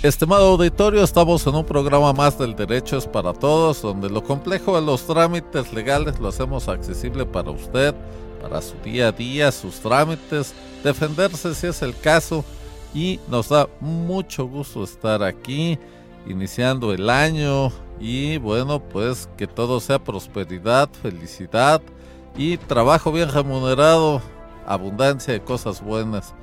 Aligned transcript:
Estimado 0.00 0.52
auditorio, 0.52 1.02
estamos 1.02 1.44
en 1.48 1.56
un 1.56 1.64
programa 1.64 2.12
más 2.12 2.38
del 2.38 2.54
Derecho 2.54 2.96
es 2.98 3.04
para 3.04 3.32
Todos, 3.32 3.82
donde 3.82 4.08
lo 4.08 4.22
complejo 4.22 4.76
de 4.76 4.86
los 4.86 5.04
trámites 5.04 5.72
legales 5.72 6.20
lo 6.20 6.28
hacemos 6.28 6.68
accesible 6.68 7.26
para 7.26 7.50
usted, 7.50 7.96
para 8.40 8.62
su 8.62 8.76
día 8.84 9.08
a 9.08 9.12
día, 9.12 9.50
sus 9.50 9.80
trámites, 9.80 10.54
defenderse 10.84 11.52
si 11.52 11.66
es 11.66 11.82
el 11.82 11.98
caso. 11.98 12.44
Y 12.94 13.18
nos 13.28 13.48
da 13.48 13.68
mucho 13.80 14.46
gusto 14.46 14.84
estar 14.84 15.20
aquí, 15.24 15.76
iniciando 16.28 16.92
el 16.92 17.10
año. 17.10 17.72
Y 17.98 18.38
bueno, 18.38 18.78
pues 18.78 19.28
que 19.36 19.48
todo 19.48 19.80
sea 19.80 19.98
prosperidad, 19.98 20.88
felicidad 21.02 21.82
y 22.36 22.56
trabajo 22.56 23.10
bien 23.10 23.32
remunerado, 23.32 24.22
abundancia 24.64 25.32
de 25.32 25.40
cosas 25.40 25.82
buenas. 25.82 26.34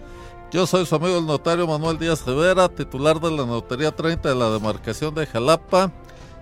Yo 0.51 0.67
soy 0.67 0.85
su 0.85 0.95
amigo 0.95 1.17
el 1.17 1.25
notario 1.25 1.67
Manuel 1.67 1.97
Díaz 1.97 2.25
Rivera, 2.25 2.69
titular 2.69 3.19
de 3.19 3.31
la 3.31 3.45
Notaría 3.45 3.91
30 3.91 4.29
de 4.29 4.35
la 4.35 4.49
demarcación 4.51 5.13
de 5.15 5.25
Jalapa, 5.25 5.91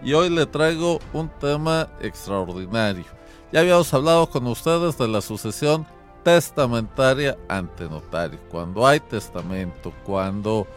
y 0.03 0.13
hoy 0.13 0.29
le 0.29 0.45
traigo 0.45 0.99
un 1.13 1.29
tema 1.29 1.87
extraordinario. 2.01 3.05
Ya 3.51 3.61
habíamos 3.61 3.93
hablado 3.93 4.29
con 4.29 4.45
ustedes 4.47 4.97
de 4.97 5.07
la 5.07 5.21
sucesión 5.21 5.87
testamentaria 6.23 7.37
ante 7.47 7.85
notario. 7.85 8.39
Cuando 8.51 8.85
hay 8.85 8.99
testamento, 8.99 9.93
cuando 10.03 10.67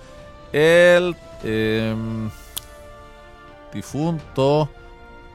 el 0.53 1.17
em, 1.43 2.31
difunto 3.75 4.69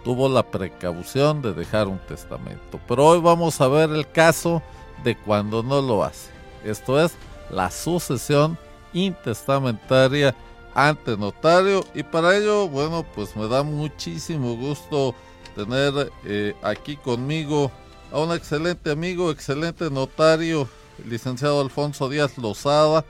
tuvo 0.06 0.30
la 0.30 0.44
precaución 0.44 1.42
de 1.42 1.54
dejar 1.54 1.88
un 1.90 2.00
testamento. 2.00 2.80
Pero 2.88 3.06
hoy 3.06 3.20
vamos 3.20 3.60
a 3.60 3.68
ver 3.68 3.90
el 3.90 4.10
caso 4.10 4.64
de 5.04 5.18
cuando 5.18 5.62
no 5.62 5.82
lo 5.82 6.04
hace. 6.04 6.32
Esto 6.64 7.00
es 7.04 7.16
la 7.52 7.70
sucesión 7.70 8.58
intestamentaria 8.94 10.36
ante 10.74 11.18
notario 11.18 11.86
y 11.94 12.04
para 12.04 12.36
ello, 12.36 12.68
bueno, 12.68 13.06
pues 13.14 13.36
me 13.36 13.48
da 13.48 13.64
muchísimo 13.64 14.56
gusto 14.56 15.14
tener 15.56 16.12
eh, 16.26 16.56
aquí 16.64 16.96
conmigo 16.96 17.72
a 18.12 18.20
un 18.20 18.32
excelente 18.32 18.92
amigo, 18.92 19.32
excelente 19.32 19.90
notario, 19.90 20.68
licenciado 21.06 21.62
Alfonso 21.62 22.10
Díaz 22.10 22.38
Lozada, 22.38 23.06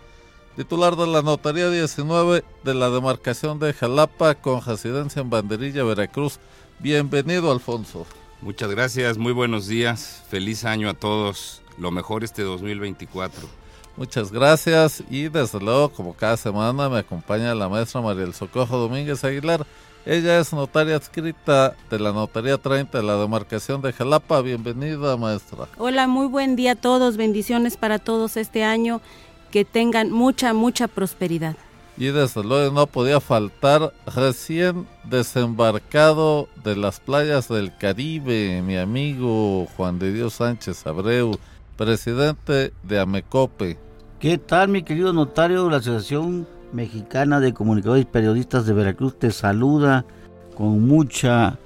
titular 0.56 0.96
de 0.96 1.08
la 1.08 1.22
Notaría 1.22 1.70
19 1.70 2.44
de 2.64 2.74
la 2.74 2.90
demarcación 2.90 3.60
de 3.60 3.74
Jalapa 3.74 4.36
con 4.36 4.64
residencia 4.64 5.22
en 5.22 5.30
Banderilla, 5.30 5.84
Veracruz. 5.84 6.40
Bienvenido, 6.80 7.52
Alfonso. 7.52 8.08
Muchas 8.42 8.72
gracias, 8.72 9.20
muy 9.20 9.34
buenos 9.34 9.68
días, 9.68 10.24
feliz 10.30 10.66
año 10.66 10.90
a 10.90 10.96
todos, 10.96 11.62
lo 11.78 11.92
mejor 11.92 12.24
este 12.24 12.42
2024. 12.42 13.61
Muchas 13.98 14.32
gracias 14.32 15.04
y 15.10 15.28
desde 15.28 15.60
luego 15.60 15.90
como 15.90 16.14
cada 16.14 16.38
semana 16.38 16.88
me 16.88 17.00
acompaña 17.00 17.54
la 17.54 17.68
maestra 17.68 18.02
María 18.02 18.24
del 18.24 18.34
Socojo 18.34 18.78
Domínguez 18.78 19.24
Aguilar. 19.24 19.66
Ella 20.06 20.40
es 20.40 20.52
notaria 20.52 20.96
adscrita 20.96 21.76
de 21.90 22.00
la 22.00 22.12
Notaría 22.12 22.58
30 22.58 22.98
de 22.98 23.04
la 23.04 23.18
demarcación 23.18 23.82
de 23.82 23.94
Jalapa. 23.94 24.42
Bienvenida 24.42 25.16
maestra. 25.18 25.68
Hola, 25.78 26.08
muy 26.08 26.26
buen 26.26 26.56
día 26.56 26.72
a 26.72 26.76
todos. 26.76 27.18
Bendiciones 27.18 27.78
para 27.78 28.00
todos 28.00 28.38
este 28.38 28.64
año. 28.64 29.02
Que 29.52 29.66
tengan 29.66 30.10
mucha, 30.10 30.54
mucha 30.54 30.88
prosperidad. 30.88 31.56
Y 31.98 32.08
desde 32.08 32.44
luego 32.44 32.74
no 32.74 32.88
podía 32.88 33.20
faltar 33.20 33.94
recién 34.08 34.88
desembarcado 35.04 36.48
de 36.64 36.78
las 36.78 37.00
playas 37.00 37.50
del 37.50 37.78
Caribe, 37.78 38.64
mi 38.64 38.78
amigo 38.78 39.68
Juan 39.76 40.00
de 40.00 40.14
Dios 40.14 40.36
Sánchez 40.36 40.88
Abreu 40.88 41.38
presidente 41.78 42.74
de 42.84 43.00
Amecope. 43.00 43.78
¿Qué 44.20 44.38
tal, 44.38 44.70
mi 44.70 44.84
querido 44.84 45.14
notario? 45.14 45.70
La 45.70 45.78
Asociación 45.78 46.48
Mexicana 46.74 47.40
de 47.40 47.54
Comunicadores 47.54 48.04
y 48.04 48.06
Periodistas 48.06 48.66
de 48.66 48.74
Veracruz 48.74 49.18
te 49.18 49.32
saluda 49.32 50.06
con 50.56 50.86
mucha 50.86 51.58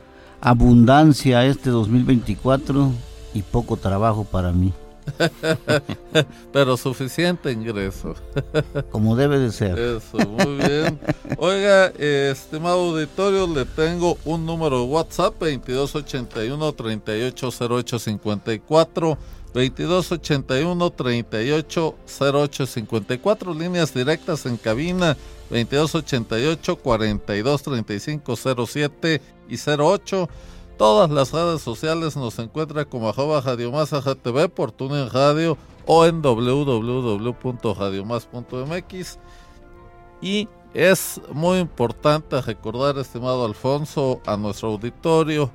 abundancia 0.42 1.46
este 1.46 1.70
2024 1.70 2.92
y 3.34 3.42
poco 3.42 3.78
trabajo 3.78 4.24
para 4.24 4.52
mí. 4.52 4.74
Pero 6.54 6.78
suficiente 6.78 7.52
ingreso. 7.52 8.16
Como 8.92 9.16
debe 9.16 9.40
de 9.40 9.52
ser. 9.52 9.78
Eso, 9.78 10.18
muy 10.18 10.56
bien. 10.56 11.00
Oiga, 11.38 11.88
estimado 11.88 12.92
auditorio, 12.92 13.46
le 13.48 13.66
tengo 13.66 14.18
un 14.26 14.46
número 14.46 14.80
de 14.80 14.86
WhatsApp, 14.86 15.36
2281 15.40 16.72
380854 16.74 19.18
2281 19.56 20.92
38 20.92 21.96
08 22.20 22.66
54 22.66 23.54
líneas 23.54 23.94
directas 23.94 24.46
en 24.46 24.58
cabina 24.58 25.16
2288 25.50 26.76
42 26.76 27.64
35 27.64 28.36
07 28.36 29.22
y 29.48 29.56
08 29.56 30.30
todas 30.78 31.10
las 31.10 31.32
redes 31.32 31.62
sociales 31.62 32.18
nos 32.18 32.38
encuentra 32.40 32.84
como 32.84 33.08
arroba 33.08 33.40
Radio 33.40 33.72
Más 33.72 33.92
TV 34.22 34.50
por 34.50 34.74
TuneIn 34.74 35.10
Radio 35.10 35.58
o 35.86 36.06
en 36.06 36.22
www.radiomas.mx 36.22 39.20
y 40.22 40.50
es 40.74 41.22
muy 41.32 41.60
importante 41.60 42.42
recordar 42.42 42.98
estimado 42.98 43.46
Alfonso 43.46 44.20
a 44.26 44.36
nuestro 44.36 44.72
auditorio 44.72 45.50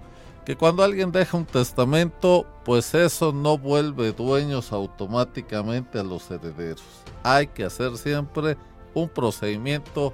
que 0.50 0.56
cuando 0.56 0.82
alguien 0.82 1.12
deja 1.12 1.36
un 1.36 1.46
testamento, 1.46 2.44
pues 2.64 2.92
eso 2.92 3.32
no 3.32 3.56
vuelve 3.56 4.10
dueños 4.10 4.72
automáticamente 4.72 6.00
a 6.00 6.02
los 6.02 6.28
herederos. 6.28 6.82
Hay 7.22 7.46
que 7.46 7.62
hacer 7.62 7.96
siempre 7.96 8.56
un 8.92 9.08
procedimiento 9.08 10.12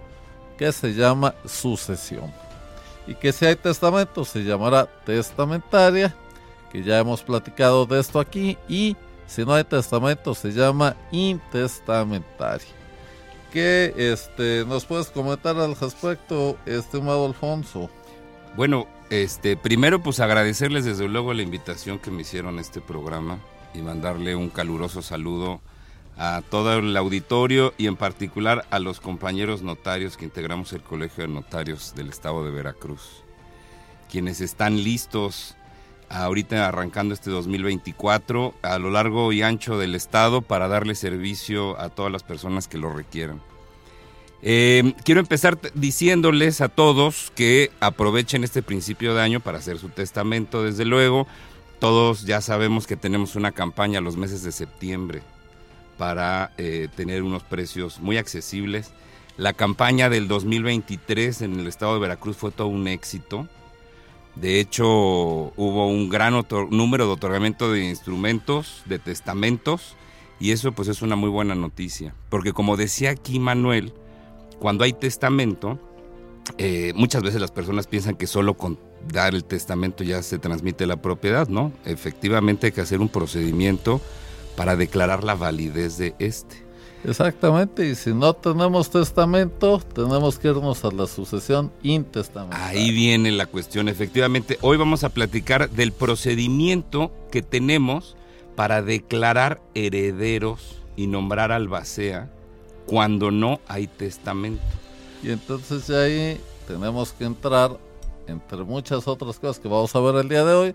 que 0.58 0.70
se 0.72 0.92
llama 0.92 1.34
sucesión. 1.46 2.30
Y 3.06 3.14
que 3.14 3.32
si 3.32 3.46
hay 3.46 3.56
testamento 3.56 4.26
se 4.26 4.44
llamará 4.44 4.84
testamentaria, 5.06 6.14
que 6.70 6.82
ya 6.82 6.98
hemos 6.98 7.22
platicado 7.22 7.86
de 7.86 7.98
esto 7.98 8.20
aquí, 8.20 8.58
y 8.68 8.94
si 9.26 9.42
no 9.42 9.54
hay 9.54 9.64
testamento 9.64 10.34
se 10.34 10.52
llama 10.52 10.96
intestamentaria. 11.12 12.68
¿Qué 13.50 13.94
este, 13.96 14.66
nos 14.66 14.84
puedes 14.84 15.06
comentar 15.06 15.56
al 15.56 15.74
respecto, 15.74 16.58
estimado 16.66 17.24
Alfonso? 17.24 17.88
Bueno, 18.54 18.86
este, 19.10 19.56
primero 19.56 20.02
pues 20.02 20.20
agradecerles 20.20 20.84
desde 20.84 21.08
luego 21.08 21.32
la 21.32 21.42
invitación 21.42 21.98
que 21.98 22.10
me 22.10 22.22
hicieron 22.22 22.58
a 22.58 22.60
este 22.60 22.80
programa 22.80 23.38
y 23.74 23.78
mandarle 23.78 24.34
un 24.34 24.50
caluroso 24.50 25.02
saludo 25.02 25.60
a 26.18 26.42
todo 26.50 26.78
el 26.78 26.96
auditorio 26.96 27.74
y 27.76 27.86
en 27.86 27.96
particular 27.96 28.66
a 28.70 28.78
los 28.78 29.00
compañeros 29.00 29.62
notarios 29.62 30.16
que 30.16 30.24
integramos 30.24 30.72
el 30.72 30.82
Colegio 30.82 31.26
de 31.26 31.32
Notarios 31.32 31.94
del 31.94 32.08
Estado 32.08 32.44
de 32.44 32.50
Veracruz, 32.50 33.22
quienes 34.10 34.40
están 34.40 34.82
listos 34.82 35.56
ahorita 36.08 36.66
arrancando 36.66 37.14
este 37.14 37.30
2024 37.30 38.54
a 38.62 38.78
lo 38.78 38.90
largo 38.90 39.32
y 39.32 39.42
ancho 39.42 39.78
del 39.78 39.94
Estado 39.94 40.40
para 40.40 40.68
darle 40.68 40.94
servicio 40.94 41.78
a 41.78 41.90
todas 41.90 42.10
las 42.10 42.22
personas 42.22 42.68
que 42.68 42.78
lo 42.78 42.92
requieran. 42.92 43.40
Eh, 44.42 44.94
quiero 45.04 45.20
empezar 45.20 45.58
diciéndoles 45.74 46.60
a 46.60 46.68
todos 46.68 47.32
que 47.34 47.70
aprovechen 47.80 48.44
este 48.44 48.62
principio 48.62 49.14
de 49.14 49.22
año 49.22 49.40
para 49.40 49.58
hacer 49.58 49.78
su 49.78 49.88
testamento, 49.88 50.62
desde 50.62 50.84
luego. 50.84 51.26
Todos 51.78 52.24
ya 52.24 52.40
sabemos 52.40 52.86
que 52.86 52.96
tenemos 52.96 53.36
una 53.36 53.52
campaña 53.52 54.00
los 54.00 54.16
meses 54.16 54.42
de 54.42 54.52
septiembre 54.52 55.22
para 55.98 56.52
eh, 56.58 56.88
tener 56.94 57.22
unos 57.22 57.42
precios 57.42 58.00
muy 58.00 58.18
accesibles. 58.18 58.92
La 59.36 59.52
campaña 59.52 60.08
del 60.08 60.28
2023 60.28 61.42
en 61.42 61.60
el 61.60 61.66
estado 61.66 61.94
de 61.94 62.00
Veracruz 62.00 62.36
fue 62.36 62.50
todo 62.50 62.68
un 62.68 62.88
éxito. 62.88 63.46
De 64.34 64.60
hecho, 64.60 64.86
hubo 64.86 65.88
un 65.88 66.08
gran 66.08 66.34
número 66.70 67.06
de 67.06 67.12
otorgamiento 67.12 67.72
de 67.72 67.88
instrumentos, 67.88 68.82
de 68.84 68.98
testamentos, 68.98 69.96
y 70.38 70.52
eso 70.52 70.72
pues 70.72 70.88
es 70.88 71.00
una 71.02 71.16
muy 71.16 71.30
buena 71.30 71.54
noticia. 71.54 72.14
Porque 72.28 72.52
como 72.52 72.76
decía 72.76 73.10
aquí 73.10 73.38
Manuel, 73.38 73.94
cuando 74.58 74.84
hay 74.84 74.92
testamento, 74.92 75.78
eh, 76.58 76.92
muchas 76.94 77.22
veces 77.22 77.40
las 77.40 77.50
personas 77.50 77.86
piensan 77.86 78.14
que 78.14 78.26
solo 78.26 78.54
con 78.54 78.78
dar 79.12 79.34
el 79.34 79.44
testamento 79.44 80.04
ya 80.04 80.22
se 80.22 80.38
transmite 80.38 80.86
la 80.86 80.96
propiedad, 80.96 81.48
¿no? 81.48 81.72
Efectivamente 81.84 82.66
hay 82.66 82.72
que 82.72 82.80
hacer 82.80 83.00
un 83.00 83.08
procedimiento 83.08 84.00
para 84.56 84.76
declarar 84.76 85.22
la 85.24 85.34
validez 85.34 85.98
de 85.98 86.14
este. 86.18 86.66
Exactamente, 87.04 87.88
y 87.88 87.94
si 87.94 88.12
no 88.12 88.32
tenemos 88.32 88.90
testamento, 88.90 89.80
tenemos 89.94 90.38
que 90.38 90.48
irnos 90.48 90.84
a 90.84 90.90
la 90.90 91.06
sucesión 91.06 91.70
intestamentaria. 91.82 92.66
Ahí 92.66 92.90
viene 92.90 93.30
la 93.30 93.46
cuestión, 93.46 93.88
efectivamente. 93.88 94.58
Hoy 94.60 94.76
vamos 94.76 95.04
a 95.04 95.10
platicar 95.10 95.70
del 95.70 95.92
procedimiento 95.92 97.12
que 97.30 97.42
tenemos 97.42 98.16
para 98.56 98.82
declarar 98.82 99.60
herederos 99.74 100.82
y 100.96 101.06
nombrar 101.06 101.52
albacea 101.52 102.30
cuando 102.86 103.30
no 103.30 103.60
hay 103.68 103.86
testamento. 103.86 104.62
Y 105.22 105.30
entonces 105.30 105.90
ahí 105.90 106.40
tenemos 106.66 107.12
que 107.12 107.24
entrar, 107.24 107.76
entre 108.26 108.58
muchas 108.58 109.06
otras 109.06 109.38
cosas 109.38 109.58
que 109.58 109.68
vamos 109.68 109.94
a 109.94 110.00
ver 110.00 110.16
el 110.16 110.28
día 110.28 110.44
de 110.44 110.54
hoy, 110.54 110.74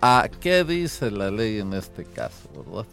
a 0.00 0.28
qué 0.40 0.64
dice 0.64 1.10
la 1.10 1.30
ley 1.30 1.58
en 1.58 1.74
este 1.74 2.04
caso, 2.04 2.48
¿verdad? 2.56 2.86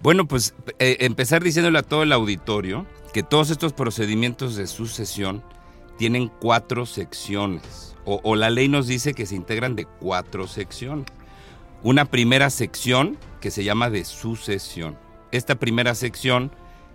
Bueno, 0.00 0.26
pues 0.26 0.54
eh, 0.78 0.98
empezar 1.00 1.42
diciéndole 1.42 1.78
a 1.78 1.82
todo 1.82 2.02
el 2.02 2.12
auditorio 2.12 2.86
que 3.12 3.22
todos 3.22 3.50
estos 3.50 3.72
procedimientos 3.72 4.56
de 4.56 4.66
sucesión 4.66 5.42
tienen 5.96 6.28
cuatro 6.40 6.86
secciones, 6.86 7.94
o, 8.04 8.20
o 8.24 8.34
la 8.34 8.50
ley 8.50 8.68
nos 8.68 8.88
dice 8.88 9.14
que 9.14 9.26
se 9.26 9.36
integran 9.36 9.76
de 9.76 9.86
cuatro 9.86 10.48
secciones. 10.48 11.06
Una 11.82 12.06
primera 12.06 12.50
sección 12.50 13.16
que 13.40 13.50
se 13.50 13.62
llama 13.62 13.90
de 13.90 14.04
sucesión. 14.04 14.96
Esta 15.30 15.54
primera 15.54 15.94
sección 15.94 16.50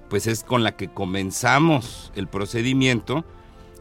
pues 0.09 0.27
es 0.27 0.43
con 0.43 0.63
la 0.63 0.75
que 0.75 0.89
comenzamos 0.89 2.11
el 2.15 2.27
procedimiento 2.27 3.23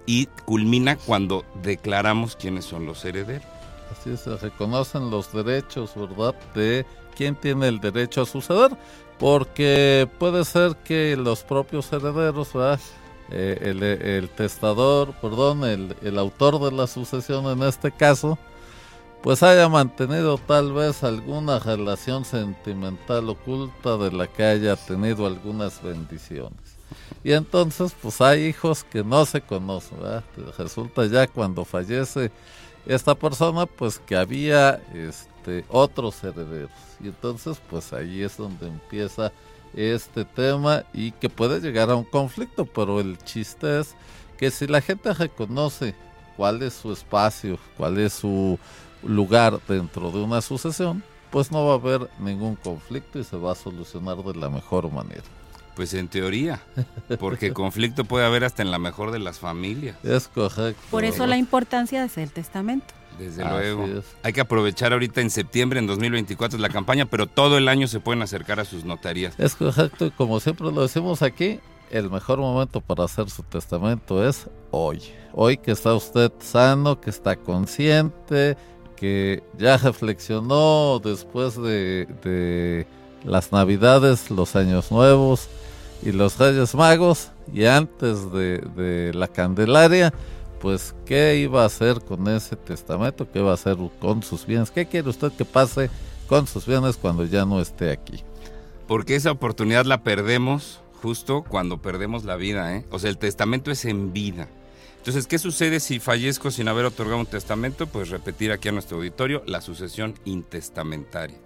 y 0.07 0.27
culmina 0.45 0.97
cuando 0.97 1.45
declaramos 1.63 2.37
quiénes 2.37 2.65
son 2.65 2.87
los 2.87 3.05
herederos. 3.05 3.47
Así 3.91 4.17
se 4.17 4.37
reconocen 4.37 5.11
los 5.11 5.33
derechos, 5.33 5.93
¿verdad? 5.97 6.35
De 6.55 6.87
quién 7.17 7.35
tiene 7.35 7.69
el 7.69 7.81
derecho 7.81 8.23
a 8.23 8.27
suceder, 8.27 8.77
porque 9.19 10.09
puede 10.19 10.45
ser 10.45 10.77
que 10.77 11.17
los 11.17 11.43
propios 11.43 11.93
herederos, 11.93 12.53
¿verdad? 12.53 12.81
Eh, 13.31 13.59
el, 13.63 14.29
testador, 14.31 15.13
perdón, 15.21 15.65
el 15.65 16.19
autor 16.19 16.61
de 16.61 16.73
la 16.75 16.87
sucesión 16.87 17.47
en 17.47 17.63
este 17.63 17.91
caso, 17.91 18.39
pues 19.23 19.43
haya 19.43 19.69
mantenido 19.69 20.39
tal 20.39 20.73
vez 20.73 21.03
alguna 21.03 21.59
relación 21.59 22.25
sentimental 22.25 23.29
oculta 23.29 23.97
de 23.97 24.13
la 24.13 24.27
que 24.27 24.45
haya 24.45 24.77
tenido 24.77 25.27
algunas 25.27 25.83
bendiciones. 25.83 26.79
Y 27.25 27.33
entonces 27.33 27.95
pues 28.01 28.21
hay 28.21 28.47
hijos 28.47 28.85
que 28.85 29.03
no 29.03 29.27
se 29.27 29.41
conocen, 29.41 30.01
¿verdad? 30.01 30.25
Resulta 30.57 31.05
ya 31.07 31.27
cuando 31.27 31.65
fallece 31.65 32.31
esta 32.87 33.15
persona 33.15 33.67
pues 33.67 33.99
que 33.99 34.17
había 34.17 34.81
este 34.95 35.65
otros 35.69 36.23
herederos. 36.23 36.71
Y 37.03 37.09
entonces 37.09 37.61
pues 37.69 37.93
ahí 37.93 38.23
es 38.23 38.37
donde 38.37 38.69
empieza 38.69 39.33
este 39.75 40.25
tema 40.25 40.85
y 40.95 41.11
que 41.13 41.29
puede 41.29 41.61
llegar 41.61 41.91
a 41.91 41.97
un 41.97 42.05
conflicto, 42.05 42.65
pero 42.65 43.01
el 43.01 43.19
chiste 43.19 43.81
es 43.81 43.95
que 44.39 44.51
si 44.51 44.67
la 44.67 44.81
gente 44.81 45.13
reconoce 45.13 45.95
cuál 46.37 46.63
es 46.63 46.75
su 46.75 46.93
espacio, 46.93 47.59
cuál 47.77 47.99
es 47.99 48.13
su 48.13 48.59
lugar 49.03 49.61
dentro 49.69 50.11
de 50.11 50.19
una 50.19 50.41
sucesión, 50.41 51.03
pues 51.31 51.53
no 51.53 51.65
va 51.67 51.73
a 51.73 51.77
haber 51.77 52.09
ningún 52.19 52.57
conflicto 52.57 53.19
y 53.19 53.25
se 53.25 53.37
va 53.37 53.53
a 53.53 53.55
solucionar 53.55 54.17
de 54.19 54.35
la 54.35 54.49
mejor 54.49 54.91
manera. 54.91 55.23
Pues 55.77 55.95
en 55.95 56.09
teoría, 56.09 56.61
porque 57.21 57.53
conflicto 57.55 58.05
puede 58.05 58.27
haber 58.27 58.45
hasta 58.45 58.63
en 58.63 58.71
la 58.71 58.79
mejor 58.79 59.13
de 59.13 59.21
las 59.21 59.39
familias. 59.39 59.97
Es 60.03 60.27
correcto. 60.27 60.83
Por 60.91 61.05
eso 61.05 61.27
la 61.27 61.37
importancia 61.37 62.01
de 62.01 62.07
hacer 62.07 62.25
el 62.25 62.33
testamento. 62.33 62.95
Desde 63.19 63.43
Así 63.43 63.53
luego. 63.53 63.87
Es. 63.87 64.05
Hay 64.23 64.33
que 64.33 64.41
aprovechar 64.41 64.93
ahorita 64.93 65.21
en 65.21 65.31
septiembre, 65.31 65.79
en 65.79 65.87
2024 65.87 66.59
la 66.59 66.69
campaña, 66.69 67.07
pero 67.07 67.27
todo 67.27 67.59
el 67.59 67.69
año 67.69 67.87
se 67.89 68.01
pueden 68.01 68.23
acercar 68.23 68.61
a 68.61 68.65
sus 68.65 68.85
notarías. 68.85 69.39
Es 69.39 69.55
correcto, 69.55 70.07
y 70.07 70.11
como 70.11 70.41
siempre 70.41 70.71
lo 70.71 70.83
decimos 70.83 71.23
aquí, 71.23 71.61
el 71.91 72.11
mejor 72.11 72.39
momento 72.39 72.81
para 72.81 73.05
hacer 73.05 73.31
su 73.31 73.43
testamento 73.43 74.27
es 74.27 74.49
hoy. 74.71 75.03
Hoy 75.33 75.57
que 75.57 75.73
está 75.73 75.95
usted 75.95 76.33
sano, 76.41 77.01
que 77.01 77.11
está 77.11 77.37
consciente, 77.37 78.57
que 78.99 79.43
ya 79.59 79.77
reflexionó 79.79 81.01
después 81.03 81.57
de, 81.57 82.07
de, 82.23 82.87
las 83.25 83.53
navidades, 83.53 84.31
los 84.31 84.57
años 84.57 84.91
nuevos 84.91 85.49
y 86.03 86.13
los 86.13 86.39
reyes 86.39 86.75
magos 86.75 87.31
y 87.53 87.65
antes 87.65 88.31
de, 88.33 88.59
de, 88.77 89.13
la 89.15 89.29
Candelaria, 89.29 90.13
pues 90.61 90.95
qué 91.05 91.37
iba 91.37 91.63
a 91.63 91.67
hacer 91.67 92.01
con 92.01 92.29
ese 92.29 92.57
testamento, 92.57 93.31
qué 93.31 93.41
va 93.41 93.53
a 93.53 93.55
hacer 93.55 93.77
con 94.01 94.23
sus 94.23 94.47
bienes, 94.47 94.71
qué 94.71 94.87
quiere 94.87 95.09
usted 95.09 95.33
que 95.33 95.45
pase 95.45 95.91
con 96.29 96.47
sus 96.47 96.67
bienes 96.67 96.97
cuando 96.97 97.25
ya 97.25 97.45
no 97.45 97.61
esté 97.61 97.91
aquí. 97.91 98.23
Porque 98.87 99.17
esa 99.17 99.33
oportunidad 99.33 99.85
la 99.85 100.03
perdemos 100.03 100.81
justo 101.03 101.45
cuando 101.47 101.81
perdemos 101.81 102.25
la 102.25 102.37
vida, 102.37 102.75
¿eh? 102.75 102.85
O 102.91 102.99
sea, 102.99 103.11
el 103.11 103.19
testamento 103.19 103.71
es 103.71 103.85
en 103.85 104.13
vida. 104.13 104.49
Entonces, 105.09 105.27
¿qué 105.27 105.39
sucede 105.39 105.81
si 105.81 106.01
fallezco 106.01 106.51
sin 106.51 106.69
haber 106.69 106.85
otorgado 106.85 107.19
un 107.19 107.25
testamento? 107.25 107.87
Pues 107.87 108.11
repetir 108.11 108.53
aquí 108.53 108.69
a 108.69 108.73
nuestro 108.73 108.99
auditorio 108.99 109.43
la 109.47 109.63
sucesión 109.63 110.13
intestamentaria. 110.27 111.39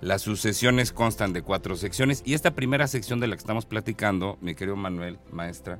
Las 0.00 0.22
sucesiones 0.22 0.90
constan 0.90 1.32
de 1.32 1.42
cuatro 1.42 1.76
secciones 1.76 2.24
y 2.26 2.34
esta 2.34 2.56
primera 2.56 2.88
sección 2.88 3.20
de 3.20 3.28
la 3.28 3.36
que 3.36 3.40
estamos 3.42 3.66
platicando, 3.66 4.36
mi 4.40 4.56
querido 4.56 4.74
Manuel, 4.74 5.20
maestra, 5.30 5.78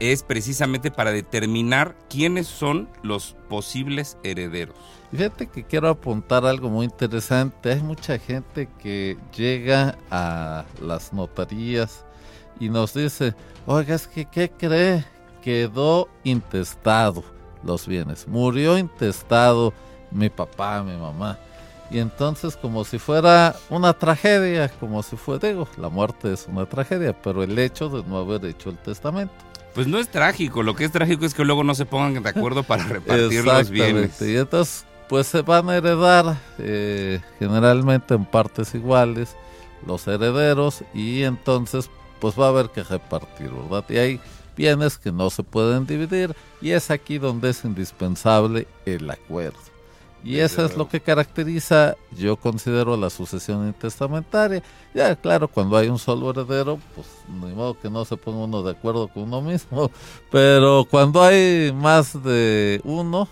es 0.00 0.22
precisamente 0.22 0.90
para 0.90 1.12
determinar 1.12 1.94
quiénes 2.08 2.46
son 2.46 2.88
los 3.02 3.36
posibles 3.50 4.16
herederos. 4.22 4.74
Fíjate 5.10 5.48
que 5.48 5.64
quiero 5.64 5.90
apuntar 5.90 6.46
algo 6.46 6.70
muy 6.70 6.86
interesante. 6.86 7.72
Hay 7.72 7.82
mucha 7.82 8.18
gente 8.18 8.70
que 8.82 9.18
llega 9.36 9.98
a 10.10 10.64
las 10.80 11.12
notarías 11.12 12.06
y 12.58 12.70
nos 12.70 12.94
dice, 12.94 13.34
oiga, 13.66 13.94
es 13.94 14.06
que, 14.06 14.24
¿qué 14.24 14.48
cree? 14.48 15.17
Quedó 15.42 16.08
intestado 16.24 17.24
los 17.62 17.86
bienes. 17.86 18.26
Murió 18.28 18.78
intestado 18.78 19.72
mi 20.10 20.28
papá, 20.28 20.82
mi 20.82 20.96
mamá. 20.96 21.38
Y 21.90 21.98
entonces 21.98 22.56
como 22.56 22.84
si 22.84 22.98
fuera 22.98 23.56
una 23.70 23.94
tragedia, 23.94 24.68
como 24.68 25.02
si 25.02 25.16
fuera, 25.16 25.48
digo, 25.48 25.68
la 25.78 25.88
muerte 25.88 26.32
es 26.32 26.46
una 26.46 26.66
tragedia, 26.66 27.14
pero 27.20 27.42
el 27.42 27.58
hecho 27.58 27.88
de 27.88 28.02
no 28.08 28.18
haber 28.18 28.44
hecho 28.44 28.70
el 28.70 28.76
testamento. 28.76 29.34
Pues 29.74 29.86
no 29.86 29.98
es 29.98 30.08
trágico, 30.08 30.62
lo 30.62 30.74
que 30.74 30.84
es 30.84 30.92
trágico 30.92 31.24
es 31.24 31.34
que 31.34 31.44
luego 31.44 31.64
no 31.64 31.74
se 31.74 31.86
pongan 31.86 32.22
de 32.22 32.28
acuerdo 32.28 32.62
para 32.62 32.84
repartir 32.84 33.44
los 33.44 33.70
bienes. 33.70 34.20
Y 34.20 34.36
entonces 34.36 34.84
pues 35.08 35.26
se 35.26 35.42
van 35.42 35.70
a 35.70 35.76
heredar 35.76 36.36
eh, 36.58 37.20
generalmente 37.38 38.14
en 38.14 38.26
partes 38.26 38.74
iguales 38.74 39.36
los 39.86 40.06
herederos 40.06 40.84
y 40.92 41.22
entonces 41.22 41.90
pues 42.20 42.38
va 42.38 42.46
a 42.46 42.48
haber 42.48 42.70
que 42.70 42.82
repartir, 42.82 43.50
¿verdad? 43.50 43.84
Y 43.88 43.96
hay 43.96 44.20
bienes 44.58 44.98
que 44.98 45.12
no 45.12 45.30
se 45.30 45.44
pueden 45.44 45.86
dividir 45.86 46.34
y 46.60 46.72
es 46.72 46.90
aquí 46.90 47.18
donde 47.18 47.50
es 47.50 47.64
indispensable 47.64 48.66
el 48.84 49.08
acuerdo. 49.08 49.60
Y 50.24 50.40
eso 50.40 50.64
es 50.64 50.76
lo 50.76 50.88
que 50.88 51.00
caracteriza, 51.00 51.96
yo 52.10 52.36
considero, 52.36 52.96
la 52.96 53.08
sucesión 53.08 53.68
intestamentaria. 53.68 54.64
Ya, 54.92 55.14
claro, 55.14 55.46
cuando 55.46 55.76
hay 55.76 55.88
un 55.88 55.98
solo 55.98 56.30
heredero, 56.30 56.80
pues 56.96 57.06
ni 57.28 57.54
modo 57.54 57.78
que 57.78 57.88
no 57.88 58.04
se 58.04 58.16
ponga 58.16 58.38
uno 58.44 58.64
de 58.64 58.72
acuerdo 58.72 59.06
con 59.06 59.22
uno 59.22 59.40
mismo. 59.40 59.92
Pero 60.32 60.84
cuando 60.90 61.22
hay 61.22 61.72
más 61.72 62.20
de 62.20 62.80
uno, 62.82 63.28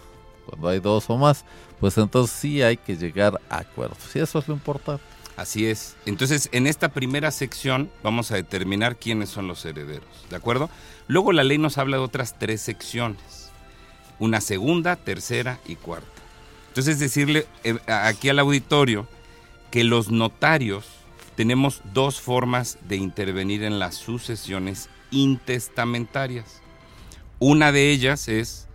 cuando 0.49 0.69
hay 0.69 0.79
dos 0.79 1.11
o 1.11 1.17
más, 1.17 1.45
pues 1.81 1.99
entonces 1.99 2.37
sí 2.37 2.63
hay 2.63 2.77
que 2.77 2.97
llegar 2.97 3.41
a 3.51 3.59
acuerdos. 3.59 4.15
Y 4.15 4.21
eso 4.21 4.39
es 4.39 4.47
lo 4.47 4.55
importante. 4.55 5.16
Así 5.37 5.67
es. 5.67 5.97
Entonces, 6.07 6.49
en 6.53 6.67
esta 6.67 6.89
primera 6.89 7.31
sección 7.31 7.91
vamos 8.03 8.31
a 8.31 8.37
determinar 8.37 8.97
quiénes 8.97 9.29
son 9.29 9.49
los 9.49 9.65
herederos, 9.65 10.09
¿de 10.31 10.37
acuerdo? 10.37 10.71
Luego 11.09 11.33
la 11.33 11.45
ley 11.45 11.59
nos 11.59 11.77
habla 11.77 11.99
de 11.99 12.03
otras 12.03 12.39
tres 12.39 12.63
secciones, 12.63 13.51
una 14.19 14.41
segunda, 14.41 14.97
tercera 14.97 15.61
y 15.67 15.77
cuarta. 15.77 16.09
Entonces, 16.69 16.99
decirle 16.99 17.47
eh, 17.65 17.79
aquí 17.87 18.31
al 18.31 18.39
auditorio 18.39 19.07
que 19.71 19.85
los 19.85 20.11
notarios 20.11 20.87
tenemos 21.37 21.83
dos 21.93 22.21
formas 22.21 22.79
de 22.89 22.97
intervenir 22.97 23.63
en 23.63 23.79
las 23.79 23.95
sucesiones 23.95 24.89
intestamentarias. 25.11 26.63
Una 27.39 27.73
de 27.73 27.91
ellas 27.91 28.29
es 28.29 28.69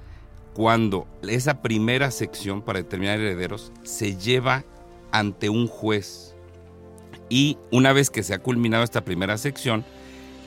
cuando 0.53 1.07
esa 1.27 1.61
primera 1.63 2.11
sección 2.11 2.61
para 2.61 2.79
determinar 2.79 3.19
herederos 3.19 3.71
se 3.83 4.15
lleva 4.15 4.63
ante 5.11 5.49
un 5.49 5.67
juez 5.67 6.30
y 7.31 7.57
una 7.71 7.93
vez 7.93 8.09
que 8.09 8.23
se 8.23 8.33
ha 8.33 8.39
culminado 8.39 8.83
esta 8.83 9.05
primera 9.05 9.37
sección, 9.37 9.85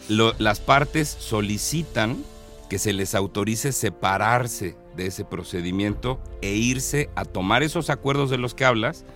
las 0.09 0.61
partes 0.61 1.09
solicitan 1.19 2.23
que 2.69 2.79
se 2.79 2.93
les 2.93 3.15
autorice 3.15 3.73
separarse 3.73 4.77
de 4.95 5.07
ese 5.07 5.25
procedimiento 5.25 6.21
e 6.43 6.53
irse 6.53 7.09
a 7.17 7.25
tomar 7.25 7.63
esos 7.63 7.89
acuerdos 7.89 8.29
de 8.29 8.37
los 8.37 8.55
que 8.55 8.67
hablas 8.67 9.07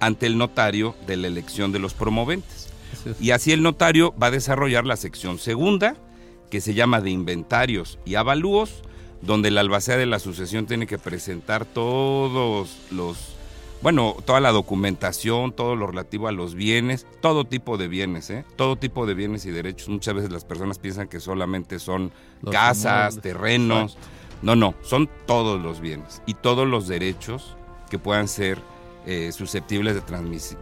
ante 0.00 0.26
el 0.26 0.36
notario 0.36 0.94
de 1.06 1.16
la 1.16 1.28
elección 1.28 1.72
de 1.72 1.78
los 1.78 1.94
promoventes. 1.94 2.68
Y 3.18 3.30
así 3.30 3.52
el 3.52 3.62
notario 3.62 4.14
va 4.22 4.26
a 4.26 4.30
desarrollar 4.30 4.84
la 4.84 4.96
sección 4.96 5.38
segunda, 5.38 5.96
que 6.50 6.60
se 6.60 6.74
llama 6.74 7.00
de 7.00 7.10
inventarios 7.10 7.98
y 8.04 8.16
avalúos, 8.16 8.82
donde 9.22 9.50
la 9.50 9.62
albacea 9.62 9.96
de 9.96 10.04
la 10.04 10.18
sucesión 10.18 10.66
tiene 10.66 10.86
que 10.86 10.98
presentar 10.98 11.64
todos 11.64 12.76
los 12.90 13.33
bueno, 13.84 14.16
toda 14.24 14.40
la 14.40 14.50
documentación, 14.50 15.52
todo 15.52 15.76
lo 15.76 15.86
relativo 15.86 16.26
a 16.26 16.32
los 16.32 16.54
bienes, 16.54 17.06
todo 17.20 17.44
tipo 17.44 17.76
de 17.76 17.86
bienes, 17.86 18.30
¿eh? 18.30 18.46
Todo 18.56 18.76
tipo 18.76 19.04
de 19.04 19.12
bienes 19.12 19.44
y 19.44 19.50
derechos. 19.50 19.90
Muchas 19.90 20.14
veces 20.14 20.32
las 20.32 20.46
personas 20.46 20.78
piensan 20.78 21.06
que 21.06 21.20
solamente 21.20 21.78
son 21.78 22.10
casas, 22.50 23.20
terrenos. 23.20 23.98
No, 24.40 24.56
no, 24.56 24.74
son 24.80 25.10
todos 25.26 25.60
los 25.60 25.82
bienes 25.82 26.22
y 26.24 26.32
todos 26.32 26.66
los 26.66 26.88
derechos 26.88 27.58
que 27.90 27.98
puedan 27.98 28.26
ser 28.26 28.58
eh, 29.06 29.32
susceptibles 29.32 29.94
de, 29.94 30.00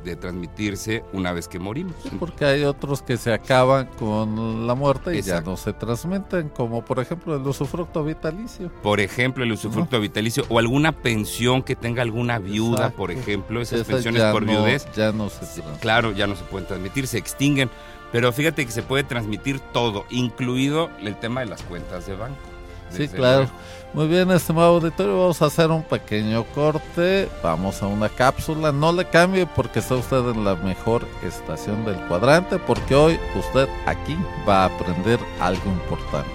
de, 0.05 0.17
transmitirse 0.17 1.05
una 1.13 1.33
vez 1.33 1.47
que 1.47 1.59
morimos. 1.59 1.95
porque 2.19 2.45
hay 2.45 2.65
otros 2.65 3.01
que 3.03 3.17
se 3.17 3.33
acaban 3.33 3.87
con 3.99 4.67
la 4.67 4.75
muerte 4.75 5.17
y 5.17 5.23
ya 5.23 5.41
no 5.41 5.57
se 5.57 5.73
transmiten, 5.73 6.49
como 6.49 6.85
por 6.85 6.99
ejemplo 6.99 7.37
el 7.37 7.43
usufructo 7.43 8.03
vitalicio. 8.05 8.71
Por 8.83 9.01
ejemplo, 9.01 9.45
el 9.45 9.53
usufructo 9.53 10.01
vitalicio 10.01 10.45
o 10.49 10.59
alguna 10.59 10.93
pensión 10.93 11.63
que 11.63 11.77
tenga 11.77 12.03
alguna 12.03 12.39
viuda, 12.39 12.91
por 12.91 13.11
ejemplo, 13.11 13.61
esas, 13.61 13.87
pensiones 13.87 14.23
por 14.33 14.45
viudez. 14.45 14.87
Ya 14.97 15.13
no 15.13 15.29
se 15.29 15.63
Claro, 15.81 16.13
ya 16.13 16.27
no 16.27 16.35
se 16.35 16.45
pueden 16.45 16.67
transmitir, 16.67 17.07
se 17.07 17.19
extinguen. 17.19 17.71
Pero 18.11 18.31
fíjate 18.33 18.67
que 18.67 18.73
se 18.73 18.83
puede 18.83 19.05
transmitir 19.05 19.59
todo, 19.59 20.05
incluido 20.11 20.91
el 21.01 21.17
tema 21.17 21.41
de 21.41 21.47
las 21.47 21.63
cuentas 21.63 22.07
de 22.07 22.15
banco. 22.15 22.52
Sí, 22.93 23.09
claro. 23.09 23.49
Muy 23.95 24.09
bien, 24.09 24.31
estimado 24.31 24.77
auditorio, 24.77 25.19
vamos 25.19 25.43
a 25.43 25.47
hacer 25.47 25.71
un 25.71 25.83
pequeño 25.83 26.45
corte. 26.55 27.29
Vamos 27.43 27.83
a 27.83 27.87
una 27.87 28.09
cápsula. 28.09 28.73
No 28.73 28.91
le 28.91 29.05
cambie 29.05 29.47
porque 29.47 29.81
está 29.81 29.97
usted 29.97 30.31
en 30.31 30.45
la 30.45 30.55
mejor 30.55 31.07
estación 31.23 31.85
del 31.85 31.97
cuadrante, 32.07 32.59
porque 32.59 32.95
hoy 32.95 33.19
usted 33.39 33.69
aquí 33.85 34.17
va 34.49 34.63
a 34.63 34.67
aprender 34.67 35.21
algo 35.41 35.71
importante. 35.71 36.31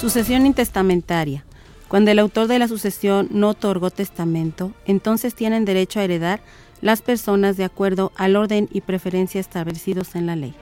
Sucesión 0.00 0.46
intestamentaria. 0.46 1.44
Cuando 1.88 2.10
el 2.10 2.18
autor 2.18 2.46
de 2.46 2.58
la 2.58 2.66
sucesión 2.66 3.28
no 3.30 3.50
otorgó 3.50 3.90
testamento, 3.90 4.72
entonces 4.86 5.34
tienen 5.34 5.66
derecho 5.66 6.00
a 6.00 6.04
heredar 6.04 6.40
las 6.80 7.02
personas 7.02 7.56
de 7.56 7.64
acuerdo 7.64 8.10
al 8.16 8.36
orden 8.36 8.68
y 8.72 8.80
preferencia 8.80 9.40
establecidos 9.40 10.14
en 10.14 10.26
la 10.26 10.34
ley. 10.34 10.54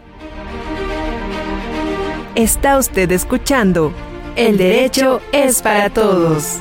Está 2.35 2.77
usted 2.79 3.11
escuchando 3.13 3.93
el 4.37 4.57
derecho 4.57 5.21
es 5.33 5.61
para 5.63 5.91
todos. 5.91 6.59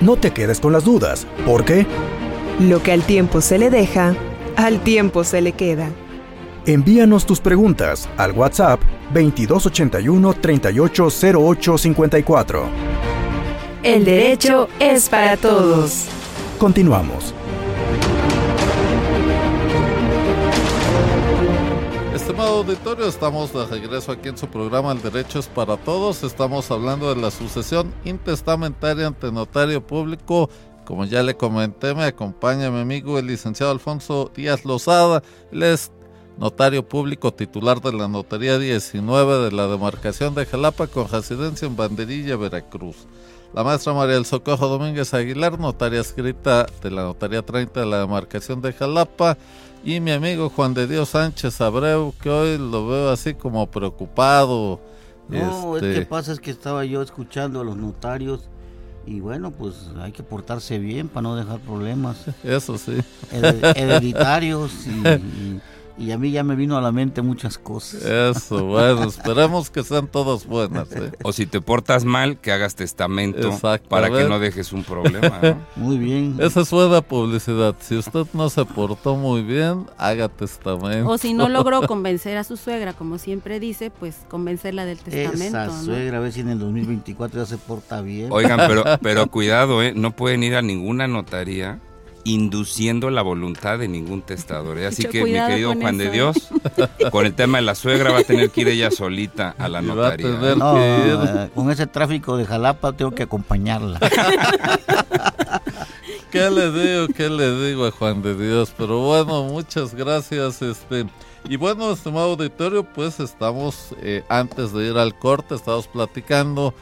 No 0.00 0.16
te 0.16 0.32
quedes 0.32 0.58
con 0.60 0.72
las 0.72 0.84
dudas, 0.84 1.26
porque 1.46 1.86
lo 2.60 2.82
que 2.82 2.92
al 2.92 3.02
tiempo 3.02 3.40
se 3.40 3.58
le 3.58 3.70
deja, 3.70 4.14
al 4.56 4.80
tiempo 4.80 5.24
se 5.24 5.40
le 5.40 5.52
queda. 5.52 5.88
Envíanos 6.66 7.26
tus 7.26 7.40
preguntas 7.40 8.08
al 8.16 8.32
WhatsApp 8.32 8.80
2281 9.12 10.34
380854. 10.34 12.64
El 13.82 14.04
derecho 14.04 14.68
es 14.80 15.08
para 15.08 15.36
todos. 15.36 16.06
Continuamos. 16.58 17.34
Estimado 22.44 22.62
auditorio, 22.62 23.06
estamos 23.06 23.54
de 23.54 23.64
regreso 23.64 24.12
aquí 24.12 24.28
en 24.28 24.36
su 24.36 24.46
programa 24.48 24.92
El 24.92 25.00
Derecho 25.00 25.38
es 25.38 25.46
para 25.46 25.78
Todos. 25.78 26.22
Estamos 26.24 26.70
hablando 26.70 27.14
de 27.14 27.18
la 27.18 27.30
sucesión 27.30 27.90
intestamentaria 28.04 29.06
ante 29.06 29.32
notario 29.32 29.86
público. 29.86 30.50
Como 30.84 31.06
ya 31.06 31.22
le 31.22 31.38
comenté, 31.38 31.94
me 31.94 32.04
acompaña 32.04 32.70
mi 32.70 32.80
amigo 32.80 33.18
el 33.18 33.28
licenciado 33.28 33.72
Alfonso 33.72 34.30
Díaz 34.36 34.66
Lozada. 34.66 35.22
Él 35.52 35.62
es 35.62 35.90
notario 36.36 36.86
público 36.86 37.32
titular 37.32 37.80
de 37.80 37.94
la 37.94 38.08
Notaría 38.08 38.58
19 38.58 39.44
de 39.44 39.50
la 39.50 39.66
demarcación 39.66 40.34
de 40.34 40.44
Jalapa 40.44 40.86
con 40.86 41.08
residencia 41.08 41.64
en 41.64 41.76
Banderilla, 41.76 42.36
Veracruz. 42.36 43.06
La 43.54 43.62
maestra 43.62 43.92
María 43.92 44.16
del 44.16 44.24
Socojo 44.24 44.66
Domínguez 44.66 45.14
Aguilar, 45.14 45.60
notaria 45.60 46.00
escrita 46.00 46.66
de 46.82 46.90
la 46.90 47.04
Notaría 47.04 47.40
30 47.40 47.78
de 47.78 47.86
la 47.86 48.00
demarcación 48.00 48.60
de 48.60 48.72
Jalapa 48.72 49.38
y 49.84 50.00
mi 50.00 50.10
amigo 50.10 50.50
Juan 50.50 50.74
de 50.74 50.88
Dios 50.88 51.10
Sánchez 51.10 51.60
Abreu, 51.60 52.12
que 52.20 52.30
hoy 52.30 52.58
lo 52.58 52.88
veo 52.88 53.10
así 53.10 53.32
como 53.34 53.64
preocupado. 53.70 54.80
No, 55.28 55.76
este... 55.76 55.92
es 55.92 55.98
que 56.00 56.06
pasa 56.06 56.32
es 56.32 56.40
que 56.40 56.50
estaba 56.50 56.84
yo 56.84 57.00
escuchando 57.00 57.60
a 57.60 57.64
los 57.64 57.76
notarios 57.76 58.48
y 59.06 59.20
bueno, 59.20 59.52
pues 59.52 59.88
hay 60.00 60.10
que 60.10 60.24
portarse 60.24 60.80
bien 60.80 61.06
para 61.06 61.22
no 61.22 61.36
dejar 61.36 61.60
problemas. 61.60 62.24
Eso 62.42 62.76
sí. 62.76 62.98
Hereditarios 63.30 64.72
y 64.88 65.08
y 65.08 65.60
a 66.10 66.18
mí 66.18 66.32
ya 66.32 66.42
me 66.42 66.56
vino 66.56 66.76
a 66.76 66.80
la 66.80 66.92
mente 66.92 67.22
muchas 67.22 67.56
cosas. 67.58 68.02
Eso, 68.04 68.64
bueno, 68.64 69.04
esperemos 69.04 69.70
que 69.70 69.84
sean 69.84 70.08
todas 70.08 70.46
buenas. 70.46 70.90
¿eh? 70.92 71.12
O 71.22 71.32
si 71.32 71.46
te 71.46 71.60
portas 71.60 72.04
mal, 72.04 72.38
que 72.38 72.52
hagas 72.52 72.74
testamento 72.74 73.56
para 73.88 74.10
que 74.10 74.24
no 74.24 74.38
dejes 74.38 74.72
un 74.72 74.82
problema. 74.82 75.40
Muy 75.76 75.98
bien. 75.98 76.36
Esa 76.40 76.62
es 76.62 76.70
buena 76.70 77.00
publicidad. 77.00 77.76
Si 77.80 77.96
usted 77.96 78.26
no 78.32 78.50
se 78.50 78.64
portó 78.64 79.16
muy 79.16 79.42
bien, 79.42 79.86
haga 79.96 80.28
testamento. 80.28 81.08
O 81.08 81.18
si 81.18 81.34
no 81.34 81.48
logró 81.48 81.82
convencer 81.86 82.36
a 82.36 82.44
su 82.44 82.56
suegra, 82.56 82.92
como 82.92 83.18
siempre 83.18 83.60
dice, 83.60 83.90
pues 83.90 84.16
convencerla 84.28 84.84
del 84.84 84.98
testamento. 84.98 85.44
Esa 85.44 85.82
suegra, 85.82 86.18
a 86.18 86.20
ver 86.20 86.32
si 86.32 86.40
en 86.40 86.50
el 86.50 86.58
2024 86.58 87.40
ya 87.40 87.46
se 87.46 87.58
porta 87.58 88.00
bien. 88.00 88.28
Oigan, 88.32 88.60
pero, 88.66 88.84
pero 89.02 89.26
cuidado, 89.28 89.82
¿eh? 89.82 89.92
no 89.94 90.14
pueden 90.16 90.42
ir 90.42 90.56
a 90.56 90.62
ninguna 90.62 91.06
notaría 91.06 91.80
induciendo 92.24 93.10
la 93.10 93.22
voluntad 93.22 93.78
de 93.78 93.88
ningún 93.88 94.22
testador. 94.22 94.78
¿eh? 94.78 94.86
Así 94.88 95.04
que 95.04 95.22
mi 95.24 95.32
querido 95.32 95.74
Juan 95.74 95.98
de 95.98 96.10
Dios, 96.10 96.48
con 97.10 97.26
el 97.26 97.34
tema 97.34 97.58
de 97.58 97.62
la 97.62 97.74
suegra 97.74 98.10
va 98.10 98.20
a 98.20 98.24
tener 98.24 98.50
que 98.50 98.62
ir 98.62 98.68
ella 98.68 98.90
solita 98.90 99.54
a 99.58 99.68
la 99.68 99.82
notaría. 99.82 100.28
¿eh? 100.28 100.56
No, 100.56 100.74
con 101.54 101.70
ese 101.70 101.86
tráfico 101.86 102.36
de 102.36 102.46
Jalapa 102.46 102.92
tengo 102.92 103.12
que 103.12 103.22
acompañarla. 103.24 104.00
¿Qué 106.30 106.50
le 106.50 106.72
digo? 106.72 107.06
¿Qué 107.14 107.30
le 107.30 107.68
digo 107.68 107.86
a 107.86 107.92
Juan 107.92 108.20
de 108.20 108.34
Dios? 108.34 108.74
Pero 108.76 108.98
bueno, 109.00 109.44
muchas 109.44 109.94
gracias. 109.94 110.62
Este 110.62 111.06
y 111.48 111.56
bueno, 111.56 111.92
estimado 111.92 112.30
auditorio, 112.30 112.84
pues 112.84 113.20
estamos 113.20 113.94
eh, 114.00 114.24
antes 114.30 114.72
de 114.72 114.86
ir 114.86 114.96
al 114.96 115.16
corte, 115.18 115.54
estamos 115.54 115.86
platicando 115.86 116.74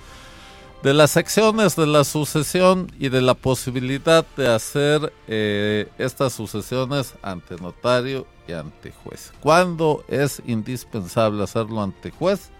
de 0.83 0.93
las 0.93 1.17
acciones 1.17 1.77
de 1.77 1.87
la 1.87 2.03
sucesión 2.03 2.91
y 2.99 3.09
de 3.09 3.23
la 3.23 3.35
posibilidad 3.35 4.27
de 4.37 4.49
hacer 4.49 5.13
eh, 5.29 5.89
estas 5.97 6.33
sucesiones 6.33 7.15
ante 7.23 7.55
notario 7.57 8.27
y 8.49 8.53
ante 8.53 8.91
juez. 8.91 9.33
¿Cuándo 9.41 10.05
es 10.09 10.43
indispensable 10.45 11.45
hacerlo 11.45 11.83
ante 11.83 12.11
juez? 12.11 12.51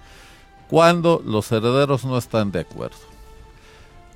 Cuando 0.71 1.21
los 1.25 1.51
herederos 1.51 2.05
no 2.05 2.17
están 2.17 2.53
de 2.53 2.61
acuerdo. 2.61 2.97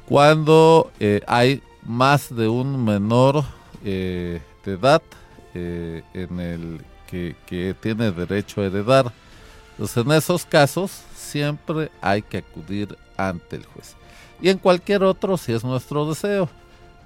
Cuando 0.07 0.93
eh, 1.01 1.21
hay 1.27 1.61
más 1.83 2.35
de 2.35 2.47
un 2.47 2.85
menor 2.85 3.43
eh, 3.85 4.41
de 4.65 4.73
edad 4.73 5.03
en 5.55 6.39
el 6.39 6.83
que, 7.07 7.35
que 7.47 7.75
tiene 7.81 8.13
derecho 8.13 8.61
a 8.61 8.67
heredar. 8.67 9.11
Entonces 9.71 10.05
en 10.05 10.13
esos 10.13 10.45
casos 10.45 10.91
siempre 11.15 11.91
hay 12.03 12.21
que 12.21 12.39
acudir 12.39 12.99
ante 13.17 13.57
el 13.57 13.65
juez. 13.65 13.97
Y 14.41 14.49
en 14.51 14.59
cualquier 14.59 15.03
otro 15.03 15.37
si 15.37 15.53
es 15.53 15.65
nuestro 15.65 16.09
deseo. 16.09 16.49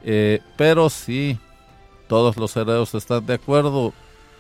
Eh, 0.03 0.41
pero 0.57 0.89
si 0.89 1.39
todos 2.09 2.37
los 2.37 2.57
herederos 2.57 2.95
están 2.95 3.25
de 3.27 3.35
acuerdo 3.35 3.93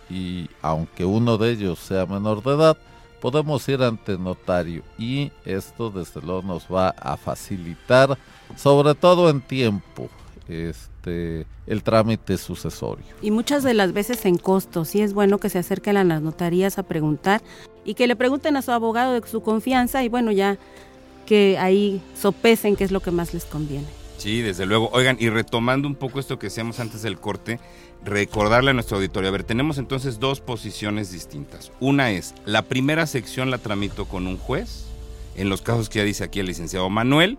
y 0.08 0.48
aunque 0.62 1.04
uno 1.04 1.38
de 1.38 1.50
ellos 1.50 1.78
sea 1.78 2.06
menor 2.06 2.42
de 2.42 2.54
edad, 2.54 2.76
podemos 3.20 3.68
ir 3.68 3.82
ante 3.82 4.18
notario 4.18 4.82
y 4.98 5.30
esto 5.44 5.90
desde 5.90 6.20
luego 6.22 6.42
nos 6.42 6.64
va 6.64 6.88
a 6.88 7.16
facilitar, 7.16 8.18
sobre 8.56 8.94
todo 8.94 9.28
en 9.30 9.40
tiempo, 9.40 10.08
este 10.48 11.46
el 11.66 11.82
trámite 11.84 12.36
sucesorio. 12.36 13.04
Y 13.22 13.30
muchas 13.30 13.62
de 13.62 13.74
las 13.74 13.92
veces 13.92 14.26
en 14.26 14.36
costo, 14.36 14.84
sí 14.84 15.00
es 15.02 15.14
bueno 15.14 15.38
que 15.38 15.48
se 15.48 15.60
acerquen 15.60 15.96
a 15.96 16.02
las 16.02 16.20
notarías 16.20 16.78
a 16.78 16.82
preguntar 16.82 17.42
y 17.84 17.94
que 17.94 18.08
le 18.08 18.16
pregunten 18.16 18.56
a 18.56 18.62
su 18.62 18.72
abogado 18.72 19.12
de 19.12 19.26
su 19.28 19.42
confianza 19.42 20.02
y 20.02 20.08
bueno, 20.08 20.32
ya 20.32 20.58
que 21.30 21.58
ahí 21.58 22.02
sopesen 22.20 22.74
qué 22.74 22.82
es 22.82 22.90
lo 22.90 22.98
que 22.98 23.12
más 23.12 23.32
les 23.32 23.44
conviene. 23.44 23.86
Sí, 24.18 24.42
desde 24.42 24.66
luego. 24.66 24.90
Oigan, 24.92 25.16
y 25.20 25.30
retomando 25.30 25.86
un 25.86 25.94
poco 25.94 26.18
esto 26.18 26.40
que 26.40 26.48
decíamos 26.48 26.80
antes 26.80 27.02
del 27.02 27.20
corte, 27.20 27.60
recordarle 28.04 28.70
a 28.70 28.74
nuestro 28.74 28.96
auditorio, 28.96 29.28
a 29.28 29.32
ver, 29.32 29.44
tenemos 29.44 29.78
entonces 29.78 30.18
dos 30.18 30.40
posiciones 30.40 31.12
distintas. 31.12 31.70
Una 31.78 32.10
es, 32.10 32.34
la 32.46 32.62
primera 32.62 33.06
sección 33.06 33.48
la 33.52 33.58
tramito 33.58 34.06
con 34.06 34.26
un 34.26 34.38
juez, 34.38 34.86
en 35.36 35.48
los 35.48 35.62
casos 35.62 35.88
que 35.88 36.00
ya 36.00 36.04
dice 36.04 36.24
aquí 36.24 36.40
el 36.40 36.46
licenciado 36.46 36.90
Manuel, 36.90 37.38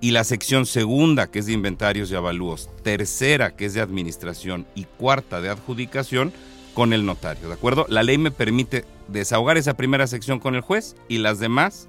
y 0.00 0.12
la 0.12 0.22
sección 0.22 0.64
segunda, 0.64 1.28
que 1.28 1.40
es 1.40 1.46
de 1.46 1.52
inventarios 1.54 2.12
y 2.12 2.14
avalúos, 2.14 2.70
tercera, 2.84 3.56
que 3.56 3.64
es 3.64 3.74
de 3.74 3.80
administración, 3.80 4.66
y 4.76 4.84
cuarta 4.84 5.40
de 5.40 5.48
adjudicación, 5.48 6.32
con 6.74 6.92
el 6.92 7.04
notario, 7.04 7.48
¿de 7.48 7.54
acuerdo? 7.54 7.86
La 7.88 8.04
ley 8.04 8.18
me 8.18 8.30
permite 8.30 8.84
desahogar 9.08 9.56
esa 9.56 9.74
primera 9.74 10.06
sección 10.06 10.38
con 10.38 10.54
el 10.54 10.60
juez 10.60 10.94
y 11.08 11.18
las 11.18 11.40
demás 11.40 11.88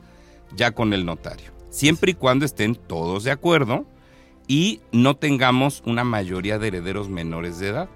ya 0.56 0.72
con 0.72 0.94
el 0.94 1.06
notario. 1.06 1.52
Siempre 1.70 2.12
y 2.12 2.14
cuando 2.16 2.46
estén 2.46 2.76
todos 2.76 3.24
de 3.24 3.32
acuerdo 3.32 3.86
y 4.48 4.82
no 4.92 5.16
tengamos 5.16 5.82
una 5.86 6.04
mayoría 6.04 6.60
de 6.60 6.68
herederos 6.68 7.10
menores 7.10 7.60
de 7.60 7.70
edad. 7.70 7.90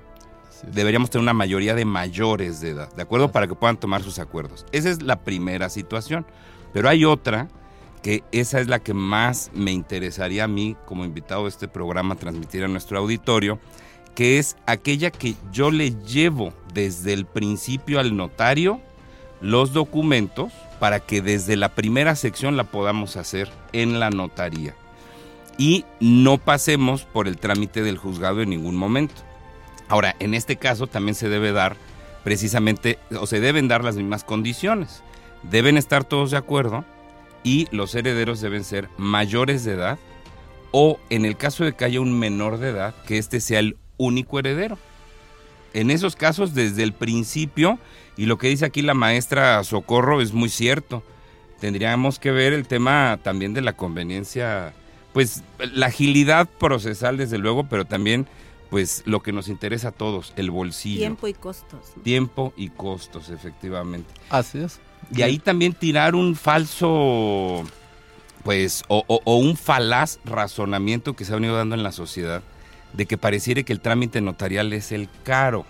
Deberíamos 0.71 1.11
tener 1.11 1.21
una 1.21 1.33
mayoría 1.33 1.75
de 1.75 1.85
mayores 1.85 2.61
de 2.61 2.69
edad, 2.69 2.91
¿de 2.95 3.03
acuerdo? 3.03 3.31
Para 3.31 3.47
que 3.47 3.53
puedan 3.53 3.77
tomar 3.77 4.01
sus 4.01 4.17
acuerdos. 4.17 4.65
Esa 4.71 4.89
es 4.89 5.03
la 5.03 5.23
primera 5.23 5.69
situación. 5.69 6.25
Pero 6.73 6.89
hay 6.89 7.05
otra 7.05 7.47
que 8.01 8.23
esa 8.31 8.59
es 8.59 8.67
la 8.67 8.79
que 8.79 8.93
más 8.93 9.51
me 9.53 9.71
interesaría 9.71 10.45
a 10.45 10.47
mí 10.47 10.75
como 10.85 11.05
invitado 11.05 11.45
a 11.45 11.49
este 11.49 11.67
programa 11.67 12.15
transmitir 12.15 12.63
a 12.63 12.67
nuestro 12.67 12.97
auditorio, 12.97 13.59
que 14.15 14.39
es 14.39 14.55
aquella 14.65 15.11
que 15.11 15.35
yo 15.51 15.71
le 15.71 15.91
llevo 16.05 16.53
desde 16.73 17.13
el 17.13 17.25
principio 17.25 17.99
al 17.99 18.15
notario 18.15 18.81
los 19.41 19.73
documentos 19.73 20.51
para 20.79 20.99
que 20.99 21.21
desde 21.21 21.55
la 21.55 21.69
primera 21.69 22.15
sección 22.15 22.57
la 22.57 22.65
podamos 22.65 23.17
hacer 23.17 23.49
en 23.73 23.99
la 23.99 24.09
notaría 24.09 24.75
y 25.57 25.85
no 25.99 26.37
pasemos 26.37 27.03
por 27.03 27.27
el 27.27 27.37
trámite 27.37 27.81
del 27.81 27.97
juzgado 27.97 28.41
en 28.41 28.49
ningún 28.49 28.75
momento. 28.75 29.15
Ahora, 29.89 30.15
en 30.19 30.33
este 30.33 30.57
caso 30.57 30.87
también 30.87 31.15
se 31.15 31.29
debe 31.29 31.51
dar 31.51 31.75
precisamente, 32.23 32.99
o 33.19 33.25
se 33.25 33.39
deben 33.39 33.67
dar 33.67 33.83
las 33.83 33.95
mismas 33.95 34.23
condiciones. 34.23 35.01
Deben 35.43 35.77
estar 35.77 36.03
todos 36.03 36.31
de 36.31 36.37
acuerdo 36.37 36.85
y 37.43 37.67
los 37.71 37.95
herederos 37.95 38.41
deben 38.41 38.63
ser 38.63 38.89
mayores 38.97 39.63
de 39.63 39.73
edad 39.73 39.99
o 40.71 40.99
en 41.09 41.25
el 41.25 41.37
caso 41.37 41.63
de 41.63 41.73
que 41.73 41.85
haya 41.85 42.01
un 42.01 42.17
menor 42.17 42.57
de 42.57 42.69
edad, 42.69 42.93
que 43.05 43.17
este 43.17 43.39
sea 43.39 43.59
el 43.59 43.77
único 43.97 44.39
heredero. 44.39 44.77
En 45.77 45.91
esos 45.91 46.15
casos, 46.15 46.55
desde 46.55 46.81
el 46.81 46.91
principio, 46.91 47.77
y 48.17 48.25
lo 48.25 48.39
que 48.39 48.47
dice 48.47 48.65
aquí 48.65 48.81
la 48.81 48.95
maestra 48.95 49.63
Socorro 49.63 50.21
es 50.21 50.33
muy 50.33 50.49
cierto, 50.49 51.03
tendríamos 51.59 52.17
que 52.17 52.31
ver 52.31 52.51
el 52.51 52.65
tema 52.65 53.19
también 53.21 53.53
de 53.53 53.61
la 53.61 53.73
conveniencia, 53.73 54.73
pues 55.13 55.43
la 55.59 55.85
agilidad 55.85 56.49
procesal 56.49 57.17
desde 57.17 57.37
luego, 57.37 57.65
pero 57.69 57.85
también 57.85 58.25
pues 58.71 59.03
lo 59.05 59.21
que 59.21 59.31
nos 59.31 59.49
interesa 59.49 59.89
a 59.89 59.91
todos, 59.91 60.33
el 60.35 60.49
bolsillo. 60.49 60.97
Tiempo 60.97 61.27
y 61.27 61.35
costos. 61.35 61.93
Tiempo 62.01 62.53
y 62.57 62.69
costos, 62.69 63.29
efectivamente. 63.29 64.11
Así 64.31 64.57
es. 64.57 64.79
Y 65.15 65.21
ahí 65.21 65.37
también 65.37 65.73
tirar 65.73 66.15
un 66.15 66.35
falso, 66.35 67.63
pues, 68.43 68.83
o, 68.87 69.05
o 69.07 69.37
un 69.37 69.55
falaz 69.55 70.17
razonamiento 70.25 71.15
que 71.15 71.23
se 71.23 71.33
ha 71.33 71.35
venido 71.35 71.55
dando 71.55 71.75
en 71.75 71.83
la 71.83 71.91
sociedad 71.91 72.41
de 72.97 73.05
que 73.05 73.17
pareciera 73.17 73.63
que 73.63 73.71
el 73.71 73.79
trámite 73.79 74.19
notarial 74.21 74.73
es 74.73 74.91
el 74.91 75.07
caro 75.23 75.65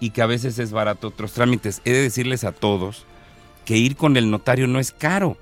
y 0.00 0.10
que 0.10 0.22
a 0.22 0.26
veces 0.26 0.58
es 0.58 0.70
barato 0.70 1.08
otros 1.08 1.32
trámites. 1.32 1.82
He 1.84 1.92
de 1.92 2.00
decirles 2.00 2.44
a 2.44 2.52
todos 2.52 3.04
que 3.64 3.76
ir 3.76 3.96
con 3.96 4.16
el 4.16 4.30
notario 4.30 4.68
no 4.68 4.78
es 4.78 4.92
caro. 4.92 5.36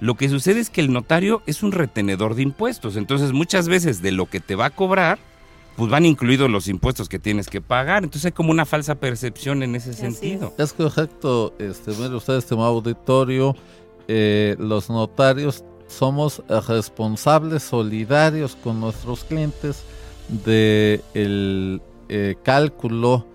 Lo 0.00 0.16
que 0.16 0.28
sucede 0.28 0.60
es 0.60 0.68
que 0.68 0.80
el 0.80 0.92
notario 0.92 1.42
es 1.46 1.62
un 1.62 1.72
retenedor 1.72 2.34
de 2.34 2.42
impuestos, 2.42 2.96
entonces 2.96 3.32
muchas 3.32 3.66
veces 3.66 4.02
de 4.02 4.12
lo 4.12 4.26
que 4.26 4.40
te 4.40 4.54
va 4.54 4.66
a 4.66 4.70
cobrar, 4.70 5.18
pues 5.76 5.90
van 5.90 6.04
incluidos 6.04 6.50
los 6.50 6.68
impuestos 6.68 7.08
que 7.08 7.18
tienes 7.18 7.48
que 7.48 7.60
pagar. 7.62 8.04
Entonces 8.04 8.26
hay 8.26 8.32
como 8.32 8.50
una 8.50 8.66
falsa 8.66 8.96
percepción 8.96 9.62
en 9.62 9.74
ese 9.74 9.94
sentido. 9.94 10.52
Es 10.58 10.72
correcto, 10.72 11.54
este, 11.58 11.92
mire 11.92 12.14
usted, 12.14 12.34
estimado 12.34 12.68
auditorio, 12.68 13.56
eh, 14.08 14.56
los 14.58 14.90
notarios 14.90 15.64
somos 15.86 16.42
responsables 16.68 17.62
solidarios 17.62 18.56
con 18.56 18.80
nuestros 18.80 19.24
clientes 19.24 19.84
de 20.28 21.02
el 21.14 21.80
eh, 22.08 22.36
cálculo, 22.42 23.26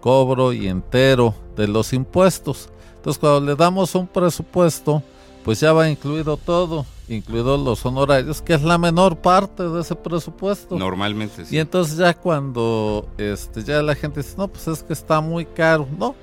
cobro 0.00 0.52
y 0.52 0.68
entero 0.68 1.34
de 1.56 1.68
los 1.68 1.92
impuestos. 1.92 2.68
Entonces 2.96 3.18
cuando 3.18 3.40
le 3.40 3.56
damos 3.56 3.94
un 3.94 4.06
presupuesto, 4.06 5.02
pues 5.44 5.60
ya 5.60 5.72
va 5.72 5.88
incluido 5.88 6.36
todo, 6.36 6.86
incluidos 7.08 7.60
los 7.60 7.84
honorarios, 7.84 8.40
que 8.40 8.54
es 8.54 8.62
la 8.62 8.78
menor 8.78 9.16
parte 9.16 9.62
de 9.62 9.80
ese 9.80 9.94
presupuesto. 9.94 10.78
Normalmente 10.78 11.44
sí. 11.44 11.56
Y 11.56 11.58
entonces 11.58 11.96
ya 11.96 12.14
cuando 12.14 13.06
este, 13.18 13.62
ya 13.62 13.82
la 13.82 13.94
gente 13.94 14.22
dice, 14.22 14.34
no, 14.38 14.48
pues 14.48 14.66
es 14.68 14.82
que 14.82 14.92
está 14.92 15.20
muy 15.20 15.44
caro. 15.44 15.86
No, 15.98 16.14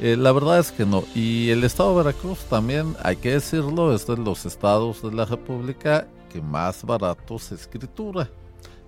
eh, 0.00 0.16
la 0.16 0.32
verdad 0.32 0.58
es 0.58 0.72
que 0.72 0.84
no. 0.84 1.04
Y 1.14 1.50
el 1.50 1.62
estado 1.64 1.90
de 1.90 2.04
Veracruz 2.04 2.38
también, 2.50 2.96
hay 3.02 3.16
que 3.16 3.32
decirlo, 3.32 3.94
es 3.94 4.06
de 4.06 4.16
los 4.16 4.44
estados 4.44 5.02
de 5.02 5.12
la 5.12 5.24
República 5.24 6.08
que 6.32 6.42
más 6.42 6.84
barato 6.84 7.38
se 7.38 7.54
escritura 7.54 8.28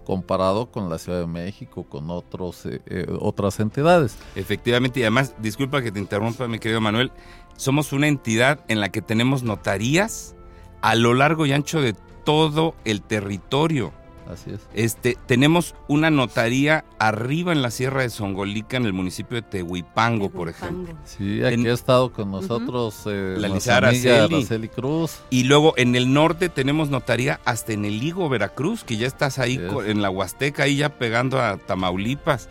comparado 0.04 0.70
con 0.70 0.90
la 0.90 0.98
Ciudad 0.98 1.20
de 1.20 1.26
México, 1.26 1.84
con 1.84 2.10
otros, 2.10 2.66
eh, 2.66 2.80
eh, 2.86 3.06
otras 3.20 3.60
entidades. 3.60 4.16
Efectivamente, 4.34 5.00
y 5.00 5.02
además, 5.02 5.34
disculpa 5.38 5.82
que 5.82 5.92
te 5.92 5.98
interrumpa, 5.98 6.48
mi 6.48 6.58
querido 6.58 6.80
Manuel, 6.80 7.12
somos 7.56 7.92
una 7.92 8.08
entidad 8.08 8.64
en 8.68 8.80
la 8.80 8.90
que 8.90 9.02
tenemos 9.02 9.42
notarías 9.42 10.34
a 10.80 10.94
lo 10.94 11.14
largo 11.14 11.46
y 11.46 11.52
ancho 11.52 11.80
de 11.80 11.94
todo 12.24 12.74
el 12.84 13.02
territorio. 13.02 13.92
Así 14.32 14.50
es. 14.50 14.60
Este, 14.74 15.16
tenemos 15.26 15.74
una 15.88 16.10
notaría 16.10 16.84
arriba 16.98 17.52
en 17.52 17.62
la 17.62 17.70
Sierra 17.70 18.02
de 18.02 18.10
Songolica, 18.10 18.76
en 18.76 18.86
el 18.86 18.92
municipio 18.92 19.36
de 19.36 19.42
Tehuipango, 19.42 20.30
por 20.30 20.48
ejemplo. 20.48 20.94
Sí, 21.04 21.42
aquí 21.42 21.66
ha 21.66 21.72
estado 21.72 22.12
con 22.12 22.30
nosotros 22.30 23.02
eh, 23.06 23.36
la 23.38 23.48
Lizara 23.48 23.88
amiga 23.88 24.16
Araceli. 24.16 24.36
Araceli 24.36 24.68
Cruz. 24.68 25.20
Y 25.30 25.44
luego 25.44 25.74
en 25.76 25.96
el 25.96 26.12
norte 26.12 26.48
tenemos 26.48 26.90
notaría 26.90 27.40
hasta 27.44 27.72
en 27.72 27.84
el 27.84 28.02
Higo, 28.02 28.28
Veracruz, 28.28 28.84
que 28.84 28.96
ya 28.96 29.06
estás 29.06 29.38
ahí 29.38 29.56
es. 29.56 29.88
en 29.88 30.02
la 30.02 30.10
Huasteca, 30.10 30.64
ahí 30.64 30.76
ya 30.76 30.90
pegando 30.98 31.40
a 31.40 31.56
Tamaulipas. 31.56 32.48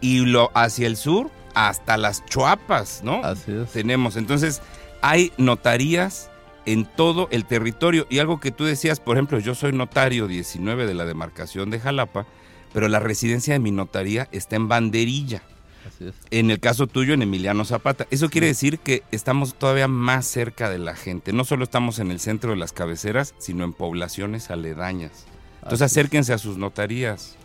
Y 0.00 0.20
lo 0.20 0.50
hacia 0.54 0.86
el 0.86 0.96
sur, 0.96 1.30
hasta 1.54 1.96
las 1.96 2.24
Chuapas, 2.26 3.00
¿no? 3.02 3.24
Así 3.24 3.52
es. 3.52 3.70
tenemos. 3.72 4.16
Entonces, 4.16 4.60
hay 5.00 5.32
notarías 5.38 6.30
en 6.66 6.84
todo 6.84 7.28
el 7.30 7.44
territorio. 7.46 8.06
Y 8.10 8.18
algo 8.18 8.40
que 8.40 8.50
tú 8.50 8.64
decías, 8.64 9.00
por 9.00 9.16
ejemplo, 9.16 9.38
yo 9.38 9.54
soy 9.54 9.72
notario 9.72 10.26
19 10.26 10.86
de 10.86 10.94
la 10.94 11.04
demarcación 11.06 11.70
de 11.70 11.80
Jalapa, 11.80 12.26
pero 12.74 12.88
la 12.88 12.98
residencia 13.00 13.54
de 13.54 13.60
mi 13.60 13.70
notaría 13.70 14.28
está 14.32 14.56
en 14.56 14.68
Banderilla. 14.68 15.42
Así 15.86 16.06
es. 16.08 16.14
En 16.30 16.50
el 16.50 16.58
caso 16.60 16.86
tuyo, 16.88 17.14
en 17.14 17.22
Emiliano 17.22 17.64
Zapata. 17.64 18.06
Eso 18.10 18.28
quiere 18.28 18.48
decir 18.48 18.80
que 18.80 19.04
estamos 19.12 19.54
todavía 19.54 19.88
más 19.88 20.26
cerca 20.26 20.68
de 20.68 20.78
la 20.78 20.96
gente. 20.96 21.32
No 21.32 21.44
solo 21.44 21.64
estamos 21.64 22.00
en 22.00 22.10
el 22.10 22.20
centro 22.20 22.50
de 22.50 22.56
las 22.56 22.72
cabeceras, 22.72 23.34
sino 23.38 23.64
en 23.64 23.72
poblaciones 23.72 24.50
aledañas. 24.50 25.26
Entonces 25.62 25.82
Así 25.82 25.92
es. 26.00 26.04
acérquense 26.04 26.32
a 26.32 26.38
sus 26.38 26.58
notarías. 26.58 27.36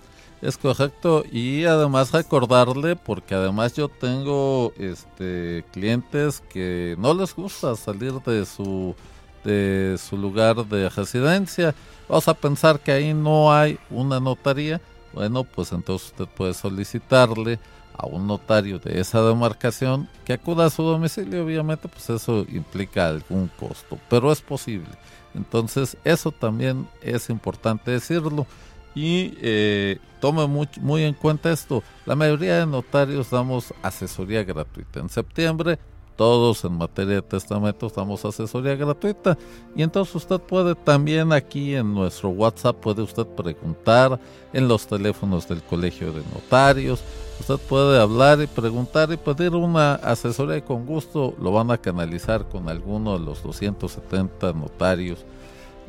Es 0.42 0.58
correcto 0.58 1.24
y 1.32 1.66
además 1.66 2.12
recordarle 2.12 2.96
porque 2.96 3.36
además 3.36 3.76
yo 3.76 3.90
tengo 3.90 4.74
este 4.80 5.64
clientes 5.72 6.42
que 6.52 6.96
no 6.98 7.14
les 7.14 7.36
gusta 7.36 7.76
salir 7.76 8.14
de 8.14 8.48
su 8.48 8.96
de 9.44 9.98
su 9.98 10.18
lugar 10.18 10.66
de 10.66 10.90
residencia. 10.90 11.76
Vamos 12.08 12.28
a 12.28 12.34
pensar 12.34 12.80
que 12.80 12.92
ahí 12.92 13.14
no 13.14 13.54
hay 13.54 13.80
una 13.90 14.20
notaría. 14.20 14.82
Bueno, 15.14 15.44
pues 15.44 15.72
entonces 15.72 16.10
usted 16.10 16.26
puede 16.26 16.54
solicitarle 16.54 17.60
a 17.94 18.06
un 18.06 18.28
notario 18.28 18.80
de 18.80 19.00
esa 19.00 19.22
demarcación 19.22 20.10
que 20.26 20.34
acuda 20.34 20.66
a 20.66 20.70
su 20.70 20.84
domicilio. 20.84 21.46
Obviamente, 21.46 21.88
pues 21.88 22.10
eso 22.10 22.46
implica 22.50 23.08
algún 23.08 23.50
costo, 23.60 23.98
pero 24.10 24.32
es 24.32 24.42
posible. 24.42 24.90
Entonces, 25.36 25.98
eso 26.04 26.32
también 26.32 26.88
es 27.02 27.30
importante 27.30 27.92
decirlo. 27.92 28.46
Y 28.94 29.38
eh, 29.42 30.00
tome 30.20 30.46
muy, 30.48 30.68
muy 30.82 31.04
en 31.04 31.14
cuenta 31.14 31.52
esto. 31.52 31.82
La 32.06 32.16
mayoría 32.16 32.60
de 32.60 32.66
notarios 32.66 33.30
damos 33.30 33.74
asesoría 33.82 34.44
gratuita. 34.44 35.00
En 35.00 35.10
septiembre, 35.10 35.80
todos 36.22 36.64
en 36.66 36.74
materia 36.74 37.16
de 37.16 37.22
testamentos 37.24 37.96
damos 37.96 38.24
asesoría 38.24 38.76
gratuita. 38.76 39.36
Y 39.76 39.82
entonces 39.82 40.14
usted 40.14 40.40
puede 40.40 40.76
también 40.76 41.34
aquí 41.34 41.74
en 41.74 41.96
nuestro 41.96 42.30
WhatsApp, 42.30 42.76
puede 42.76 43.02
usted 43.02 43.26
preguntar 43.26 44.20
en 44.54 44.68
los 44.68 44.86
teléfonos 44.86 45.48
del 45.48 45.64
Colegio 45.64 46.14
de 46.14 46.22
Notarios. 46.32 47.02
Usted 47.40 47.58
puede 47.68 48.00
hablar 48.00 48.40
y 48.40 48.46
preguntar 48.46 49.12
y 49.12 49.18
pedir 49.18 49.56
una 49.56 49.96
asesoría 49.96 50.58
y 50.58 50.62
con 50.62 50.86
gusto 50.86 51.34
lo 51.42 51.54
van 51.54 51.72
a 51.72 51.80
canalizar 51.80 52.48
con 52.48 52.70
alguno 52.70 53.18
de 53.18 53.26
los 53.26 53.42
270 53.42 54.54
notarios 54.54 55.26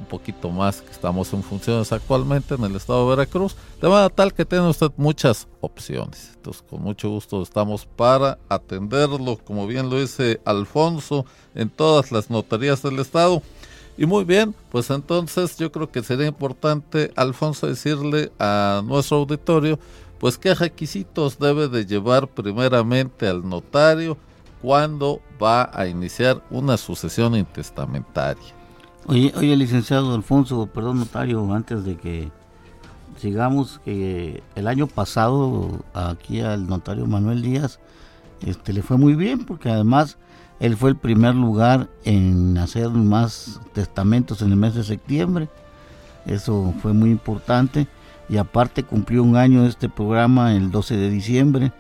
un 0.02 0.08
poquito 0.08 0.50
más 0.50 0.82
que 0.82 0.90
estamos 0.90 1.32
en 1.32 1.42
funciones 1.42 1.92
actualmente 1.92 2.54
en 2.54 2.64
el 2.64 2.76
estado 2.76 3.08
de 3.08 3.16
Veracruz, 3.16 3.56
de 3.80 3.88
manera 3.88 4.10
tal 4.10 4.34
que 4.34 4.44
tiene 4.44 4.68
usted 4.68 4.90
muchas 4.96 5.48
opciones. 5.60 6.32
Entonces, 6.34 6.62
con 6.68 6.82
mucho 6.82 7.08
gusto 7.08 7.42
estamos 7.42 7.86
para 7.86 8.38
atenderlo, 8.48 9.38
como 9.44 9.66
bien 9.66 9.88
lo 9.88 10.00
dice 10.00 10.40
Alfonso, 10.44 11.24
en 11.54 11.70
todas 11.70 12.12
las 12.12 12.28
notarías 12.30 12.82
del 12.82 12.98
estado. 12.98 13.42
Y 13.96 14.06
muy 14.06 14.24
bien, 14.24 14.54
pues 14.70 14.90
entonces 14.90 15.56
yo 15.56 15.70
creo 15.70 15.90
que 15.90 16.02
sería 16.02 16.26
importante, 16.26 17.12
Alfonso, 17.14 17.66
decirle 17.66 18.32
a 18.38 18.82
nuestro 18.84 19.18
auditorio, 19.18 19.78
pues 20.18 20.38
qué 20.38 20.54
requisitos 20.54 21.38
debe 21.38 21.68
de 21.68 21.84
llevar 21.84 22.26
primeramente 22.28 23.28
al 23.28 23.48
notario 23.48 24.16
cuando 24.62 25.20
va 25.42 25.70
a 25.72 25.86
iniciar 25.86 26.42
una 26.50 26.76
sucesión 26.76 27.36
intestamentaria. 27.36 28.61
Oye, 29.06 29.32
oye, 29.36 29.56
licenciado 29.56 30.14
Alfonso, 30.14 30.66
perdón, 30.66 31.00
notario, 31.00 31.52
antes 31.52 31.84
de 31.84 31.96
que 31.96 32.30
sigamos, 33.18 33.80
que 33.84 34.42
el 34.54 34.68
año 34.68 34.86
pasado 34.86 35.84
aquí 35.92 36.40
al 36.40 36.68
notario 36.68 37.06
Manuel 37.06 37.42
Díaz 37.42 37.80
este, 38.46 38.72
le 38.72 38.82
fue 38.82 38.96
muy 38.98 39.14
bien, 39.14 39.44
porque 39.44 39.70
además 39.70 40.18
él 40.60 40.76
fue 40.76 40.90
el 40.90 40.96
primer 40.96 41.34
lugar 41.34 41.88
en 42.04 42.56
hacer 42.58 42.90
más 42.90 43.60
testamentos 43.72 44.40
en 44.42 44.52
el 44.52 44.56
mes 44.56 44.74
de 44.74 44.84
septiembre. 44.84 45.48
Eso 46.24 46.72
fue 46.80 46.92
muy 46.92 47.10
importante. 47.10 47.88
Y 48.28 48.36
aparte 48.36 48.84
cumplió 48.84 49.24
un 49.24 49.36
año 49.36 49.66
este 49.66 49.88
programa 49.88 50.54
el 50.54 50.70
12 50.70 50.96
de 50.96 51.10
diciembre. 51.10 51.72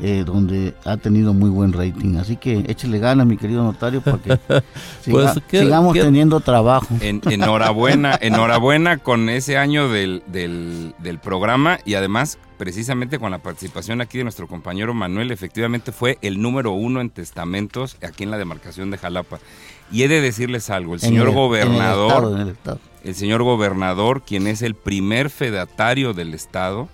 Eh, 0.00 0.22
donde 0.24 0.74
ha 0.84 0.96
tenido 0.96 1.34
muy 1.34 1.50
buen 1.50 1.72
rating. 1.72 2.16
Así 2.16 2.36
que 2.36 2.64
échele 2.68 2.98
ganas, 2.98 3.26
mi 3.26 3.36
querido 3.36 3.62
notario, 3.62 4.00
para 4.00 4.18
que 4.18 4.38
Pues, 5.10 5.32
¿qué- 5.48 5.60
sigamos 5.60 5.92
qué- 5.94 6.02
teniendo 6.02 6.40
trabajo. 6.40 6.86
En- 7.00 7.20
enhorabuena, 7.30 8.16
enhorabuena 8.20 8.98
con 8.98 9.28
ese 9.28 9.58
año 9.58 9.88
del, 9.88 10.22
del- 10.26 10.94
del 10.98 11.18
programa 11.18 11.78
y 11.84 11.94
además 11.94 12.38
precisamente 12.56 13.18
con 13.18 13.32
la 13.32 13.38
participación 13.38 14.00
aquí 14.00 14.18
de 14.18 14.24
nuestro 14.24 14.46
compañero 14.46 14.94
Manuel, 14.94 15.32
efectivamente 15.32 15.90
fue 15.90 16.18
el 16.22 16.40
número 16.40 16.70
uno 16.70 17.00
en 17.00 17.10
testamentos 17.10 17.96
aquí 18.06 18.22
en 18.22 18.30
la 18.30 18.38
demarcación 18.38 18.90
de 18.92 18.98
Jalapa. 18.98 19.40
Y 19.90 20.04
he 20.04 20.08
de 20.08 20.20
decirles 20.20 20.70
algo, 20.70 20.94
el 20.94 21.00
En 21.02 21.08
señor 21.08 21.22
el- 21.28 21.32
en 21.32 21.38
el 21.38 21.42
gobernador, 21.42 22.08
estado, 22.12 22.34
en 22.36 22.42
el 22.42 22.48
estado. 22.50 22.78
el 23.04 23.14
señor 23.16 23.42
gobernador, 23.42 24.22
quien 24.22 24.46
es 24.46 24.62
el 24.62 24.74
primer 24.76 25.28
fedatario 25.28 26.14
del 26.14 26.34
estado, 26.34 26.88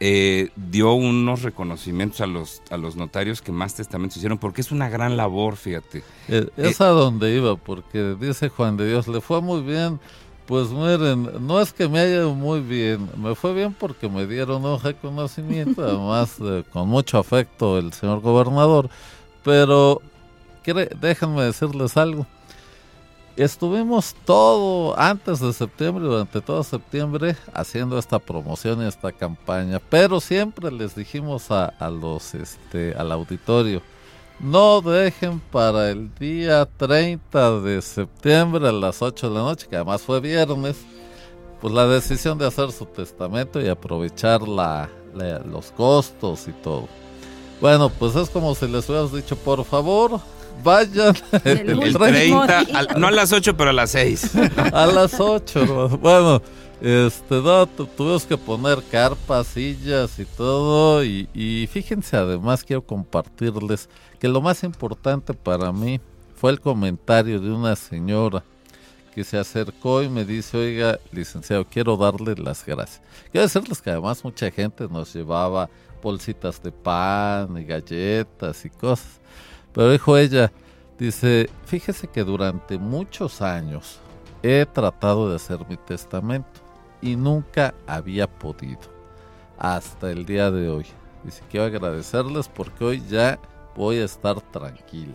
eh, 0.00 0.50
dio 0.54 0.92
unos 0.92 1.42
reconocimientos 1.42 2.20
a 2.20 2.26
los, 2.26 2.62
a 2.70 2.76
los 2.76 2.96
notarios 2.96 3.42
que 3.42 3.50
más 3.50 3.74
testamentos 3.74 4.16
hicieron, 4.18 4.38
porque 4.38 4.60
es 4.60 4.70
una 4.70 4.88
gran 4.88 5.16
labor, 5.16 5.56
fíjate. 5.56 6.04
Eh, 6.28 6.48
es 6.56 6.80
a 6.80 6.88
donde 6.88 7.34
iba, 7.34 7.56
porque 7.56 8.16
dice 8.20 8.48
Juan 8.48 8.76
de 8.76 8.88
Dios, 8.88 9.08
le 9.08 9.20
fue 9.20 9.40
muy 9.40 9.62
bien. 9.62 9.98
Pues 10.46 10.70
miren, 10.70 11.46
no 11.46 11.60
es 11.60 11.74
que 11.74 11.88
me 11.88 11.98
haya 11.98 12.14
ido 12.14 12.34
muy 12.34 12.60
bien, 12.60 13.06
me 13.18 13.34
fue 13.34 13.52
bien 13.52 13.74
porque 13.74 14.08
me 14.08 14.26
dieron 14.26 14.64
un 14.64 14.80
reconocimiento, 14.80 15.84
además 15.84 16.36
eh, 16.40 16.64
con 16.72 16.88
mucho 16.88 17.18
afecto 17.18 17.76
el 17.76 17.92
señor 17.92 18.20
gobernador, 18.20 18.88
pero 19.44 20.00
déjenme 21.00 21.42
decirles 21.42 21.98
algo. 21.98 22.26
Estuvimos 23.38 24.16
todo 24.24 24.98
antes 24.98 25.38
de 25.38 25.52
septiembre, 25.52 26.02
durante 26.02 26.40
todo 26.40 26.64
septiembre, 26.64 27.36
haciendo 27.54 27.96
esta 27.96 28.18
promoción 28.18 28.82
y 28.82 28.88
esta 28.88 29.12
campaña, 29.12 29.80
pero 29.88 30.18
siempre 30.18 30.72
les 30.72 30.96
dijimos 30.96 31.48
a, 31.52 31.66
a 31.66 31.88
los, 31.88 32.34
este, 32.34 32.94
al 32.98 33.12
auditorio, 33.12 33.80
no 34.40 34.80
dejen 34.80 35.38
para 35.38 35.88
el 35.88 36.12
día 36.16 36.66
30 36.66 37.60
de 37.60 37.80
septiembre 37.80 38.66
a 38.66 38.72
las 38.72 39.02
8 39.02 39.28
de 39.28 39.34
la 39.36 39.42
noche, 39.42 39.68
que 39.70 39.76
además 39.76 40.02
fue 40.02 40.18
viernes, 40.18 40.76
pues 41.60 41.72
la 41.72 41.86
decisión 41.86 42.38
de 42.38 42.46
hacer 42.48 42.72
su 42.72 42.86
testamento 42.86 43.60
y 43.60 43.68
aprovechar 43.68 44.48
la, 44.48 44.90
los 45.44 45.70
costos 45.70 46.48
y 46.48 46.52
todo. 46.54 46.88
Bueno, 47.60 47.88
pues 47.88 48.16
es 48.16 48.30
como 48.30 48.52
si 48.56 48.66
les 48.66 48.88
hubieras 48.88 49.12
dicho, 49.12 49.36
por 49.36 49.64
favor, 49.64 50.20
vayan 50.62 51.14
El 51.44 51.70
El 51.70 51.78
último 51.78 52.04
30, 52.06 52.60
día. 52.64 52.78
al- 52.78 53.00
no 53.00 53.06
a 53.06 53.10
las 53.10 53.32
8, 53.32 53.56
pero 53.56 53.70
a 53.70 53.72
las 53.72 53.90
6. 53.90 54.32
a 54.72 54.86
las 54.86 55.18
8. 55.18 55.98
Bueno, 56.00 56.42
este, 56.80 57.36
no, 57.42 57.66
tu- 57.66 57.86
tuvimos 57.86 58.24
que 58.24 58.36
poner 58.36 58.82
carpas, 58.90 59.46
sillas 59.48 60.18
y 60.18 60.24
todo. 60.24 61.04
Y, 61.04 61.28
y 61.34 61.68
fíjense, 61.72 62.16
además, 62.16 62.64
quiero 62.64 62.82
compartirles 62.82 63.88
que 64.18 64.28
lo 64.28 64.40
más 64.40 64.62
importante 64.64 65.34
para 65.34 65.72
mí 65.72 66.00
fue 66.36 66.50
el 66.52 66.60
comentario 66.60 67.40
de 67.40 67.50
una 67.50 67.74
señora 67.76 68.44
que 69.14 69.24
se 69.24 69.36
acercó 69.38 70.02
y 70.02 70.08
me 70.08 70.24
dice, 70.24 70.56
oiga, 70.56 70.98
licenciado, 71.10 71.64
quiero 71.68 71.96
darle 71.96 72.36
las 72.36 72.64
gracias. 72.64 73.02
Quiero 73.32 73.46
decirles 73.48 73.82
que 73.82 73.90
además 73.90 74.22
mucha 74.22 74.48
gente 74.52 74.86
nos 74.88 75.12
llevaba 75.12 75.68
bolsitas 76.00 76.62
de 76.62 76.70
pan 76.70 77.56
y 77.58 77.64
galletas 77.64 78.64
y 78.64 78.70
cosas. 78.70 79.17
Pero 79.78 79.92
dijo 79.92 80.18
ella, 80.18 80.50
dice, 80.98 81.48
fíjese 81.64 82.08
que 82.08 82.24
durante 82.24 82.78
muchos 82.78 83.40
años 83.40 84.00
he 84.42 84.66
tratado 84.66 85.30
de 85.30 85.36
hacer 85.36 85.60
mi 85.68 85.76
testamento 85.76 86.60
y 87.00 87.14
nunca 87.14 87.72
había 87.86 88.26
podido. 88.26 88.80
Hasta 89.56 90.10
el 90.10 90.26
día 90.26 90.50
de 90.50 90.68
hoy. 90.68 90.84
Dice, 91.22 91.44
quiero 91.48 91.66
agradecerles 91.66 92.48
porque 92.48 92.84
hoy 92.84 93.04
ya 93.08 93.38
voy 93.76 93.98
a 93.98 94.04
estar 94.04 94.40
tranquila. 94.40 95.14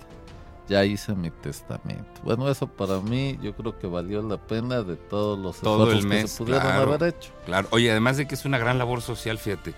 Ya 0.70 0.86
hice 0.86 1.14
mi 1.14 1.30
testamento. 1.30 2.22
Bueno, 2.24 2.48
eso 2.48 2.66
para 2.66 3.02
mí 3.02 3.38
yo 3.42 3.54
creo 3.58 3.78
que 3.78 3.88
valió 3.88 4.22
la 4.22 4.38
pena 4.38 4.82
de 4.82 4.96
todos 4.96 5.38
los 5.38 5.60
Todo 5.60 5.92
el 5.92 5.98
esfuerzos 5.98 6.10
mes, 6.10 6.22
que 6.22 6.28
se 6.30 6.38
pudieron 6.38 6.62
claro. 6.62 6.94
haber 6.94 7.10
hecho. 7.10 7.32
Claro, 7.46 7.68
oye, 7.72 7.92
además 7.92 8.16
de 8.16 8.30
que 8.30 8.36
es 8.36 8.46
una 8.46 8.60
gran 8.60 8.78
labor 8.78 9.02
social, 9.02 9.38
fíjate, 9.38 9.74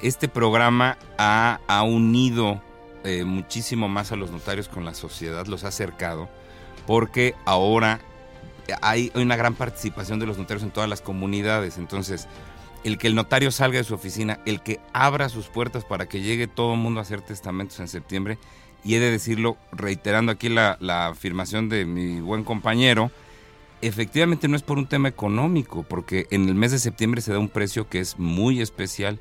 este 0.00 0.28
programa 0.28 0.96
ha, 1.18 1.58
ha 1.66 1.82
unido 1.82 2.62
eh, 3.08 3.24
muchísimo 3.24 3.88
más 3.88 4.12
a 4.12 4.16
los 4.16 4.30
notarios 4.30 4.68
con 4.68 4.84
la 4.84 4.92
sociedad, 4.92 5.46
los 5.46 5.64
ha 5.64 5.68
acercado, 5.68 6.28
porque 6.86 7.34
ahora 7.46 8.00
hay 8.82 9.10
una 9.14 9.34
gran 9.34 9.54
participación 9.54 10.18
de 10.18 10.26
los 10.26 10.36
notarios 10.36 10.62
en 10.62 10.70
todas 10.70 10.90
las 10.90 11.00
comunidades, 11.00 11.78
entonces 11.78 12.28
el 12.84 12.98
que 12.98 13.06
el 13.06 13.14
notario 13.14 13.50
salga 13.50 13.78
de 13.78 13.84
su 13.84 13.94
oficina, 13.94 14.40
el 14.44 14.60
que 14.60 14.78
abra 14.92 15.28
sus 15.28 15.46
puertas 15.48 15.84
para 15.84 16.06
que 16.06 16.20
llegue 16.20 16.46
todo 16.46 16.74
el 16.74 16.80
mundo 16.80 17.00
a 17.00 17.02
hacer 17.02 17.22
testamentos 17.22 17.80
en 17.80 17.88
septiembre, 17.88 18.38
y 18.84 18.94
he 18.94 19.00
de 19.00 19.10
decirlo, 19.10 19.56
reiterando 19.72 20.30
aquí 20.30 20.48
la, 20.48 20.76
la 20.80 21.08
afirmación 21.08 21.68
de 21.68 21.84
mi 21.84 22.20
buen 22.20 22.44
compañero, 22.44 23.10
efectivamente 23.80 24.48
no 24.48 24.56
es 24.56 24.62
por 24.62 24.78
un 24.78 24.86
tema 24.86 25.08
económico, 25.08 25.82
porque 25.82 26.26
en 26.30 26.48
el 26.48 26.54
mes 26.54 26.72
de 26.72 26.78
septiembre 26.78 27.20
se 27.20 27.32
da 27.32 27.38
un 27.38 27.48
precio 27.48 27.88
que 27.88 28.00
es 28.00 28.18
muy 28.18 28.60
especial. 28.60 29.18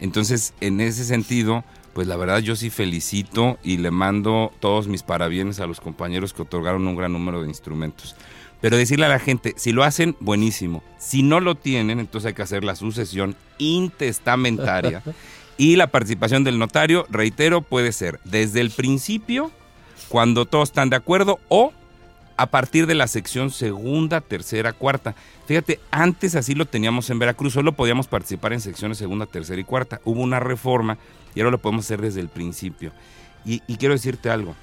Entonces, 0.00 0.54
en 0.60 0.80
ese 0.80 1.04
sentido, 1.04 1.64
pues 1.96 2.06
la 2.08 2.16
verdad 2.16 2.40
yo 2.40 2.56
sí 2.56 2.68
felicito 2.68 3.58
y 3.64 3.78
le 3.78 3.90
mando 3.90 4.52
todos 4.60 4.86
mis 4.86 5.02
parabienes 5.02 5.60
a 5.60 5.66
los 5.66 5.80
compañeros 5.80 6.34
que 6.34 6.42
otorgaron 6.42 6.86
un 6.86 6.94
gran 6.94 7.10
número 7.10 7.40
de 7.40 7.48
instrumentos. 7.48 8.14
Pero 8.60 8.76
decirle 8.76 9.06
a 9.06 9.08
la 9.08 9.18
gente, 9.18 9.54
si 9.56 9.72
lo 9.72 9.82
hacen, 9.82 10.14
buenísimo. 10.20 10.82
Si 10.98 11.22
no 11.22 11.40
lo 11.40 11.54
tienen, 11.54 11.98
entonces 11.98 12.28
hay 12.28 12.34
que 12.34 12.42
hacer 12.42 12.64
la 12.64 12.76
sucesión 12.76 13.34
intestamentaria. 13.56 15.02
y 15.56 15.76
la 15.76 15.86
participación 15.86 16.44
del 16.44 16.58
notario, 16.58 17.06
reitero, 17.08 17.62
puede 17.62 17.92
ser 17.92 18.20
desde 18.24 18.60
el 18.60 18.72
principio, 18.72 19.50
cuando 20.10 20.44
todos 20.44 20.68
están 20.68 20.90
de 20.90 20.96
acuerdo, 20.96 21.40
o 21.48 21.72
a 22.36 22.50
partir 22.50 22.86
de 22.86 22.94
la 22.94 23.06
sección 23.06 23.50
segunda, 23.50 24.20
tercera, 24.20 24.74
cuarta. 24.74 25.14
Fíjate, 25.46 25.80
antes 25.90 26.34
así 26.34 26.54
lo 26.54 26.66
teníamos 26.66 27.08
en 27.08 27.18
Veracruz, 27.18 27.54
solo 27.54 27.72
podíamos 27.72 28.06
participar 28.06 28.52
en 28.52 28.60
secciones 28.60 28.98
segunda, 28.98 29.24
tercera 29.24 29.58
y 29.58 29.64
cuarta. 29.64 30.02
Hubo 30.04 30.20
una 30.20 30.40
reforma 30.40 30.98
y 31.36 31.40
ahora 31.40 31.52
lo 31.52 31.58
podemos 31.62 31.84
hacer 31.84 32.00
desde 32.00 32.20
el 32.20 32.28
principio. 32.28 32.90
Y, 33.44 33.62
y 33.68 33.76
quiero 33.76 33.94
decirte 33.94 34.28
algo. 34.30 34.56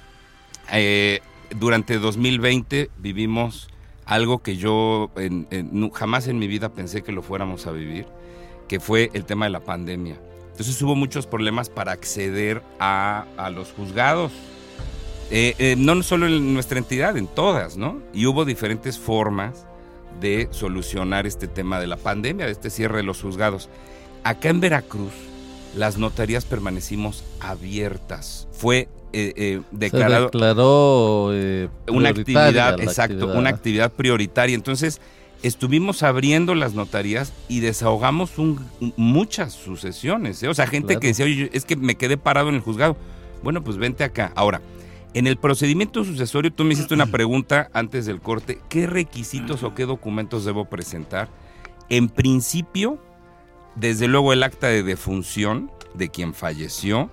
Eh, 0.70 1.20
durante 1.56 1.98
2020 1.98 2.90
vivimos 2.98 3.68
algo 4.04 4.42
que 4.42 4.56
yo 4.58 5.10
en- 5.16 5.46
en- 5.50 5.90
jamás 5.90 6.28
en 6.28 6.38
mi 6.38 6.46
vida 6.48 6.68
pensé 6.74 7.02
que 7.02 7.12
lo 7.12 7.22
fuéramos 7.22 7.66
a 7.66 7.70
vivir, 7.70 8.06
que 8.68 8.80
fue 8.80 9.10
el 9.14 9.24
tema 9.24 9.46
de 9.46 9.50
la 9.52 9.60
pandemia. 9.60 10.20
Entonces 10.50 10.80
hubo 10.82 10.94
muchos 10.94 11.26
problemas 11.26 11.68
para 11.70 11.92
acceder 11.92 12.62
a, 12.78 13.24
a 13.38 13.48
los 13.50 13.72
juzgados. 13.72 14.32
Eh, 15.30 15.54
eh, 15.58 15.74
no 15.78 16.02
solo 16.02 16.26
en 16.26 16.52
nuestra 16.54 16.78
entidad, 16.78 17.16
en 17.16 17.26
todas, 17.26 17.76
¿no? 17.76 18.00
Y 18.12 18.26
hubo 18.26 18.44
diferentes 18.44 18.98
formas 18.98 19.66
de 20.20 20.48
solucionar 20.52 21.26
este 21.26 21.48
tema 21.48 21.80
de 21.80 21.86
la 21.86 21.96
pandemia, 21.96 22.46
de 22.46 22.52
este 22.52 22.70
cierre 22.70 22.98
de 22.98 23.02
los 23.04 23.20
juzgados. 23.22 23.68
Acá 24.22 24.50
en 24.50 24.60
Veracruz, 24.60 25.12
las 25.76 25.98
notarías 25.98 26.44
permanecimos 26.44 27.24
abiertas. 27.40 28.48
Fue 28.52 28.88
eh, 29.12 29.32
eh, 29.36 29.60
Se 29.70 29.76
declarado 29.76 30.24
declaró 30.26 31.30
eh, 31.32 31.68
una 31.88 32.08
actividad, 32.10 32.80
exacto, 32.80 33.14
actividad. 33.14 33.38
una 33.38 33.50
actividad 33.50 33.92
prioritaria. 33.92 34.54
Entonces, 34.54 35.00
estuvimos 35.42 36.02
abriendo 36.02 36.54
las 36.54 36.74
notarías 36.74 37.32
y 37.48 37.60
desahogamos 37.60 38.38
un- 38.38 38.58
muchas 38.96 39.52
sucesiones. 39.52 40.42
O 40.44 40.54
sea, 40.54 40.66
gente 40.66 40.88
Claro. 40.88 41.00
que 41.00 41.06
decía, 41.08 41.26
oye, 41.26 41.50
es 41.52 41.64
que 41.64 41.76
me 41.76 41.94
quedé 41.96 42.16
parado 42.16 42.48
en 42.48 42.56
el 42.56 42.60
juzgado. 42.60 42.96
Bueno, 43.42 43.62
pues 43.62 43.76
vente 43.76 44.04
acá. 44.04 44.32
Ahora, 44.34 44.62
en 45.12 45.26
el 45.28 45.36
procedimiento 45.36 46.02
sucesorio, 46.02 46.52
tú 46.52 46.64
me 46.64 46.72
hiciste 46.72 46.94
una 46.94 47.06
pregunta 47.06 47.68
antes 47.72 48.06
del 48.06 48.20
corte. 48.20 48.58
¿Qué 48.68 48.86
requisitos 48.86 49.62
o 49.62 49.74
qué 49.74 49.84
documentos 49.86 50.44
debo 50.44 50.64
presentar? 50.64 51.28
En 51.88 52.08
principio, 52.08 52.98
desde 53.76 54.08
luego 54.08 54.32
el 54.32 54.42
acta 54.42 54.68
de 54.68 54.82
defunción 54.82 55.70
de 55.94 56.08
quien 56.08 56.34
falleció 56.34 57.10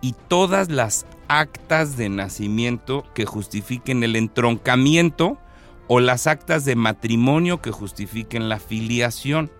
y 0.00 0.14
todas 0.28 0.70
las 0.70 1.06
actas 1.28 1.96
de 1.96 2.08
nacimiento 2.08 3.04
que 3.14 3.26
justifiquen 3.26 4.02
el 4.02 4.16
entroncamiento 4.16 5.38
o 5.86 6.00
las 6.00 6.26
actas 6.26 6.64
de 6.64 6.76
matrimonio 6.76 7.60
que 7.60 7.70
justifiquen 7.70 8.48
la 8.48 8.58
filiación. 8.58 9.50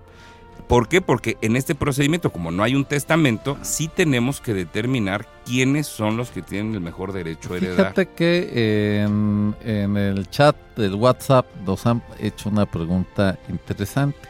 ¿Por 0.69 0.89
qué? 0.89 1.01
Porque 1.01 1.37
en 1.43 1.57
este 1.57 1.75
procedimiento, 1.75 2.31
como 2.31 2.53
no 2.53 2.63
hay 2.63 2.77
un 2.77 2.85
testamento, 2.85 3.59
sí 3.63 3.89
tenemos 3.89 4.41
que 4.41 4.55
determinar 4.55 5.27
quiénes 5.45 5.89
son 5.89 6.17
los 6.17 6.31
que 6.31 6.43
tienen 6.43 6.75
el 6.75 6.81
mejor 6.81 7.13
derecho 7.13 7.55
a 7.55 7.57
heredar. 7.57 7.77
Fíjate 7.77 8.09
que 8.11 9.01
en, 9.03 9.57
en 9.65 9.97
el 9.97 10.31
chat 10.31 10.55
del 10.77 10.95
WhatsApp 10.95 11.47
nos 11.67 11.87
han 11.87 12.03
hecho 12.21 12.49
una 12.49 12.67
pregunta 12.67 13.37
interesante. 13.49 14.29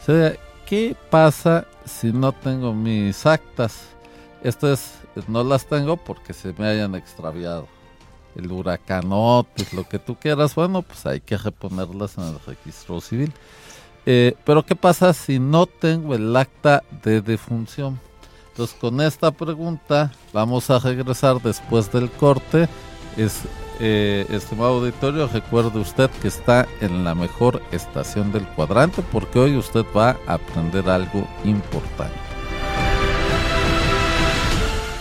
O 0.00 0.04
sea, 0.06 0.34
¿qué 0.68 0.94
pasa 1.10 1.66
si 1.86 2.12
no 2.12 2.32
tengo 2.32 2.74
mis 2.74 3.24
actas? 3.24 3.88
Estas 4.42 4.98
no 5.26 5.42
las 5.42 5.66
tengo 5.66 5.96
porque 5.96 6.32
se 6.32 6.52
me 6.58 6.66
hayan 6.66 6.94
extraviado. 6.94 7.66
El 8.36 8.52
huracanote, 8.52 9.66
lo 9.72 9.88
que 9.88 9.98
tú 9.98 10.14
quieras, 10.14 10.54
bueno, 10.54 10.82
pues 10.82 11.06
hay 11.06 11.20
que 11.20 11.36
reponerlas 11.36 12.18
en 12.18 12.24
el 12.24 12.38
registro 12.46 13.00
civil. 13.00 13.32
Eh, 14.06 14.34
pero 14.44 14.64
¿qué 14.64 14.76
pasa 14.76 15.12
si 15.12 15.38
no 15.38 15.66
tengo 15.66 16.14
el 16.14 16.36
acta 16.36 16.84
de 17.02 17.20
defunción? 17.20 17.98
Entonces 18.50 18.76
con 18.78 19.00
esta 19.00 19.30
pregunta 19.30 20.12
vamos 20.32 20.70
a 20.70 20.78
regresar 20.78 21.40
después 21.42 21.90
del 21.90 22.10
corte. 22.10 22.68
Es, 23.16 23.40
eh, 23.80 24.26
estimado 24.30 24.78
auditorio, 24.78 25.28
recuerde 25.28 25.78
usted 25.78 26.10
que 26.22 26.28
está 26.28 26.66
en 26.80 27.04
la 27.04 27.14
mejor 27.14 27.62
estación 27.72 28.32
del 28.32 28.46
cuadrante 28.48 29.02
porque 29.12 29.38
hoy 29.38 29.56
usted 29.56 29.84
va 29.96 30.16
a 30.26 30.34
aprender 30.34 30.88
algo 30.88 31.26
importante. 31.44 32.18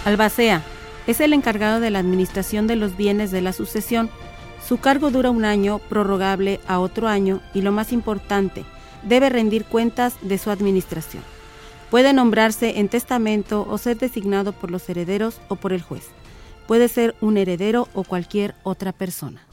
Albacea 0.05 0.63
es 1.07 1.19
el 1.21 1.33
encargado 1.33 1.79
de 1.79 1.89
la 1.89 1.99
administración 1.99 2.67
de 2.67 2.75
los 2.75 2.95
bienes 2.95 3.31
de 3.31 3.41
la 3.41 3.53
sucesión. 3.53 4.09
Su 4.65 4.77
cargo 4.77 5.09
dura 5.09 5.31
un 5.31 5.45
año, 5.45 5.79
prorrogable 5.79 6.59
a 6.67 6.79
otro 6.79 7.07
año 7.07 7.41
y 7.53 7.61
lo 7.61 7.71
más 7.71 7.91
importante, 7.91 8.63
debe 9.03 9.29
rendir 9.29 9.65
cuentas 9.65 10.15
de 10.21 10.37
su 10.37 10.51
administración. 10.51 11.23
Puede 11.89 12.13
nombrarse 12.13 12.79
en 12.79 12.89
testamento 12.89 13.65
o 13.69 13.77
ser 13.77 13.97
designado 13.97 14.51
por 14.51 14.69
los 14.69 14.87
herederos 14.89 15.39
o 15.47 15.55
por 15.55 15.71
el 15.71 15.81
juez. 15.81 16.03
Puede 16.67 16.89
ser 16.89 17.15
un 17.21 17.37
heredero 17.37 17.87
o 17.93 18.03
cualquier 18.03 18.53
otra 18.63 18.91
persona. 18.91 19.47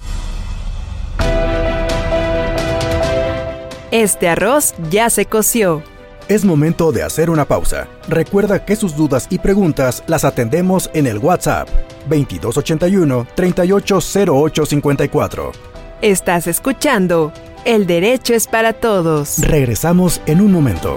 Este 3.91 4.29
arroz 4.29 4.75
ya 4.91 5.09
se 5.09 5.27
coció. 5.27 5.83
Es 6.27 6.45
momento 6.45 6.91
de 6.91 7.05
hacer 7.05 7.31
una 7.31 7.45
pausa. 7.45 7.87
Recuerda 8.09 8.65
que 8.65 8.75
sus 8.75 8.97
dudas 8.97 9.29
y 9.31 9.39
preguntas 9.39 10.03
las 10.09 10.25
atendemos 10.25 10.91
en 10.95 11.07
el 11.07 11.19
WhatsApp 11.19 11.69
2281 12.09 13.29
380854. 13.37 15.53
Estás 16.03 16.49
escuchando 16.49 17.33
El 17.65 17.87
Derecho 17.87 18.35
es 18.35 18.49
para 18.49 18.73
Todos. 18.73 19.39
Regresamos 19.39 20.21
en 20.27 20.41
un 20.41 20.51
momento. 20.51 20.97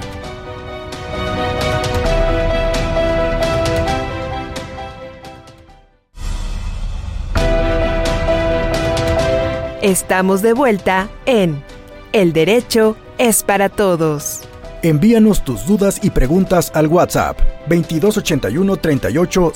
Estamos 9.82 10.42
de 10.42 10.54
vuelta 10.54 11.08
en 11.28 11.64
El 12.12 12.34
Derecho 12.34 12.98
es 13.20 13.44
para 13.44 13.70
Todos. 13.70 14.42
Envíanos 14.82 15.44
tus 15.44 15.68
dudas 15.68 16.00
y 16.02 16.10
preguntas 16.10 16.72
al 16.74 16.88
WhatsApp 16.88 17.38
2281 17.70 18.78
38 18.78 19.52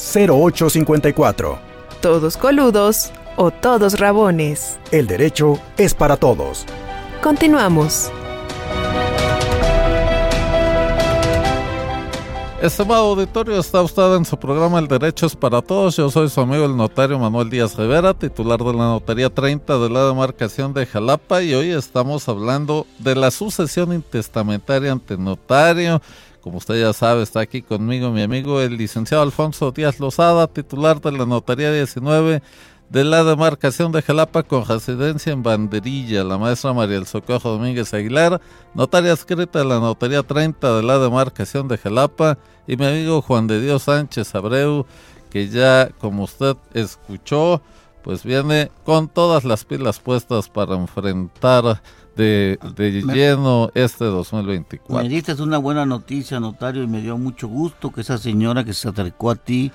Todos 2.02 2.38
coludos 2.38 3.12
o 3.36 3.50
todos 3.50 4.00
rabones. 4.00 4.78
El 4.92 5.08
derecho 5.08 5.60
es 5.78 5.96
para 5.96 6.18
todos. 6.18 6.68
Continuamos. 7.24 8.12
Estimado 12.62 13.06
auditorio, 13.06 13.60
está 13.60 13.82
usted 13.82 14.17
en 14.17 14.24
su 14.24 14.38
programa 14.38 14.78
El 14.78 14.88
Derecho 14.88 15.26
es 15.26 15.36
para 15.36 15.63
Todos. 15.63 15.97
Yo 15.97 16.12
soy 16.12 16.30
su 16.30 16.41
amigo 16.41 16.63
el 16.63 16.78
notario 16.78 17.17
Manuel 17.17 17.50
Díaz 17.50 17.76
Rivera, 17.76 18.13
titular 18.13 18.60
de 18.60 18.71
la 18.71 18.84
Notaría 18.84 19.32
30 19.32 19.80
de 19.80 19.89
la 19.89 20.06
demarcación 20.06 20.71
de 20.71 20.86
Jalapa 20.86 21.41
y 21.41 21.56
hoy 21.56 21.71
estamos 21.71 22.30
hablando 22.30 22.86
de 23.00 23.15
la 23.15 23.32
sucesión 23.32 23.93
intestamentaria 23.93 24.91
ante 24.91 25.17
notario. 25.17 26.04
Como 26.41 26.60
usted 26.60 26.80
ya 26.80 26.93
sabe, 26.93 27.24
está 27.24 27.39
aquí 27.39 27.63
conmigo 27.63 28.12
mi 28.12 28.21
amigo 28.21 28.62
el 28.62 28.78
licenciado 28.78 29.24
Alfonso 29.24 29.71
Díaz 29.71 30.00
Lozada, 30.00 30.45
titular 30.45 31.02
de 31.02 31.13
la 31.13 31.26
Notaría 31.26 31.74
19 31.74 32.43
de 32.91 33.06
la 33.06 33.23
demarcación 33.23 33.93
de 33.93 34.01
Jalapa 34.01 34.43
con 34.43 34.65
residencia 34.65 35.32
en 35.32 35.43
Banderilla, 35.43 36.25
la 36.25 36.38
maestra 36.38 36.73
María 36.73 36.97
El 36.97 37.06
Socorro 37.06 37.51
Domínguez 37.51 37.93
Aguilar, 37.93 38.41
notaria 38.73 39.13
escrita 39.13 39.60
de 39.60 39.65
la 39.65 39.80
Notaría 39.80 40.23
30 40.23 40.75
de 40.75 40.84
la 40.84 40.99
demarcación 40.99 41.69
de 41.69 41.77
Jalapa, 41.77 42.38
y 42.67 42.75
mi 42.75 42.86
amigo 42.86 43.21
Juan 43.21 43.47
de 43.47 43.62
Dios 43.62 43.84
Sánchez 43.84 44.36
Abreu, 44.36 44.86
que 45.30 45.47
ya, 45.47 45.88
como 45.99 46.23
usted 46.23 46.58
escuchó, 46.73 47.62
pues 48.04 48.25
viene 48.25 48.69
con 48.84 49.08
todas 49.08 49.45
las 49.45 49.63
pilas 49.63 50.01
puestas 50.01 50.49
para 50.49 50.75
enfrentar 50.75 51.82
de, 52.17 52.60
de 52.75 52.91
lleno 53.04 53.71
este 53.73 54.04
2024. 54.04 55.01
Me 55.01 55.08
diste 55.08 55.41
una 55.41 55.60
buena 55.60 55.86
noticia, 55.86 56.41
notario, 56.41 56.84
y 56.84 56.88
me 56.88 56.99
dio 56.99 57.17
mucho 57.17 57.47
gusto 57.47 57.89
que 57.89 58.01
esa 58.01 58.17
señora 58.17 58.65
que 58.65 58.73
se 58.73 58.89
acercó 58.89 59.32
a 59.32 59.36
ti 59.36 59.71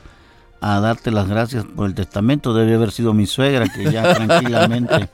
a 0.60 0.80
darte 0.80 1.10
las 1.10 1.28
gracias 1.28 1.64
por 1.64 1.86
el 1.86 1.94
testamento. 1.94 2.54
Debe 2.54 2.74
haber 2.74 2.92
sido 2.92 3.12
mi 3.12 3.26
suegra 3.26 3.66
que 3.68 3.90
ya 3.90 4.14
tranquilamente 4.14 5.08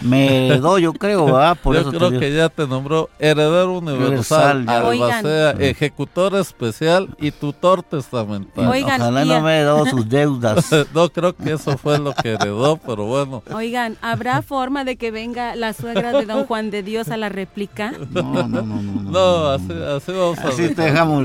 me 0.00 0.46
heredó, 0.46 0.78
yo 0.78 0.92
creo, 0.92 1.26
¿verdad? 1.26 1.56
Por 1.62 1.76
yo 1.76 1.90
creo 1.90 2.18
que 2.18 2.34
ya 2.34 2.48
te 2.48 2.66
nombró 2.66 3.08
heredero 3.18 3.78
universal, 3.78 4.68
albacea, 4.68 5.50
ejecutor 5.52 6.34
especial 6.36 7.08
y 7.18 7.30
tutor 7.30 7.82
testamentario. 7.82 8.70
Oigan, 8.70 9.00
Ojalá 9.00 9.24
no 9.24 9.40
me 9.40 9.58
heredó 9.58 9.86
sus 9.90 10.08
deudas. 10.08 10.66
no 10.94 11.08
creo 11.10 11.34
que 11.34 11.52
eso 11.52 11.76
fue 11.78 11.98
lo 11.98 12.14
que 12.14 12.32
heredó, 12.32 12.76
pero 12.76 13.04
bueno. 13.04 13.42
Oigan, 13.52 13.96
¿habrá 14.02 14.42
forma 14.42 14.84
de 14.84 14.96
que 14.96 15.10
venga 15.10 15.56
la 15.56 15.72
suegra 15.72 16.12
de 16.12 16.26
don 16.26 16.46
Juan 16.46 16.70
de 16.70 16.82
Dios 16.82 17.08
a 17.08 17.16
la 17.16 17.28
réplica? 17.28 17.92
No, 18.10 18.22
no, 18.22 18.62
no. 18.62 18.82
No, 18.82 19.10
no, 19.10 19.48
así, 19.50 19.72
así 19.72 20.12
vamos 20.12 20.38
a 20.38 20.48
Así 20.48 20.74
te 20.74 20.82
dejamos. 20.82 21.24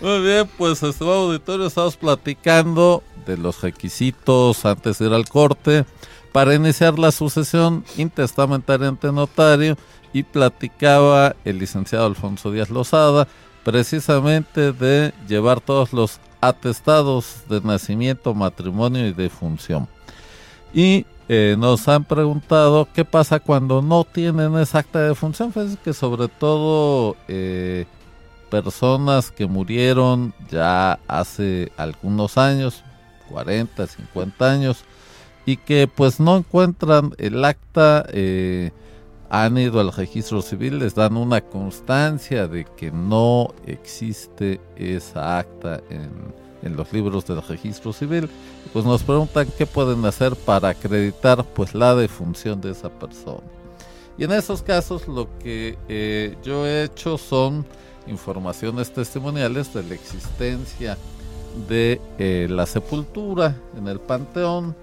Muy 0.00 0.20
bien, 0.20 0.48
pues 0.56 0.80
estimado 0.84 1.26
auditorio, 1.26 1.66
estamos 1.66 1.96
platicando 1.96 3.02
de 3.26 3.36
los 3.36 3.60
requisitos 3.62 4.64
antes 4.64 4.98
de 4.98 5.06
ir 5.06 5.12
al 5.12 5.28
corte 5.28 5.84
para 6.30 6.54
iniciar 6.54 7.00
la 7.00 7.10
sucesión 7.10 7.84
intestamentaria 7.96 8.86
ante 8.86 9.10
notario 9.10 9.76
y 10.12 10.22
platicaba 10.22 11.34
el 11.44 11.58
licenciado 11.58 12.06
Alfonso 12.06 12.52
Díaz 12.52 12.70
Lozada 12.70 13.26
precisamente 13.64 14.72
de 14.72 15.12
llevar 15.26 15.60
todos 15.60 15.92
los 15.92 16.20
atestados 16.40 17.42
de 17.48 17.60
nacimiento, 17.60 18.34
matrimonio 18.34 19.04
y 19.04 19.12
defunción. 19.12 19.88
Y 20.72 21.06
eh, 21.28 21.56
nos 21.58 21.88
han 21.88 22.04
preguntado 22.04 22.88
qué 22.94 23.04
pasa 23.04 23.40
cuando 23.40 23.82
no 23.82 24.04
tienen 24.04 24.56
esa 24.58 24.78
acta 24.78 25.00
de 25.00 25.08
defunción. 25.08 25.50
Pues 25.50 25.76
que 25.84 25.92
sobre 25.92 26.28
todo 26.28 27.16
eh, 27.26 27.86
personas 28.50 29.30
que 29.30 29.46
murieron 29.46 30.34
ya 30.50 30.98
hace 31.06 31.72
algunos 31.76 32.38
años, 32.38 32.82
40, 33.30 33.86
50 33.86 34.50
años, 34.50 34.84
y 35.46 35.56
que 35.56 35.88
pues 35.88 36.20
no 36.20 36.36
encuentran 36.36 37.14
el 37.18 37.44
acta, 37.44 38.04
eh, 38.12 38.70
han 39.30 39.58
ido 39.58 39.80
al 39.80 39.92
registro 39.92 40.42
civil, 40.42 40.78
les 40.78 40.94
dan 40.94 41.16
una 41.16 41.40
constancia 41.40 42.48
de 42.48 42.64
que 42.64 42.90
no 42.90 43.54
existe 43.66 44.60
esa 44.76 45.38
acta 45.38 45.80
en, 45.90 46.48
los 46.76 46.92
libros 46.92 47.24
del 47.24 47.40
registro 47.40 47.94
civil, 47.94 48.28
pues 48.74 48.84
nos 48.84 49.02
preguntan 49.02 49.48
qué 49.56 49.64
pueden 49.64 50.04
hacer 50.04 50.36
para 50.36 50.68
acreditar 50.70 51.42
pues 51.54 51.74
la 51.74 51.94
defunción 51.94 52.60
de 52.60 52.72
esa 52.72 52.90
persona. 52.90 53.42
Y 54.18 54.24
en 54.24 54.32
esos 54.32 54.60
casos 54.60 55.08
lo 55.08 55.28
que 55.38 55.78
eh, 55.88 56.36
yo 56.42 56.66
he 56.66 56.84
hecho 56.84 57.16
son 57.16 57.64
informaciones 58.08 58.92
testimoniales 58.92 59.72
de 59.74 59.82
la 59.82 59.94
existencia 59.94 60.96
de 61.68 62.00
eh, 62.18 62.46
la 62.50 62.66
sepultura 62.66 63.56
en 63.76 63.88
el 63.88 64.00
panteón, 64.00 64.76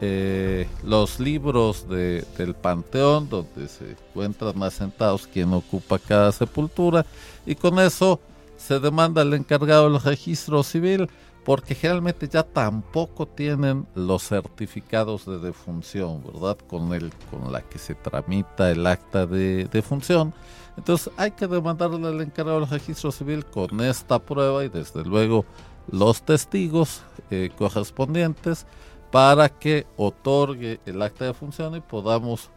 eh, 0.00 0.68
los 0.84 1.20
libros 1.20 1.88
de, 1.88 2.24
del 2.36 2.54
panteón 2.54 3.28
donde 3.28 3.68
se 3.68 3.92
encuentran 3.92 4.62
asentados 4.62 5.26
quien 5.26 5.52
ocupa 5.52 5.98
cada 5.98 6.32
sepultura 6.32 7.06
y 7.46 7.54
con 7.54 7.78
eso 7.78 8.20
se 8.56 8.80
demanda 8.80 9.22
al 9.22 9.34
encargado 9.34 9.90
del 9.90 10.00
registro 10.00 10.62
civil 10.62 11.08
porque 11.44 11.74
generalmente 11.74 12.28
ya 12.28 12.42
tampoco 12.42 13.26
tienen 13.26 13.86
los 13.94 14.28
certificados 14.28 15.26
de 15.26 15.38
defunción, 15.38 16.22
¿verdad? 16.24 16.56
Con 16.68 16.92
el 16.92 17.12
con 17.30 17.52
la 17.52 17.62
que 17.62 17.78
se 17.78 17.94
tramita 17.94 18.70
el 18.70 18.86
acta 18.86 19.26
de 19.26 19.64
defunción. 19.64 20.32
Entonces 20.76 21.12
hay 21.16 21.32
que 21.32 21.46
demandarle 21.46 22.06
al 22.06 22.20
encargado 22.20 22.60
del 22.60 22.68
registro 22.68 23.10
civil 23.10 23.44
con 23.44 23.80
esta 23.80 24.18
prueba 24.18 24.64
y 24.64 24.68
desde 24.68 25.04
luego 25.04 25.44
los 25.90 26.22
testigos 26.22 27.02
eh, 27.30 27.50
correspondientes 27.58 28.66
para 29.10 29.48
que 29.48 29.86
otorgue 29.96 30.80
el 30.86 31.02
acta 31.02 31.26
de 31.26 31.34
función 31.34 31.76
y 31.76 31.80
podamos 31.80 32.50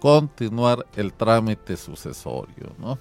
continuar 0.00 0.86
el 0.96 1.12
trámite 1.12 1.76
sucesorio, 1.76 2.72
¿no? 2.78 2.98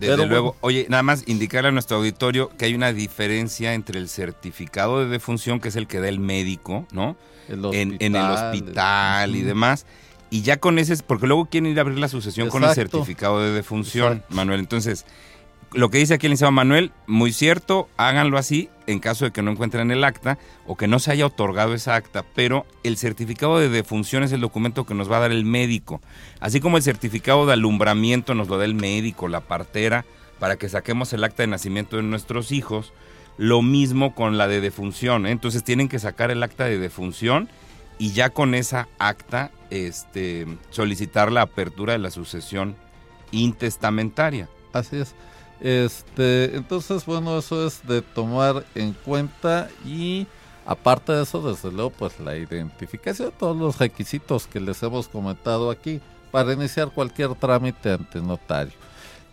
Desde 0.00 0.26
luego, 0.26 0.56
oye, 0.60 0.86
nada 0.88 1.02
más 1.02 1.24
indicarle 1.26 1.68
a 1.68 1.72
nuestro 1.72 1.98
auditorio 1.98 2.50
que 2.56 2.64
hay 2.64 2.74
una 2.74 2.92
diferencia 2.92 3.74
entre 3.74 3.98
el 3.98 4.08
certificado 4.08 5.00
de 5.00 5.06
defunción, 5.06 5.60
que 5.60 5.68
es 5.68 5.76
el 5.76 5.86
que 5.86 6.00
da 6.00 6.08
el 6.08 6.20
médico, 6.20 6.86
¿no? 6.92 7.16
en, 7.48 7.98
el 8.00 8.16
hospital 8.16 9.34
y 9.36 9.42
demás, 9.42 9.86
y 10.30 10.42
ya 10.42 10.58
con 10.58 10.78
ese, 10.78 10.96
porque 11.02 11.26
luego 11.26 11.46
quieren 11.46 11.70
ir 11.70 11.78
a 11.78 11.82
abrir 11.82 11.98
la 11.98 12.08
sucesión 12.08 12.48
con 12.48 12.64
el 12.64 12.74
certificado 12.74 13.40
de 13.40 13.50
defunción, 13.50 14.22
Manuel. 14.28 14.60
Entonces, 14.60 15.04
lo 15.72 15.90
que 15.90 15.98
dice 15.98 16.14
aquí 16.14 16.26
el 16.26 16.32
licenciado 16.32 16.52
Manuel, 16.52 16.92
muy 17.06 17.32
cierto, 17.32 17.88
háganlo 17.96 18.38
así 18.38 18.68
en 18.86 18.98
caso 18.98 19.24
de 19.24 19.30
que 19.30 19.42
no 19.42 19.52
encuentren 19.52 19.90
el 19.92 20.02
acta 20.02 20.38
o 20.66 20.76
que 20.76 20.88
no 20.88 20.98
se 20.98 21.12
haya 21.12 21.26
otorgado 21.26 21.74
esa 21.74 21.94
acta, 21.94 22.24
pero 22.34 22.66
el 22.82 22.96
certificado 22.96 23.58
de 23.58 23.68
defunción 23.68 24.24
es 24.24 24.32
el 24.32 24.40
documento 24.40 24.84
que 24.84 24.94
nos 24.94 25.10
va 25.10 25.18
a 25.18 25.20
dar 25.20 25.32
el 25.32 25.44
médico. 25.44 26.00
Así 26.40 26.60
como 26.60 26.76
el 26.76 26.82
certificado 26.82 27.46
de 27.46 27.52
alumbramiento 27.52 28.34
nos 28.34 28.48
lo 28.48 28.58
da 28.58 28.64
el 28.64 28.74
médico, 28.74 29.28
la 29.28 29.40
partera, 29.40 30.04
para 30.40 30.56
que 30.56 30.68
saquemos 30.68 31.12
el 31.12 31.22
acta 31.22 31.44
de 31.44 31.48
nacimiento 31.48 31.96
de 31.96 32.02
nuestros 32.02 32.50
hijos. 32.50 32.92
Lo 33.36 33.62
mismo 33.62 34.14
con 34.14 34.38
la 34.38 34.48
de 34.48 34.60
defunción. 34.60 35.26
¿eh? 35.26 35.30
Entonces 35.30 35.62
tienen 35.62 35.88
que 35.88 35.98
sacar 35.98 36.30
el 36.30 36.42
acta 36.42 36.64
de 36.64 36.78
defunción 36.78 37.48
y 37.98 38.12
ya 38.12 38.30
con 38.30 38.54
esa 38.54 38.88
acta 38.98 39.50
este, 39.70 40.46
solicitar 40.70 41.30
la 41.30 41.42
apertura 41.42 41.92
de 41.92 42.00
la 42.00 42.10
sucesión 42.10 42.74
intestamentaria. 43.30 44.48
Así 44.72 44.96
es. 44.96 45.14
Este, 45.60 46.56
entonces, 46.56 47.04
bueno, 47.04 47.38
eso 47.38 47.66
es 47.66 47.86
de 47.86 48.00
tomar 48.00 48.64
en 48.74 48.92
cuenta 48.92 49.68
y 49.84 50.26
aparte 50.64 51.12
de 51.12 51.22
eso, 51.22 51.42
desde 51.42 51.70
luego, 51.70 51.90
pues 51.90 52.18
la 52.18 52.36
identificación, 52.36 53.32
todos 53.38 53.56
los 53.56 53.78
requisitos 53.78 54.46
que 54.46 54.60
les 54.60 54.82
hemos 54.82 55.08
comentado 55.08 55.70
aquí 55.70 56.00
para 56.30 56.52
iniciar 56.52 56.90
cualquier 56.90 57.34
trámite 57.34 57.92
ante 57.92 58.20
notario. 58.20 58.72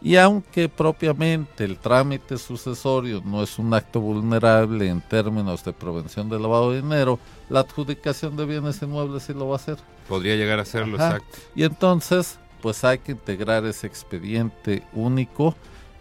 Y 0.01 0.15
aunque 0.15 0.69
propiamente 0.69 1.63
el 1.63 1.77
trámite 1.77 2.37
sucesorio 2.37 3.21
no 3.25 3.41
es 3.41 3.57
un 3.57 3.73
acto 3.73 3.99
vulnerable 3.99 4.87
en 4.87 5.01
términos 5.01 5.63
de 5.63 5.73
prevención 5.73 6.29
del 6.29 6.43
lavado 6.43 6.71
de 6.71 6.81
dinero, 6.81 7.19
la 7.49 7.61
adjudicación 7.61 8.37
de 8.37 8.45
bienes 8.45 8.81
inmuebles 8.81 9.23
sí 9.23 9.33
lo 9.33 9.47
va 9.47 9.55
a 9.55 9.57
hacer. 9.57 9.77
Podría 10.07 10.35
llegar 10.35 10.59
a 10.59 10.65
serlo, 10.65 10.97
exacto. 10.97 11.39
Y 11.55 11.63
entonces, 11.63 12.37
pues 12.61 12.83
hay 12.83 12.99
que 12.99 13.13
integrar 13.13 13.65
ese 13.65 13.87
expediente 13.87 14.83
único 14.93 15.55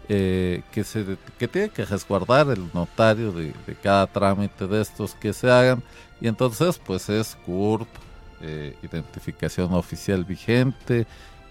eh, 0.09 0.63
que, 0.71 0.83
se, 0.83 1.17
que 1.37 1.47
tiene 1.47 1.69
que 1.69 1.83
resguardar 1.83 2.49
el 2.49 2.69
notario 2.73 3.31
de, 3.31 3.53
cada 3.83 4.07
trámite 4.07 4.65
de 4.65 4.81
estos 4.81 5.13
que 5.15 5.33
se 5.33 5.51
hagan. 5.51 5.83
Y 6.21 6.27
entonces, 6.27 6.79
pues 6.83 7.09
es 7.09 7.37
CURP, 7.45 7.87
eh, 8.41 8.75
identificación 8.83 9.73
oficial 9.73 10.23
vigente, 10.23 11.05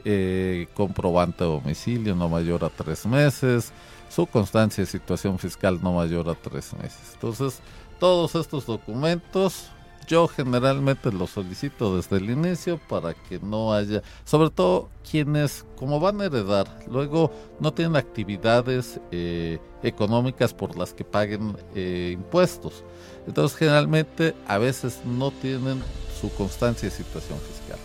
eh, 0.04 0.68
comprobante 0.74 1.44
de 1.44 1.50
domicilio 1.50 2.14
no 2.14 2.28
mayor 2.28 2.64
a 2.64 2.70
tres 2.70 3.04
meses, 3.04 3.72
su 4.08 4.26
constancia 4.26 4.84
de 4.84 4.90
situación 4.90 5.38
fiscal 5.38 5.78
no 5.82 5.92
mayor 5.92 6.28
a 6.28 6.34
tres 6.34 6.72
meses. 6.74 7.12
Entonces, 7.14 7.60
todos 7.98 8.34
estos 8.36 8.64
documentos 8.66 9.68
yo 10.06 10.28
generalmente 10.28 11.12
los 11.12 11.30
solicito 11.30 11.96
desde 11.96 12.16
el 12.16 12.30
inicio 12.30 12.78
para 12.88 13.14
que 13.14 13.38
no 13.40 13.72
haya, 13.72 14.02
sobre 14.24 14.50
todo 14.50 14.88
quienes 15.08 15.64
como 15.76 16.00
van 16.00 16.20
a 16.20 16.26
heredar, 16.26 16.66
luego 16.88 17.30
no 17.60 17.72
tienen 17.72 17.96
actividades 17.96 19.00
eh, 19.10 19.58
económicas 19.82 20.54
por 20.54 20.76
las 20.76 20.94
que 20.94 21.04
paguen 21.04 21.56
eh, 21.74 22.10
impuestos. 22.14 22.84
Entonces 23.26 23.58
generalmente 23.58 24.34
a 24.46 24.58
veces 24.58 25.00
no 25.04 25.30
tienen 25.30 25.82
su 26.20 26.30
constancia 26.34 26.88
de 26.88 26.94
situación 26.94 27.38
fiscal 27.40 27.78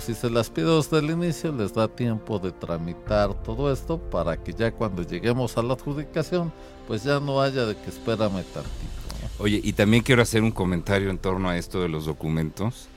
si 0.00 0.14
se 0.14 0.30
las 0.30 0.50
pido 0.50 0.76
desde 0.76 0.98
el 0.98 1.10
inicio, 1.10 1.52
les 1.52 1.72
da 1.72 1.88
tiempo 1.88 2.38
de 2.38 2.52
tramitar 2.52 3.34
todo 3.42 3.72
esto 3.72 3.98
para 3.98 4.36
que 4.36 4.52
ya 4.52 4.72
cuando 4.72 5.02
lleguemos 5.02 5.56
a 5.56 5.62
la 5.62 5.74
adjudicación, 5.74 6.52
pues 6.86 7.04
ya 7.04 7.20
no 7.20 7.40
haya 7.40 7.64
de 7.66 7.76
que 7.76 7.90
espérame 7.90 8.42
tantito. 8.52 9.03
Oye, 9.38 9.60
y 9.62 9.72
también 9.72 10.02
quiero 10.02 10.22
hacer 10.22 10.42
un 10.42 10.52
comentario 10.52 11.10
en 11.10 11.18
torno 11.18 11.48
a 11.48 11.58
esto 11.58 11.82
de 11.82 11.88
los 11.88 12.04
documentos 12.06 12.88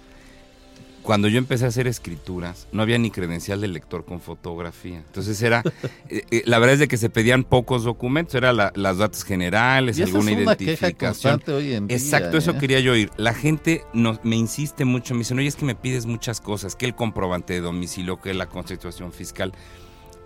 cuando 1.07 1.29
yo 1.29 1.37
empecé 1.37 1.63
a 1.63 1.69
hacer 1.69 1.87
escrituras, 1.87 2.67
no 2.73 2.81
había 2.81 2.97
ni 2.97 3.11
credencial 3.11 3.61
de 3.61 3.69
lector 3.69 4.03
con 4.03 4.19
fotografía. 4.19 4.97
Entonces 4.97 5.41
era, 5.41 5.63
eh, 6.09 6.23
eh, 6.31 6.41
la 6.43 6.59
verdad 6.59 6.73
es 6.73 6.79
de 6.81 6.89
que 6.89 6.97
se 6.97 7.09
pedían 7.09 7.45
pocos 7.45 7.85
documentos, 7.85 8.35
era 8.35 8.51
las 8.51 8.97
datos 8.97 9.23
generales, 9.23 10.01
alguna 10.01 10.33
identificación. 10.33 11.41
hoy 11.47 11.75
en 11.75 11.89
Exacto, 11.89 12.37
eso 12.37 12.51
¿eh? 12.51 12.57
quería 12.59 12.81
yo 12.81 12.91
oír. 12.91 13.09
La 13.15 13.33
gente 13.33 13.85
no, 13.93 14.19
me 14.23 14.35
insiste 14.35 14.83
mucho, 14.83 15.13
me 15.13 15.19
dicen, 15.19 15.39
oye, 15.39 15.47
es 15.47 15.55
que 15.55 15.63
me 15.63 15.75
pides 15.75 16.05
muchas 16.05 16.41
cosas, 16.41 16.75
que 16.75 16.85
el 16.85 16.93
comprobante 16.93 17.53
de 17.53 17.61
domicilio, 17.61 18.19
que 18.19 18.33
la 18.33 18.47
constitución 18.47 19.13
fiscal. 19.13 19.53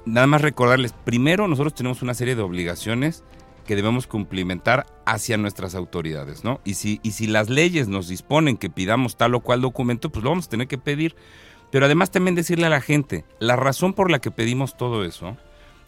Nada 0.07 0.25
más 0.25 0.41
recordarles, 0.41 0.93
primero 0.93 1.47
nosotros 1.47 1.75
tenemos 1.75 2.01
una 2.01 2.15
serie 2.15 2.35
de 2.35 2.41
obligaciones 2.41 3.23
que 3.63 3.75
debemos 3.75 4.07
cumplimentar 4.07 4.85
hacia 5.05 5.37
nuestras 5.37 5.75
autoridades, 5.75 6.43
¿no? 6.43 6.59
Y 6.63 6.75
si, 6.75 6.99
y 7.03 7.11
si 7.11 7.27
las 7.27 7.49
leyes 7.49 7.87
nos 7.87 8.07
disponen 8.07 8.57
que 8.57 8.69
pidamos 8.69 9.17
tal 9.17 9.35
o 9.35 9.39
cual 9.41 9.61
documento, 9.61 10.09
pues 10.09 10.23
lo 10.23 10.31
vamos 10.31 10.47
a 10.47 10.49
tener 10.49 10.67
que 10.67 10.77
pedir. 10.77 11.15
Pero 11.71 11.85
además 11.85 12.11
también 12.11 12.35
decirle 12.35 12.65
a 12.65 12.69
la 12.69 12.81
gente, 12.81 13.25
la 13.39 13.55
razón 13.55 13.93
por 13.93 14.11
la 14.11 14.19
que 14.19 14.31
pedimos 14.31 14.75
todo 14.75 15.05
eso 15.05 15.37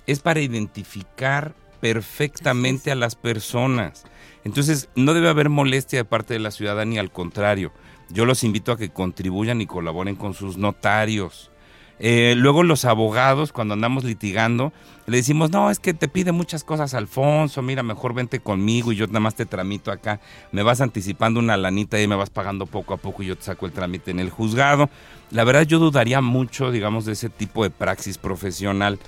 es 0.07 0.19
para 0.19 0.39
identificar 0.39 1.53
perfectamente 1.81 2.91
a 2.91 2.95
las 2.95 3.15
personas. 3.15 4.05
Entonces, 4.45 4.89
no 4.95 5.13
debe 5.13 5.29
haber 5.29 5.49
molestia 5.49 5.99
de 5.99 6.05
parte 6.05 6.33
de 6.33 6.39
la 6.39 6.51
ciudadanía, 6.51 7.01
al 7.01 7.11
contrario. 7.11 7.73
Yo 8.09 8.25
los 8.25 8.43
invito 8.43 8.71
a 8.71 8.77
que 8.77 8.89
contribuyan 8.89 9.59
y 9.59 9.65
colaboren 9.65 10.15
con 10.15 10.33
sus 10.33 10.57
notarios. 10.57 11.51
Eh, 11.99 12.33
luego 12.35 12.63
los 12.63 12.85
abogados, 12.85 13.51
cuando 13.51 13.75
andamos 13.75 14.03
litigando, 14.03 14.73
le 15.05 15.17
decimos, 15.17 15.51
no, 15.51 15.69
es 15.69 15.79
que 15.79 15.93
te 15.93 16.07
pide 16.07 16.31
muchas 16.31 16.63
cosas 16.63 16.93
Alfonso, 16.93 17.61
mira, 17.61 17.83
mejor 17.83 18.13
vente 18.13 18.39
conmigo 18.39 18.91
y 18.91 18.95
yo 18.95 19.07
nada 19.07 19.19
más 19.19 19.35
te 19.35 19.45
tramito 19.45 19.91
acá, 19.91 20.19
me 20.51 20.63
vas 20.63 20.81
anticipando 20.81 21.39
una 21.39 21.57
lanita 21.57 22.01
y 22.01 22.07
me 22.07 22.15
vas 22.15 22.29
pagando 22.29 22.65
poco 22.65 22.93
a 22.93 22.97
poco 22.97 23.21
y 23.21 23.27
yo 23.27 23.37
te 23.37 23.43
saco 23.43 23.65
el 23.65 23.73
trámite 23.73 24.11
en 24.11 24.19
el 24.19 24.29
juzgado. 24.29 24.89
La 25.31 25.43
verdad 25.43 25.63
yo 25.63 25.79
dudaría 25.79 26.21
mucho, 26.21 26.71
digamos, 26.71 27.05
de 27.05 27.13
ese 27.13 27.29
tipo 27.29 27.63
de 27.63 27.69
praxis 27.69 28.17
profesional. 28.17 28.99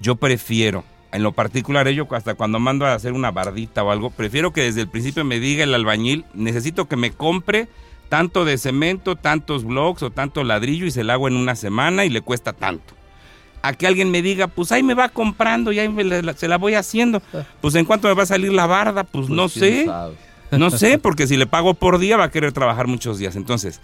Yo 0.00 0.16
prefiero, 0.16 0.84
en 1.12 1.22
lo 1.22 1.32
particular, 1.32 1.88
yo 1.88 2.06
hasta 2.12 2.34
cuando 2.34 2.58
mando 2.58 2.86
a 2.86 2.94
hacer 2.94 3.12
una 3.12 3.30
bardita 3.30 3.82
o 3.82 3.90
algo, 3.90 4.10
prefiero 4.10 4.52
que 4.52 4.62
desde 4.62 4.82
el 4.82 4.88
principio 4.88 5.24
me 5.24 5.40
diga 5.40 5.64
el 5.64 5.74
albañil, 5.74 6.24
necesito 6.34 6.86
que 6.86 6.96
me 6.96 7.10
compre 7.10 7.68
tanto 8.10 8.44
de 8.44 8.58
cemento, 8.58 9.16
tantos 9.16 9.64
blocks 9.64 10.02
o 10.02 10.10
tanto 10.10 10.44
ladrillo 10.44 10.84
y 10.84 10.90
se 10.90 11.04
la 11.04 11.14
hago 11.14 11.28
en 11.28 11.36
una 11.36 11.54
semana 11.54 12.04
y 12.04 12.10
le 12.10 12.20
cuesta 12.20 12.52
tanto. 12.52 12.94
A 13.62 13.72
que 13.72 13.86
alguien 13.86 14.10
me 14.10 14.20
diga, 14.20 14.48
pues 14.48 14.72
ahí 14.72 14.82
me 14.82 14.94
va 14.94 15.08
comprando 15.10 15.70
y 15.70 15.78
ahí 15.78 15.94
se 16.36 16.48
la 16.48 16.58
voy 16.58 16.74
haciendo. 16.74 17.22
Pues 17.60 17.74
en 17.76 17.84
cuánto 17.84 18.08
me 18.08 18.14
va 18.14 18.24
a 18.24 18.26
salir 18.26 18.52
la 18.52 18.66
barda, 18.66 19.04
pues, 19.04 19.28
pues 19.28 19.36
no 19.36 19.48
sé. 19.48 19.86
No 20.50 20.70
sé, 20.70 20.98
porque 20.98 21.28
si 21.28 21.36
le 21.36 21.46
pago 21.46 21.74
por 21.74 21.98
día 21.98 22.16
va 22.16 22.24
a 22.24 22.30
querer 22.30 22.52
trabajar 22.52 22.88
muchos 22.88 23.18
días. 23.18 23.36
Entonces, 23.36 23.80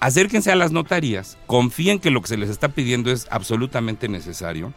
acérquense 0.00 0.50
a 0.50 0.56
las 0.56 0.72
notarías, 0.72 1.38
confíen 1.46 2.00
que 2.00 2.10
lo 2.10 2.20
que 2.20 2.28
se 2.28 2.36
les 2.36 2.50
está 2.50 2.70
pidiendo 2.70 3.12
es 3.12 3.28
absolutamente 3.30 4.08
necesario 4.08 4.72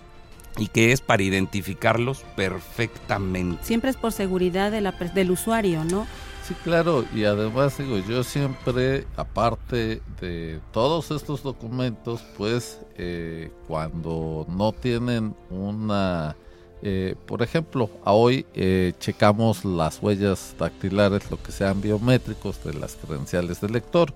y 0.58 0.68
que 0.68 0.92
es 0.92 1.02
para 1.02 1.24
identificarlos 1.24 2.24
perfectamente. 2.36 3.64
Siempre 3.64 3.90
es 3.90 3.96
por 3.96 4.12
seguridad 4.12 4.70
de 4.70 4.82
la, 4.82 4.92
del 4.92 5.32
usuario, 5.32 5.84
¿no? 5.86 6.06
Sí, 6.52 6.58
claro, 6.66 7.06
y 7.16 7.24
además 7.24 7.78
digo, 7.78 7.98
yo 8.00 8.26
siempre, 8.26 9.08
aparte 9.16 10.02
de 10.20 10.60
todos 10.74 11.10
estos 11.12 11.44
documentos, 11.44 12.22
pues 12.38 12.82
eh, 12.98 13.50
cuando 13.70 14.46
no 14.50 14.74
tienen 14.74 15.34
una, 15.50 16.36
eh, 16.82 17.16
por 17.26 17.42
ejemplo, 17.42 17.90
hoy 18.04 18.46
eh, 18.54 18.92
checamos 19.00 19.64
las 19.64 20.04
huellas 20.04 20.54
dactilares, 20.60 21.32
lo 21.32 21.42
que 21.42 21.54
sean 21.54 21.80
biométricos 21.80 22.62
de 22.66 22.74
las 22.74 22.98
credenciales 22.98 23.62
del 23.62 23.72
lector. 23.72 24.14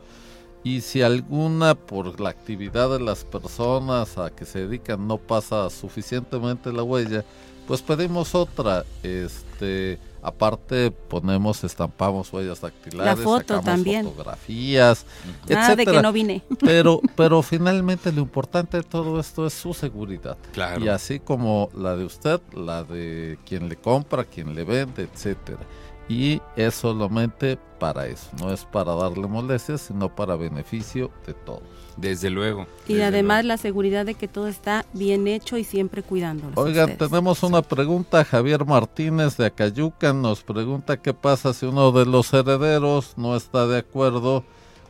Y 0.62 0.82
si 0.82 1.04
alguna 1.04 1.74
por 1.74 2.20
la 2.20 2.32
actividad 2.32 2.90
de 2.90 3.00
las 3.00 3.24
personas 3.24 4.18
a 4.18 4.30
que 4.30 4.44
se 4.44 4.68
dedican 4.68 5.08
no 5.08 5.20
pasa 5.20 5.70
suficientemente 5.70 6.74
la 6.74 6.84
huella, 6.84 7.24
pues 7.66 7.82
pedimos 7.82 8.36
otra. 8.36 8.84
Este, 9.04 10.00
Aparte 10.26 10.90
ponemos, 10.90 11.64
estampamos 11.64 12.34
huellas 12.34 12.60
dactilares, 12.60 13.20
La 13.20 13.24
foto 13.24 13.62
también. 13.62 14.06
fotografías, 14.06 15.06
Nada 15.48 15.76
de 15.76 15.86
que 15.86 16.02
no 16.02 16.12
vine. 16.12 16.42
Pero, 16.60 17.00
pero 17.16 17.44
finalmente 17.44 18.12
lo 18.12 18.22
importante 18.22 18.78
de 18.78 18.84
todo 18.84 19.20
esto 19.20 19.46
es 19.46 19.54
su 19.54 19.74
seguridad. 19.76 20.36
Claro. 20.52 20.84
Y 20.84 20.88
así 20.88 21.20
como 21.20 21.70
la 21.78 21.96
de 21.96 22.06
usted, 22.06 22.42
la 22.54 22.84
de 22.84 23.38
quien 23.46 23.70
le 23.70 23.76
compra, 23.76 24.24
quien 24.24 24.56
le 24.56 24.64
vende, 24.64 25.04
etcétera. 25.04 25.60
Y 26.08 26.42
es 26.56 26.76
solamente 26.76 27.58
para 27.80 28.08
eso, 28.08 28.30
no 28.40 28.54
es 28.54 28.64
para 28.64 28.94
darle 28.96 29.28
molestias, 29.28 29.82
sino 29.82 30.14
para 30.14 30.36
beneficio 30.36 31.12
de 31.26 31.34
todos. 31.34 31.64
Desde 31.98 32.30
luego. 32.30 32.68
Y 32.88 33.02
además 33.02 33.46
la 33.46 33.58
seguridad 33.58 34.06
de 34.06 34.16
que 34.16 34.28
todo 34.28 34.48
está 34.48 34.86
bien 34.92 35.28
hecho 35.28 35.58
y 35.58 35.64
siempre 35.64 36.04
cuidándolo. 36.04 36.52
Oigan, 36.56 36.98
tenemos 36.98 37.42
una 37.42 37.62
pregunta. 37.62 38.26
Javier 38.26 38.66
Martínez 38.66 39.38
de 39.38 39.46
Acayucan 39.46 40.22
nos 40.22 40.44
pregunta 40.44 40.98
qué 40.98 41.14
pasa 41.14 41.54
si 41.54 41.66
uno 41.66 41.94
de 41.94 42.06
los 42.06 42.34
herederos 42.34 43.14
no 43.18 43.36
está 43.36 43.66
de 43.66 43.78
acuerdo 43.78 44.44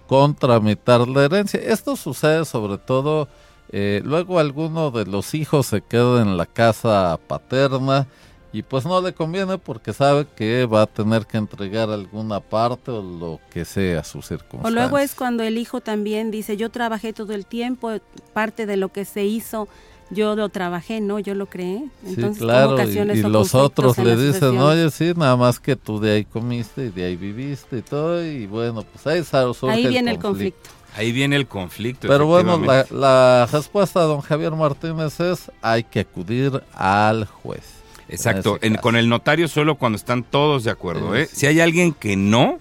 con 0.07 0.35
tramitar 0.35 1.07
la 1.07 1.25
herencia. 1.25 1.59
Esto 1.59 1.95
sucede 1.95 2.43
sobre 2.45 2.79
todo, 2.79 3.27
eh, 3.69 4.01
luego 4.03 4.39
alguno 4.39 4.89
de 4.89 5.05
los 5.05 5.33
hijos 5.35 5.67
se 5.67 5.81
queda 5.81 6.21
en 6.21 6.37
la 6.37 6.45
casa 6.45 7.19
paterna 7.27 8.07
y 8.55 8.63
pues 8.63 8.85
no 8.85 9.01
le 9.01 9.13
conviene 9.13 9.57
porque 9.57 9.91
sabe 9.91 10.25
que 10.33 10.65
va 10.65 10.83
a 10.83 10.85
tener 10.85 11.25
que 11.25 11.35
entregar 11.35 11.89
alguna 11.89 12.39
parte 12.39 12.89
o 12.89 13.01
lo 13.01 13.41
que 13.51 13.65
sea 13.65 14.01
su 14.05 14.21
circunstancia. 14.21 14.69
O 14.69 14.71
luego 14.71 14.97
es 14.97 15.13
cuando 15.13 15.43
el 15.43 15.57
hijo 15.57 15.81
también 15.81 16.31
dice, 16.31 16.55
yo 16.55 16.69
trabajé 16.69 17.11
todo 17.11 17.33
el 17.33 17.45
tiempo, 17.45 17.91
parte 18.31 18.65
de 18.65 18.77
lo 18.77 18.93
que 18.93 19.03
se 19.03 19.25
hizo 19.25 19.67
yo 20.11 20.35
lo 20.35 20.49
trabajé, 20.49 21.01
¿no? 21.01 21.17
Yo 21.19 21.33
lo 21.33 21.47
creé. 21.47 21.83
Entonces, 22.05 22.37
sí, 22.37 22.39
claro, 22.39 22.81
y, 22.81 23.23
los 23.23 23.55
otros 23.55 23.97
le 23.97 24.15
dicen, 24.15 24.57
oye, 24.59 24.91
sí, 24.91 25.13
nada 25.17 25.35
más 25.35 25.59
que 25.59 25.75
tú 25.75 25.99
de 25.99 26.11
ahí 26.11 26.25
comiste 26.25 26.85
y 26.85 26.89
de 26.89 27.05
ahí 27.05 27.15
viviste 27.15 27.79
y 27.79 27.81
todo, 27.81 28.23
y 28.23 28.45
bueno, 28.45 28.83
pues 28.83 29.07
ahí 29.07 29.23
surge 29.53 29.75
Ahí 29.75 29.87
viene 29.87 30.11
el 30.11 30.19
conflicto. 30.19 30.69
Ahí 30.95 31.11
viene 31.11 31.35
el 31.35 31.47
conflicto. 31.47 32.07
Pero 32.07 32.27
bueno, 32.27 32.61
la 32.91 33.49
respuesta 33.51 34.01
de 34.01 34.07
don 34.07 34.21
Javier 34.21 34.51
Martínez 34.51 35.19
es, 35.19 35.51
hay 35.61 35.83
que 35.83 36.01
acudir 36.01 36.63
al 36.73 37.25
juez. 37.25 37.84
Exacto, 38.07 38.59
con 38.81 38.95
el 38.95 39.09
notario 39.09 39.47
solo 39.47 39.75
cuando 39.75 39.97
están 39.97 40.23
todos 40.23 40.63
de 40.63 40.71
acuerdo. 40.71 41.15
¿eh? 41.15 41.27
Si 41.31 41.45
hay 41.47 41.59
alguien 41.59 41.93
que 41.93 42.15
no, 42.15 42.59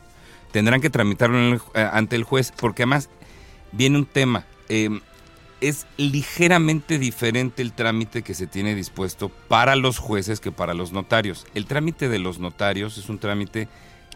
tendrán 0.53 0.81
que 0.81 0.91
tramitarlo 0.91 1.57
eh, 1.57 1.89
ante 1.93 2.17
el 2.17 2.25
juez, 2.25 2.53
porque 2.57 2.83
además 2.83 3.11
viene 3.73 3.99
un 3.99 4.07
tema. 4.07 4.45
Em, 4.69 5.01
es 5.61 5.87
ligeramente 5.97 6.99
diferente 6.99 7.63
el 7.63 7.73
trámite 7.73 8.23
que 8.23 8.35
se 8.35 8.47
tiene 8.47 8.75
dispuesto 8.75 9.31
para 9.49 9.77
los 9.77 9.99
jueces 9.99 10.41
que 10.41 10.53
para 10.53 10.75
los 10.75 10.93
notarios. 10.93 11.47
El 11.55 11.67
trámite 11.67 12.09
de 12.09 12.19
los 12.19 12.39
notarios 12.39 12.99
es 12.99 13.09
un 13.09 13.19
trámite 13.19 13.69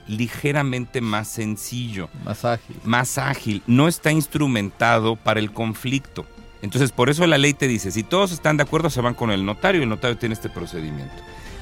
ligeramente 0.07 1.01
más 1.01 1.29
sencillo. 1.29 2.09
Más 2.25 2.45
ágil. 2.45 2.77
Más 2.85 3.19
ágil. 3.19 3.63
No 3.67 3.89
está 3.89 4.11
instrumentado 4.11 5.17
para 5.17 5.41
el 5.41 5.53
conflicto. 5.53 6.27
Entonces, 6.63 6.93
por 6.93 7.09
eso 7.09 7.27
la 7.27 7.39
ley 7.39 7.55
te 7.55 7.69
dice, 7.69 7.91
si 7.91 8.03
todos 8.03 8.33
están 8.33 8.57
de 8.57 8.65
acuerdo, 8.65 8.91
se 8.91 9.01
van 9.01 9.15
con 9.15 9.31
el 9.31 9.45
notario 9.45 9.81
y 9.81 9.85
el 9.85 9.89
notario 9.89 10.17
tiene 10.19 10.35
este 10.35 10.49
procedimiento. 10.49 11.15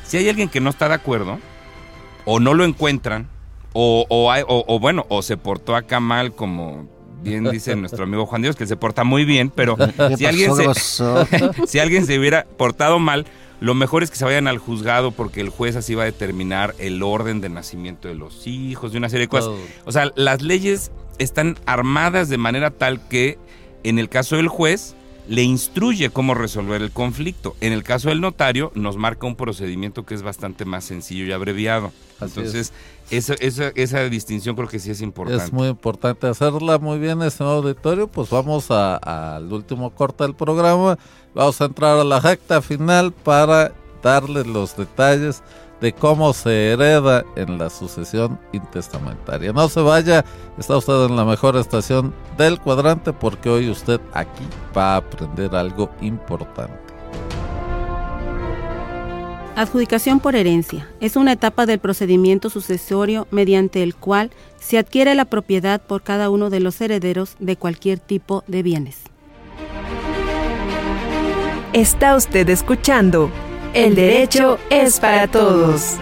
Si 0.04 0.16
hay 0.16 0.28
alguien 0.28 0.48
que 0.48 0.60
no 0.60 0.70
está 0.70 0.88
de 0.88 0.94
acuerdo, 0.94 1.38
o 2.24 2.40
no 2.40 2.54
lo 2.54 2.64
encuentran, 2.64 3.28
o, 3.72 4.06
o, 4.08 4.80
bueno, 4.80 5.04
o 5.10 5.20
se 5.20 5.36
portó 5.36 5.76
acá 5.76 6.00
mal 6.00 6.34
como 6.34 6.88
bien 7.22 7.44
dice 7.50 7.76
nuestro 7.76 8.04
amigo 8.04 8.24
Juan 8.24 8.40
Dios, 8.40 8.56
que 8.56 8.66
se 8.66 8.76
porta 8.76 9.04
muy 9.04 9.24
bien, 9.24 9.50
pero 9.54 9.76
si 10.16 10.24
alguien, 10.24 10.52
si 11.66 11.78
alguien 11.78 12.06
se 12.06 12.18
hubiera 12.18 12.46
portado 12.56 12.98
mal, 12.98 13.26
lo 13.60 13.74
mejor 13.74 14.02
es 14.02 14.10
que 14.10 14.16
se 14.16 14.24
vayan 14.24 14.48
al 14.48 14.58
juzgado 14.58 15.10
porque 15.10 15.40
el 15.40 15.50
juez 15.50 15.76
así 15.76 15.94
va 15.94 16.02
a 16.02 16.06
determinar 16.06 16.74
el 16.78 17.02
orden 17.02 17.40
de 17.40 17.48
nacimiento 17.48 18.08
de 18.08 18.14
los 18.14 18.46
hijos, 18.46 18.92
de 18.92 18.98
una 18.98 19.08
serie 19.08 19.26
de 19.26 19.28
cosas. 19.28 19.50
O 19.84 19.92
sea, 19.92 20.10
las 20.14 20.42
leyes 20.42 20.90
están 21.18 21.58
armadas 21.66 22.28
de 22.28 22.38
manera 22.38 22.70
tal 22.70 23.06
que 23.08 23.38
en 23.88 23.98
el 23.98 24.08
caso 24.08 24.36
del 24.36 24.48
juez 24.48 24.94
le 25.28 25.42
instruye 25.42 26.10
cómo 26.10 26.34
resolver 26.34 26.82
el 26.82 26.90
conflicto. 26.90 27.56
En 27.60 27.72
el 27.72 27.82
caso 27.82 28.08
del 28.08 28.20
notario 28.20 28.70
nos 28.74 28.96
marca 28.96 29.26
un 29.26 29.36
procedimiento 29.36 30.04
que 30.04 30.14
es 30.14 30.22
bastante 30.22 30.64
más 30.64 30.84
sencillo 30.84 31.24
y 31.24 31.32
abreviado. 31.32 31.92
Entonces, 32.20 32.72
esa, 33.10 33.34
esa, 33.34 34.04
distinción 34.08 34.56
creo 34.56 34.68
que 34.68 34.78
sí 34.78 34.90
es 34.90 35.00
importante. 35.00 35.44
Es 35.44 35.52
muy 35.52 35.68
importante 35.68 36.26
hacerla 36.26 36.78
muy 36.78 36.98
bien, 36.98 37.22
ese 37.22 37.44
auditorio. 37.44 38.08
Pues 38.08 38.30
vamos 38.30 38.70
al 38.70 39.52
último 39.52 39.90
corte 39.90 40.24
del 40.24 40.34
programa. 40.34 40.98
Vamos 41.34 41.60
a 41.60 41.64
entrar 41.66 41.98
a 41.98 42.04
la 42.04 42.20
recta 42.20 42.62
final 42.62 43.12
para 43.12 43.72
darles 44.02 44.46
los 44.46 44.76
detalles 44.76 45.42
de 45.80 45.92
cómo 45.92 46.32
se 46.32 46.72
hereda 46.72 47.24
en 47.36 47.58
la 47.58 47.70
sucesión 47.70 48.38
intestamentaria. 48.52 49.52
No 49.52 49.68
se 49.68 49.80
vaya, 49.80 50.24
está 50.58 50.76
usted 50.76 51.06
en 51.06 51.16
la 51.16 51.24
mejor 51.24 51.56
estación 51.56 52.14
del 52.36 52.60
cuadrante 52.60 53.12
porque 53.12 53.48
hoy 53.48 53.70
usted 53.70 54.00
aquí 54.12 54.44
va 54.76 54.94
a 54.94 54.96
aprender 54.96 55.54
algo 55.54 55.90
importante. 56.00 56.86
Adjudicación 59.56 60.20
por 60.20 60.36
herencia. 60.36 60.86
Es 61.00 61.16
una 61.16 61.32
etapa 61.32 61.64
del 61.64 61.78
procedimiento 61.78 62.50
sucesorio 62.50 63.26
mediante 63.30 63.82
el 63.82 63.94
cual 63.94 64.30
se 64.60 64.76
adquiere 64.76 65.14
la 65.14 65.24
propiedad 65.24 65.80
por 65.80 66.02
cada 66.02 66.28
uno 66.28 66.50
de 66.50 66.60
los 66.60 66.78
herederos 66.82 67.36
de 67.38 67.56
cualquier 67.56 67.98
tipo 67.98 68.44
de 68.46 68.62
bienes. 68.62 68.98
Está 71.72 72.16
usted 72.16 72.48
escuchando 72.50 73.30
El 73.76 73.94
derecho 73.94 74.58
es 74.70 74.98
para 74.98 75.28
todos. 75.28 75.96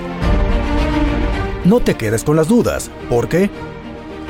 No 1.64 1.80
te 1.80 1.96
quedes 1.96 2.22
con 2.22 2.36
las 2.36 2.46
dudas, 2.46 2.88
¿por 3.08 3.28
qué? 3.28 3.50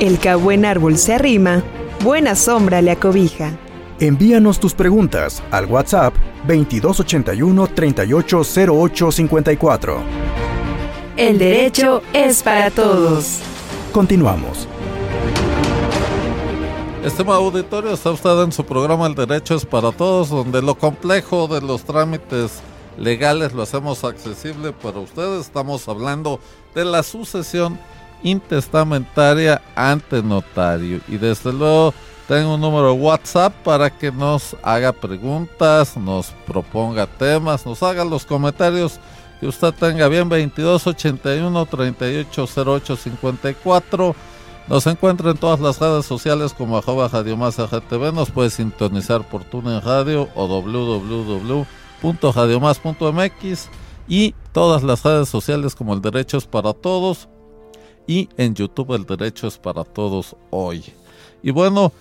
El 0.01 0.19
que 0.19 0.31
a 0.31 0.37
buen 0.37 0.65
árbol 0.65 0.97
se 0.97 1.13
arrima, 1.13 1.63
buena 2.03 2.37
sombra 2.37 2.81
le 2.81 2.93
acobija. 2.93 3.51
Envíanos 4.01 4.59
tus 4.59 4.73
preguntas 4.73 5.43
al 5.51 5.67
WhatsApp 5.67 6.15
2281 6.47 7.67
380854. 7.67 9.99
El 11.19 11.37
derecho 11.37 12.01
es 12.15 12.43
para 12.43 12.71
todos. 12.71 13.41
Continuamos. 13.93 14.67
Estimado 17.05 17.45
auditorio, 17.45 17.93
está 17.93 18.11
usted 18.11 18.43
en 18.43 18.53
su 18.53 18.65
programa 18.65 19.07
El 19.07 19.15
Derecho 19.15 19.55
es 19.55 19.67
para 19.67 19.93
Todos, 19.93 20.31
donde 20.31 20.63
lo 20.63 20.77
complejo 20.77 21.47
de 21.47 21.61
los 21.61 21.85
trámites 21.85 22.63
legales 22.99 23.53
lo 23.53 23.63
hacemos 23.63 24.03
accesible 24.05 24.73
para 24.73 24.99
ustedes. 24.99 25.47
Estamos 25.47 25.89
hablando 25.89 26.41
de 26.75 26.85
la 26.85 27.03
sucesión 27.03 27.79
intestamentaria 28.23 29.63
ante 29.75 30.23
notario. 30.23 31.01
Y 31.09 31.17
desde 31.17 31.53
luego 31.53 31.95
tengo 32.27 32.55
un 32.55 32.61
número 32.61 32.95
de 32.95 33.01
WhatsApp 33.01 33.53
para 33.65 33.91
que 33.91 34.11
nos 34.11 34.57
haga 34.63 34.93
preguntas, 34.93 35.97
nos 35.97 36.29
proponga 36.47 37.07
temas, 37.07 37.67
nos 37.67 37.83
haga 37.83 38.05
los 38.05 38.25
comentarios 38.25 38.99
que 39.41 39.47
usted 39.47 39.75
tenga 39.75 40.09
bien 40.09 40.29
2281 40.29 41.67
380854 41.67 44.15
nos 44.67 44.87
encuentra 44.87 45.31
en 45.31 45.37
todas 45.37 45.61
las 45.61 45.79
redes 45.79 46.07
sociales 46.07 46.55
como 46.55 46.79
arroba 46.79 47.09
Radio 47.09 47.37
Más 47.37 47.59
GTV. 47.59 48.15
Nos 48.15 48.31
puede 48.31 48.49
sintonizar 48.49 49.29
por 49.29 49.45
TuneIn 49.45 49.83
Radio 49.83 50.31
o 50.35 50.47
www.radiomás.mx 52.05 53.69
y 54.07 54.35
todas 54.53 54.83
las 54.83 55.03
redes 55.03 55.29
sociales 55.29 55.75
como 55.75 55.95
El 55.95 56.03
Derecho 56.03 56.37
es 56.37 56.47
para 56.47 56.73
Todos 56.75 57.29
y 58.07 58.29
en 58.37 58.55
YouTube 58.55 58.95
El 58.95 59.07
Derecho 59.07 59.47
es 59.47 59.57
para 59.57 59.85
Todos 59.85 60.37
hoy. 60.51 60.85
Y 61.43 61.51
bueno, 61.51 61.93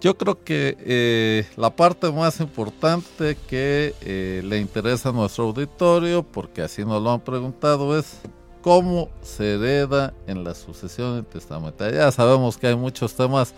yo 0.00 0.16
creo 0.16 0.42
que 0.42 0.76
eh, 0.80 1.46
la 1.56 1.70
parte 1.74 2.10
más 2.10 2.40
importante 2.40 3.36
que 3.48 3.94
eh, 4.00 4.42
le 4.44 4.58
interesa 4.58 5.10
a 5.10 5.12
nuestro 5.12 5.44
auditorio, 5.44 6.24
porque 6.24 6.62
así 6.62 6.84
nos 6.84 7.02
lo 7.02 7.12
han 7.12 7.20
preguntado, 7.20 7.96
es 7.98 8.18
cómo 8.62 9.08
se 9.22 9.54
hereda 9.54 10.14
en 10.26 10.44
la 10.44 10.54
sucesión 10.54 11.24
testamentaria. 11.24 12.00
Ya 12.00 12.12
sabemos 12.12 12.56
que 12.56 12.66
hay 12.66 12.76
muchos 12.76 13.14
temas 13.14 13.54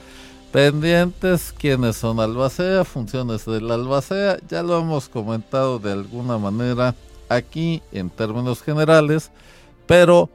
pendientes, 0.52 1.54
quiénes 1.56 1.96
son 1.96 2.20
albacea, 2.20 2.84
funciones 2.84 3.44
del 3.46 3.70
albacea, 3.70 4.38
ya 4.48 4.62
lo 4.62 4.78
hemos 4.78 5.08
comentado 5.08 5.78
de 5.78 5.92
alguna 5.92 6.38
manera 6.38 6.94
aquí 7.28 7.82
en 7.92 8.10
términos 8.10 8.62
generales, 8.62 9.30
pero 9.86 10.28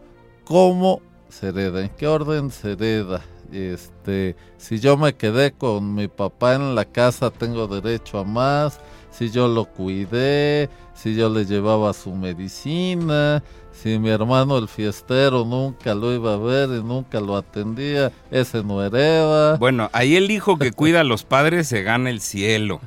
cómo 0.46 1.02
se 1.30 1.50
hereda, 1.50 1.82
en 1.82 1.90
qué 1.90 2.08
orden 2.08 2.50
se 2.50 2.72
hereda. 2.74 3.22
Este, 3.52 4.36
si 4.58 4.80
yo 4.80 4.98
me 4.98 5.16
quedé 5.16 5.52
con 5.52 5.94
mi 5.94 6.08
papá 6.08 6.56
en 6.56 6.76
la 6.76 6.86
casa, 6.86 7.30
tengo 7.30 7.68
derecho 7.68 8.20
a 8.20 8.24
más. 8.24 8.80
Si 9.12 9.30
yo 9.30 9.48
lo 9.48 9.66
cuidé, 9.66 10.70
si 10.96 11.14
yo 11.14 11.30
le 11.30 11.46
llevaba 11.46 11.94
su 11.94 12.16
medicina, 12.16 13.44
si 13.84 14.00
mi 14.00 14.10
hermano 14.10 14.58
el 14.58 14.68
fiestero 14.68 15.44
nunca 15.44 15.94
lo 15.94 16.14
iba 16.14 16.34
a 16.34 16.38
ver 16.38 16.70
y 16.70 16.82
nunca 16.82 17.20
lo 17.20 17.36
atendía, 17.36 18.12
ese 18.32 18.64
no 18.64 18.84
hereda. 18.84 19.58
Bueno, 19.58 19.90
ahí 19.94 20.16
el 20.16 20.32
hijo 20.32 20.58
que 20.58 20.72
cuida 20.72 21.02
a 21.02 21.04
los 21.04 21.24
padres 21.24 21.68
se 21.68 21.84
gana 21.84 22.10
el 22.10 22.22
cielo. 22.22 22.82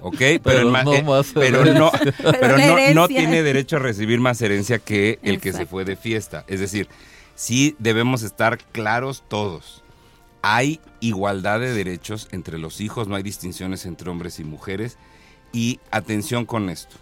¿Ok? 0.00 0.18
Pero, 0.42 0.70
no, 0.70 0.94
eh, 0.94 1.04
pero, 1.34 1.64
no, 1.74 1.90
pero 2.40 2.56
no, 2.56 2.94
no, 2.94 3.08
tiene 3.08 3.42
derecho 3.42 3.76
a 3.76 3.80
recibir 3.80 4.20
más 4.20 4.40
herencia 4.40 4.78
que 4.78 5.18
el 5.22 5.40
que 5.40 5.52
se 5.52 5.66
fue 5.66 5.84
de 5.84 5.96
fiesta. 5.96 6.44
Es 6.46 6.60
decir, 6.60 6.88
sí 7.34 7.74
debemos 7.78 8.22
estar 8.22 8.58
claros 8.58 9.24
todos. 9.28 9.82
Hay 10.42 10.80
igualdad 11.00 11.58
de 11.58 11.74
derechos 11.74 12.28
entre 12.30 12.58
los 12.58 12.80
hijos, 12.80 13.08
no 13.08 13.16
hay 13.16 13.24
distinciones 13.24 13.84
entre 13.84 14.08
hombres 14.08 14.38
y 14.38 14.44
mujeres. 14.44 14.96
Y 15.52 15.80
atención 15.90 16.44
con 16.44 16.70
esto. 16.70 16.96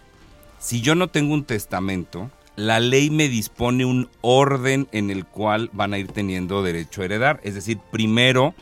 Si 0.59 0.81
yo 0.81 0.95
no 0.95 1.09
tengo 1.09 1.33
un 1.33 1.43
testamento, 1.43 2.31
la 2.55 2.79
ley 2.79 3.09
me 3.09 3.27
dispone 3.27 3.85
un 3.85 4.09
orden 4.21 4.87
en 4.91 5.11
el 5.11 5.25
cual 5.25 5.69
van 5.73 5.93
a 5.93 5.99
ir 5.99 6.07
teniendo 6.07 6.63
derecho 6.63 7.01
a 7.01 7.05
heredar. 7.05 7.39
Es 7.43 7.55
decir, 7.55 7.79
primero 7.91 8.55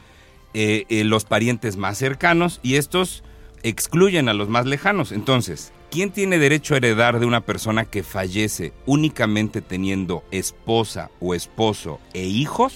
eh, 0.54 0.86
eh, 0.90 1.04
los 1.04 1.26
parientes 1.26 1.78
más 1.78 1.98
cercanos 1.98 2.60
y 2.64 2.76
estos 2.76 3.24
excluyen 3.62 4.30
a 4.30 4.34
los 4.34 4.50
más 4.50 4.66
lejanos. 4.66 5.12
Entonces, 5.12 5.72
¿quién 5.92 6.12
tiene 6.12 6.40
derecho 6.40 6.74
a 6.74 6.78
heredar 6.78 7.20
de 7.20 7.26
una 7.26 7.42
persona 7.42 7.86
que 7.86 8.04
fallece 8.04 8.74
únicamente 8.86 9.62
teniendo 9.62 10.24
esposa 10.32 11.12
o 11.20 11.36
esposo 11.36 12.00
e 12.14 12.26
hijos? 12.26 12.74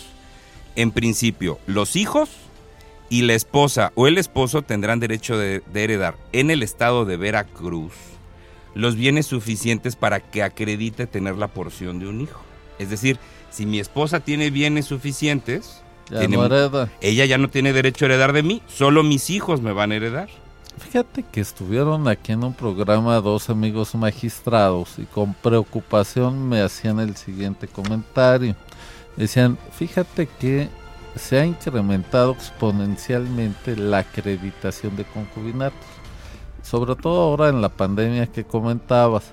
En 0.76 0.92
principio, 0.92 1.60
los 1.66 1.96
hijos 1.96 2.30
y 3.10 3.24
la 3.24 3.34
esposa 3.34 3.92
o 3.96 4.06
el 4.06 4.18
esposo 4.20 4.62
tendrán 4.62 5.00
derecho 5.00 5.38
de 5.38 5.64
heredar 5.74 6.18
en 6.32 6.52
el 6.52 6.62
estado 6.62 7.06
de 7.06 7.18
Veracruz 7.18 7.94
los 8.74 8.96
bienes 8.96 9.26
suficientes 9.26 9.96
para 9.96 10.20
que 10.20 10.44
acredite 10.44 11.08
tener 11.08 11.38
la 11.38 11.48
porción 11.48 12.00
de 12.00 12.08
un 12.08 12.22
hijo. 12.22 12.42
Es 12.80 12.90
decir, 12.90 13.18
si 13.50 13.66
mi 13.66 13.80
esposa 13.80 14.20
tiene 14.20 14.50
bienes 14.50 14.86
suficientes, 14.86 15.82
ella 17.02 17.26
ya 17.26 17.38
no 17.38 17.50
tiene 17.50 17.74
derecho 17.74 18.06
a 18.06 18.08
heredar 18.08 18.34
de 18.34 18.44
mí, 18.44 18.62
solo 18.68 19.04
mis 19.04 19.30
hijos 19.30 19.62
me 19.62 19.74
van 19.74 19.92
a 19.92 19.96
heredar. 19.96 20.30
Fíjate 20.78 21.24
que 21.24 21.42
estuvieron 21.42 22.08
aquí 22.08 22.34
en 22.34 22.44
un 22.44 22.54
programa 22.54 23.20
dos 23.20 23.50
amigos 23.50 23.96
magistrados 23.96 25.00
y 25.00 25.06
con 25.06 25.34
preocupación 25.34 26.48
me 26.48 26.62
hacían 26.62 27.00
el 27.00 27.16
siguiente 27.16 27.68
comentario. 27.68 28.56
Decían, 29.16 29.58
fíjate 29.72 30.28
que 30.40 30.70
se 31.16 31.40
ha 31.40 31.46
incrementado 31.46 32.34
exponencialmente 32.34 33.76
la 33.76 34.00
acreditación 34.00 34.96
de 34.96 35.04
concubinatos 35.06 35.80
sobre 36.70 36.96
todo 36.96 37.22
ahora 37.22 37.50
en 37.50 37.62
la 37.62 37.70
pandemia 37.70 38.28
que 38.28 38.44
comentabas. 38.44 39.24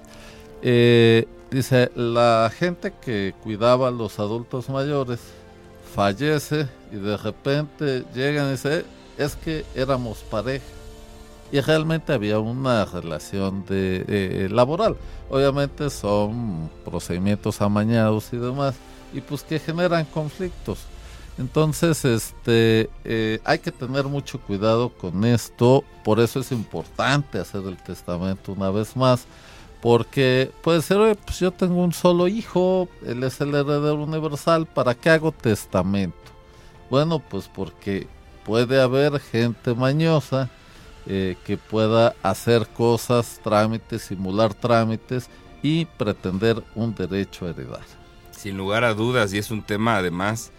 eh, 0.62 1.26
dice, 1.51 1.91
la 1.95 2.51
gente 2.57 2.93
que 3.03 3.35
cuidaba 3.43 3.89
a 3.89 3.91
los 3.91 4.18
adultos 4.18 4.68
mayores 4.68 5.20
fallece 5.95 6.68
y 6.93 6.97
de 6.97 7.16
repente 7.16 8.05
llegan 8.14 8.49
y 8.49 8.51
dicen, 8.53 8.85
es 9.18 9.37
que 9.37 9.64
éramos 9.74 10.18
pareja. 10.30 10.64
Y 11.53 11.61
realmente 11.61 12.12
había 12.12 12.39
una 12.39 12.85
relación 12.85 13.64
de, 13.66 14.05
eh, 14.09 14.49
laboral. 14.51 14.97
Obviamente 15.30 15.91
son 15.91 16.70
procedimientos 16.85 17.61
amañados 17.61 18.32
y 18.32 18.37
demás, 18.37 18.74
y 19.12 19.20
pues 19.20 19.43
que 19.43 19.59
generan 19.59 20.05
conflictos. 20.07 20.78
Entonces, 21.37 22.05
este, 22.05 22.89
eh, 23.05 23.41
hay 23.45 23.59
que 23.59 23.72
tener 23.72 24.05
mucho 24.05 24.41
cuidado 24.41 24.91
con 24.91 25.24
esto. 25.24 25.85
Por 26.05 26.20
eso 26.20 26.41
es 26.41 26.53
importante 26.53 27.39
hacer 27.39 27.64
el 27.64 27.76
testamento 27.76 28.53
una 28.53 28.70
vez 28.70 28.97
más. 28.97 29.26
Porque 29.82 30.51
puede 30.62 30.80
ser, 30.80 31.16
pues 31.26 31.41
yo 31.41 31.51
tengo 31.51 31.82
un 31.82 31.93
solo 31.93 32.26
hijo, 32.26 32.89
él 33.05 33.22
es 33.22 33.39
el 33.43 33.51
heredero 33.51 34.03
universal, 34.03 34.64
¿para 34.64 34.95
qué 34.95 35.11
hago 35.11 35.30
testamento? 35.30 36.16
Bueno, 36.89 37.18
pues 37.18 37.51
porque 37.55 38.07
puede 38.47 38.80
haber 38.80 39.20
gente 39.20 39.74
mañosa 39.74 40.49
eh, 41.05 41.37
que 41.45 41.59
pueda 41.59 42.14
hacer 42.22 42.66
cosas, 42.68 43.39
trámites, 43.45 44.01
simular 44.01 44.55
trámites 44.55 45.28
y 45.62 45.85
pretender 45.85 46.64
un 46.74 46.95
derecho 46.95 47.45
a 47.45 47.51
heredar. 47.51 47.85
Sin 48.30 48.57
lugar 48.57 48.85
a 48.85 48.95
dudas, 48.95 49.35
y 49.35 49.39
es 49.39 49.51
un 49.51 49.62
tema 49.62 49.99
además 49.99 50.51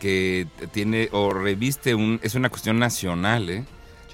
que 0.00 0.48
tiene 0.72 1.08
o 1.12 1.32
reviste 1.32 1.94
un, 1.94 2.18
es 2.24 2.34
una 2.34 2.48
cuestión 2.48 2.80
nacional, 2.80 3.48
¿eh? 3.48 3.64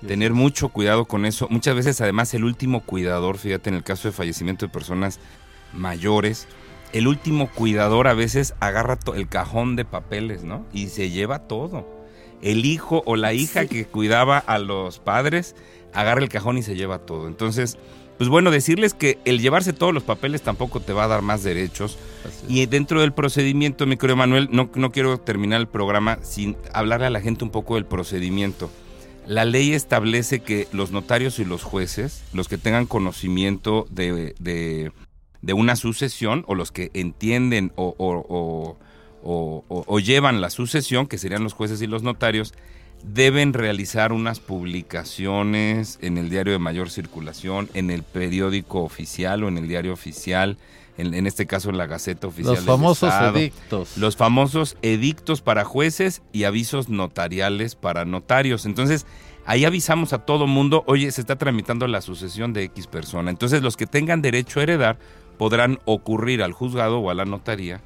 Tener 0.06 0.34
mucho 0.34 0.68
cuidado 0.68 1.06
con 1.06 1.24
eso. 1.24 1.48
Muchas 1.48 1.74
veces 1.74 2.02
además 2.02 2.34
el 2.34 2.44
último 2.44 2.82
cuidador, 2.82 3.38
fíjate 3.38 3.70
en 3.70 3.76
el 3.76 3.82
caso 3.82 4.08
de 4.08 4.12
fallecimiento 4.12 4.66
de 4.66 4.72
personas 4.72 5.18
mayores, 5.72 6.46
el 6.92 7.08
último 7.08 7.50
cuidador 7.50 8.06
a 8.06 8.12
veces 8.12 8.54
agarra 8.60 8.98
el 9.14 9.28
cajón 9.28 9.74
de 9.74 9.86
papeles, 9.86 10.44
¿no? 10.44 10.66
Y 10.74 10.88
se 10.88 11.08
lleva 11.08 11.48
todo 11.48 11.96
el 12.42 12.64
hijo 12.64 13.02
o 13.06 13.16
la 13.16 13.32
hija 13.32 13.66
que 13.66 13.86
cuidaba 13.86 14.38
a 14.38 14.58
los 14.58 14.98
padres 14.98 15.54
agarra 15.92 16.20
el 16.20 16.28
cajón 16.28 16.58
y 16.58 16.62
se 16.62 16.76
lleva 16.76 16.98
todo. 16.98 17.26
Entonces, 17.26 17.78
pues 18.18 18.28
bueno, 18.28 18.50
decirles 18.50 18.94
que 18.94 19.18
el 19.24 19.40
llevarse 19.40 19.72
todos 19.72 19.92
los 19.92 20.02
papeles 20.02 20.42
tampoco 20.42 20.80
te 20.80 20.92
va 20.92 21.04
a 21.04 21.08
dar 21.08 21.22
más 21.22 21.42
derechos. 21.42 21.98
Y 22.48 22.64
dentro 22.66 23.00
del 23.00 23.12
procedimiento, 23.12 23.86
mi 23.86 23.96
querido 23.96 24.16
Manuel, 24.16 24.48
no, 24.50 24.70
no 24.74 24.92
quiero 24.92 25.18
terminar 25.18 25.60
el 25.60 25.68
programa 25.68 26.18
sin 26.22 26.56
hablarle 26.72 27.06
a 27.06 27.10
la 27.10 27.20
gente 27.20 27.44
un 27.44 27.50
poco 27.50 27.74
del 27.74 27.84
procedimiento. 27.86 28.70
La 29.26 29.44
ley 29.44 29.72
establece 29.72 30.40
que 30.40 30.68
los 30.72 30.92
notarios 30.92 31.38
y 31.38 31.44
los 31.44 31.62
jueces, 31.62 32.22
los 32.32 32.48
que 32.48 32.58
tengan 32.58 32.86
conocimiento 32.86 33.86
de, 33.90 34.34
de, 34.38 35.52
una 35.52 35.76
sucesión 35.76 36.44
o 36.46 36.54
los 36.54 36.72
que 36.72 36.90
entienden 36.94 37.72
o 37.76 38.76
o, 39.28 39.98
llevan 39.98 40.40
la 40.40 40.50
sucesión, 40.50 41.06
que 41.06 41.18
serían 41.18 41.42
los 41.42 41.52
jueces 41.52 41.82
y 41.82 41.86
los 41.86 42.02
notarios, 42.02 42.54
deben 43.02 43.52
realizar 43.52 44.12
unas 44.12 44.40
publicaciones 44.40 45.98
en 46.02 46.18
el 46.18 46.30
diario 46.30 46.52
de 46.52 46.58
mayor 46.58 46.90
circulación, 46.90 47.68
en 47.74 47.90
el 47.90 48.02
periódico 48.02 48.82
oficial 48.82 49.44
o 49.44 49.48
en 49.48 49.58
el 49.58 49.68
diario 49.68 49.92
oficial, 49.92 50.58
en, 50.98 51.26
este 51.26 51.46
caso 51.46 51.68
en 51.70 51.76
la 51.76 51.86
Gaceta 51.86 52.26
Oficial. 52.26 52.54
Los 52.54 52.64
famosos 52.64 53.12
edictos. 53.12 53.98
Los 53.98 54.16
famosos 54.16 54.76
edictos 54.80 55.42
para 55.42 55.64
jueces 55.64 56.22
y 56.32 56.44
avisos 56.44 56.88
notariales 56.88 57.74
para 57.74 58.06
notarios. 58.06 58.64
Entonces, 58.64 59.06
ahí 59.44 59.66
avisamos 59.66 60.14
a 60.14 60.24
todo 60.24 60.46
mundo, 60.46 60.84
oye, 60.86 61.10
se 61.12 61.20
está 61.20 61.36
tramitando 61.36 61.86
la 61.86 62.00
sucesión 62.00 62.54
de 62.54 62.64
X 62.64 62.86
persona. 62.86 63.30
Entonces, 63.30 63.62
los 63.62 63.76
que 63.76 63.86
tengan 63.86 64.22
derecho 64.22 64.60
a 64.60 64.62
heredar 64.62 64.98
podrán 65.36 65.80
ocurrir 65.84 66.42
al 66.42 66.52
juzgado 66.52 66.98
o 66.98 67.10
a 67.10 67.14
la 67.14 67.26
notaría 67.26 67.82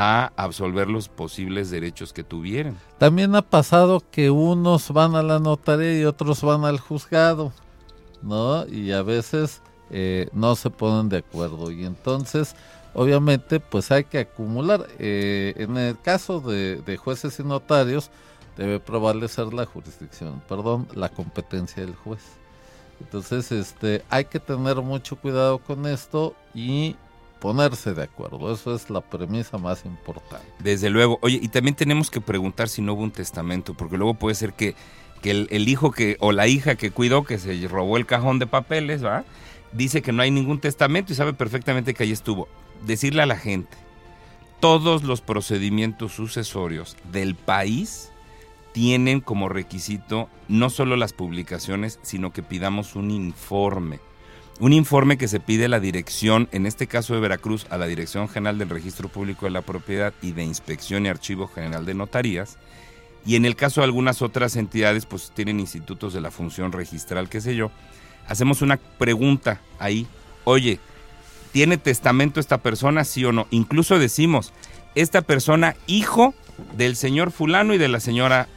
a 0.00 0.32
absolver 0.36 0.88
los 0.88 1.08
posibles 1.08 1.70
derechos 1.70 2.12
que 2.12 2.22
tuvieran. 2.22 2.78
También 2.98 3.34
ha 3.34 3.42
pasado 3.42 4.00
que 4.12 4.30
unos 4.30 4.92
van 4.92 5.16
a 5.16 5.24
la 5.24 5.40
notaría 5.40 5.98
y 5.98 6.04
otros 6.04 6.40
van 6.42 6.64
al 6.64 6.78
juzgado, 6.78 7.52
¿no? 8.22 8.64
Y 8.68 8.92
a 8.92 9.02
veces 9.02 9.60
eh, 9.90 10.28
no 10.32 10.54
se 10.54 10.70
ponen 10.70 11.08
de 11.08 11.16
acuerdo 11.16 11.72
y 11.72 11.84
entonces 11.84 12.54
obviamente 12.94 13.58
pues 13.58 13.90
hay 13.90 14.04
que 14.04 14.20
acumular. 14.20 14.86
Eh, 15.00 15.54
en 15.56 15.76
el 15.76 16.00
caso 16.00 16.38
de, 16.38 16.96
jueces 16.96 17.40
y 17.40 17.42
notarios 17.42 18.12
debe 18.56 18.78
prevalecer 18.78 19.52
la 19.52 19.66
jurisdicción, 19.66 20.40
perdón, 20.48 20.86
la 20.94 21.08
competencia 21.08 21.84
del 21.84 21.96
juez. 21.96 22.22
Entonces, 23.00 23.50
este, 23.50 24.04
hay 24.10 24.26
que 24.26 24.38
tener 24.38 24.76
mucho 24.76 25.16
cuidado 25.16 25.58
con 25.58 25.86
esto 25.86 26.34
y 26.54 26.94
ponerse 27.38 27.94
de 27.94 28.02
acuerdo. 28.02 28.52
Eso 28.52 28.74
es 28.74 28.90
la 28.90 29.00
premisa 29.00 29.58
más 29.58 29.84
importante. 29.84 30.46
Desde 30.58 30.90
luego. 30.90 31.18
Oye, 31.22 31.38
y 31.42 31.48
también 31.48 31.74
tenemos 31.74 32.10
que 32.10 32.20
preguntar 32.20 32.68
si 32.68 32.82
no 32.82 32.94
hubo 32.94 33.02
un 33.02 33.10
testamento, 33.10 33.74
porque 33.74 33.96
luego 33.96 34.14
puede 34.14 34.34
ser 34.34 34.52
que, 34.52 34.74
que 35.22 35.30
el, 35.30 35.68
hijo 35.68 35.90
que 35.90 36.16
o 36.20 36.32
la 36.32 36.46
hija 36.46 36.74
que 36.74 36.90
cuidó, 36.90 37.24
que 37.24 37.38
se 37.38 37.66
robó 37.68 37.96
el 37.96 38.06
cajón 38.06 38.38
de 38.38 38.46
papeles, 38.46 39.04
¿va? 39.04 39.24
Dice 39.72 40.02
que 40.02 40.12
no 40.12 40.22
hay 40.22 40.30
ningún 40.30 40.60
testamento 40.60 41.12
y 41.12 41.16
sabe 41.16 41.32
perfectamente 41.32 41.94
que 41.94 42.04
ahí 42.04 42.12
estuvo. 42.12 42.48
Decirle 42.86 43.22
a 43.22 43.26
la 43.26 43.36
gente, 43.36 43.76
todos 44.60 45.02
los 45.02 45.20
procedimientos 45.20 46.12
sucesorios 46.12 46.96
del 47.12 47.34
país 47.34 48.10
tienen 48.72 49.20
como 49.20 49.48
requisito 49.48 50.28
no 50.46 50.70
solo 50.70 50.96
las 50.96 51.12
publicaciones, 51.12 51.98
sino 52.02 52.32
que 52.32 52.42
pidamos 52.42 52.96
un 52.96 53.10
informe 53.10 53.98
un 54.60 54.72
informe 54.72 55.18
que 55.18 55.28
se 55.28 55.38
pide 55.38 55.66
a 55.66 55.68
la 55.68 55.78
dirección, 55.78 56.48
en 56.50 56.66
este 56.66 56.88
caso 56.88 57.14
de 57.14 57.20
Veracruz, 57.20 57.66
a 57.70 57.78
la 57.78 57.86
Dirección 57.86 58.28
General 58.28 58.58
del 58.58 58.68
Registro 58.68 59.08
Público 59.08 59.46
de 59.46 59.52
la 59.52 59.62
Propiedad 59.62 60.12
y 60.20 60.32
de 60.32 60.42
Inspección 60.42 61.06
y 61.06 61.08
Archivo 61.08 61.46
General 61.46 61.86
de 61.86 61.94
Notarías. 61.94 62.58
Y 63.24 63.36
en 63.36 63.44
el 63.44 63.54
caso 63.54 63.80
de 63.80 63.84
algunas 63.84 64.20
otras 64.20 64.56
entidades, 64.56 65.06
pues 65.06 65.30
tienen 65.32 65.60
institutos 65.60 66.12
de 66.12 66.20
la 66.20 66.30
función 66.30 66.72
registral, 66.72 67.28
qué 67.28 67.40
sé 67.40 67.54
yo. 67.54 67.70
Hacemos 68.26 68.60
una 68.60 68.76
pregunta 68.76 69.60
ahí. 69.78 70.06
Oye, 70.44 70.80
¿tiene 71.52 71.76
testamento 71.76 72.40
esta 72.40 72.58
persona, 72.58 73.04
sí 73.04 73.24
o 73.24 73.32
no? 73.32 73.46
Incluso 73.50 73.98
decimos, 73.98 74.52
esta 74.94 75.22
persona 75.22 75.76
hijo 75.86 76.34
del 76.76 76.96
señor 76.96 77.30
fulano 77.30 77.74
y 77.74 77.78
de 77.78 77.88
la 77.88 78.00
señora 78.00 78.48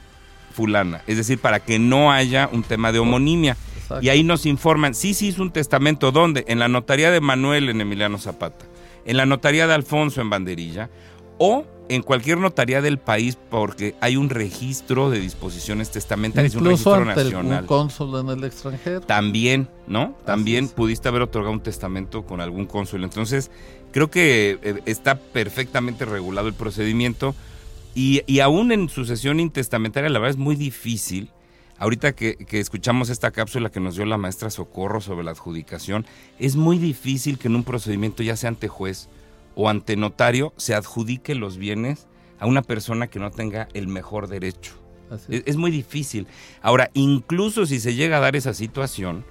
fulana. 0.53 1.03
Es 1.05 1.17
decir, 1.17 1.37
para 1.37 1.59
que 1.59 1.77
no 1.77 2.11
haya 2.11 2.49
un 2.51 2.63
tema 2.63 2.91
de 2.91 2.99
homonimia. 2.99 3.55
Y 4.01 4.09
ahí 4.09 4.23
nos 4.23 4.45
informan, 4.45 4.93
sí, 4.93 5.13
sí 5.13 5.27
hizo 5.27 5.41
un 5.41 5.51
testamento, 5.51 6.11
¿dónde? 6.11 6.45
En 6.47 6.59
la 6.59 6.67
notaría 6.67 7.11
de 7.11 7.21
Manuel 7.21 7.69
en 7.69 7.81
Emiliano 7.81 8.17
Zapata, 8.17 8.65
en 9.05 9.17
la 9.17 9.25
notaría 9.25 9.67
de 9.67 9.73
Alfonso 9.73 10.21
en 10.21 10.29
Banderilla, 10.29 10.89
o 11.37 11.65
en 11.89 12.03
cualquier 12.03 12.37
notaría 12.37 12.81
del 12.81 12.99
país 12.99 13.37
porque 13.49 13.95
hay 13.99 14.15
un 14.15 14.29
registro 14.29 15.09
de 15.09 15.19
disposiciones 15.19 15.91
testamentarias, 15.91 16.55
un 16.55 16.63
registro 16.63 17.03
nacional. 17.03 17.61
un 17.61 17.67
cónsul 17.67 18.17
en 18.19 18.29
el 18.29 18.43
extranjero. 18.45 19.01
También, 19.01 19.67
¿no? 19.87 20.15
También 20.25 20.69
pudiste 20.69 21.09
haber 21.09 21.23
otorgado 21.23 21.51
un 21.51 21.61
testamento 21.61 22.25
con 22.25 22.39
algún 22.39 22.65
cónsul. 22.65 23.03
Entonces, 23.03 23.51
creo 23.91 24.09
que 24.09 24.59
eh, 24.61 24.81
está 24.85 25.15
perfectamente 25.15 26.05
regulado 26.05 26.47
el 26.47 26.53
procedimiento 26.53 27.35
y, 27.93 28.21
y 28.25 28.39
aún 28.39 28.71
en 28.71 28.87
sucesión 28.87 29.41
intestamentaria 29.41 30.09
la 30.09 30.19
verdad 30.19 30.31
es 30.31 30.37
muy 30.37 30.55
difícil 30.55 31.29
Ahorita 31.81 32.11
que, 32.13 32.37
escuchamos 32.51 33.09
esta 33.09 33.31
cápsula 33.31 33.71
que 33.71 33.79
nos 33.79 33.95
dio 33.95 34.05
la 34.05 34.19
maestra 34.19 34.51
Socorro 34.51 35.01
sobre 35.01 35.23
la 35.23 35.31
adjudicación, 35.31 36.05
es 36.37 36.55
muy 36.55 36.77
difícil 36.77 37.39
que 37.39 37.47
en 37.47 37.55
un 37.55 37.63
procedimiento, 37.63 38.21
ya 38.21 38.37
sea 38.37 38.49
ante 38.49 38.67
juez 38.67 39.09
o 39.55 39.67
ante 39.67 39.95
notario, 39.95 40.53
se 40.57 40.75
adjudique 40.75 41.33
los 41.33 41.57
bienes 41.57 42.05
a 42.39 42.45
una 42.45 42.61
persona 42.61 43.07
que 43.07 43.17
no 43.17 43.31
tenga 43.31 43.67
el 43.73 43.87
mejor 43.87 44.27
derecho. 44.27 44.73
Es. 45.27 45.41
es 45.43 45.57
muy 45.57 45.71
difícil. 45.71 46.27
Ahora, 46.61 46.91
incluso 46.93 47.65
si 47.65 47.79
se 47.79 47.95
llega 47.95 48.17
a 48.17 48.19
dar 48.21 48.35
esa 48.35 48.53
situación, 48.53 49.25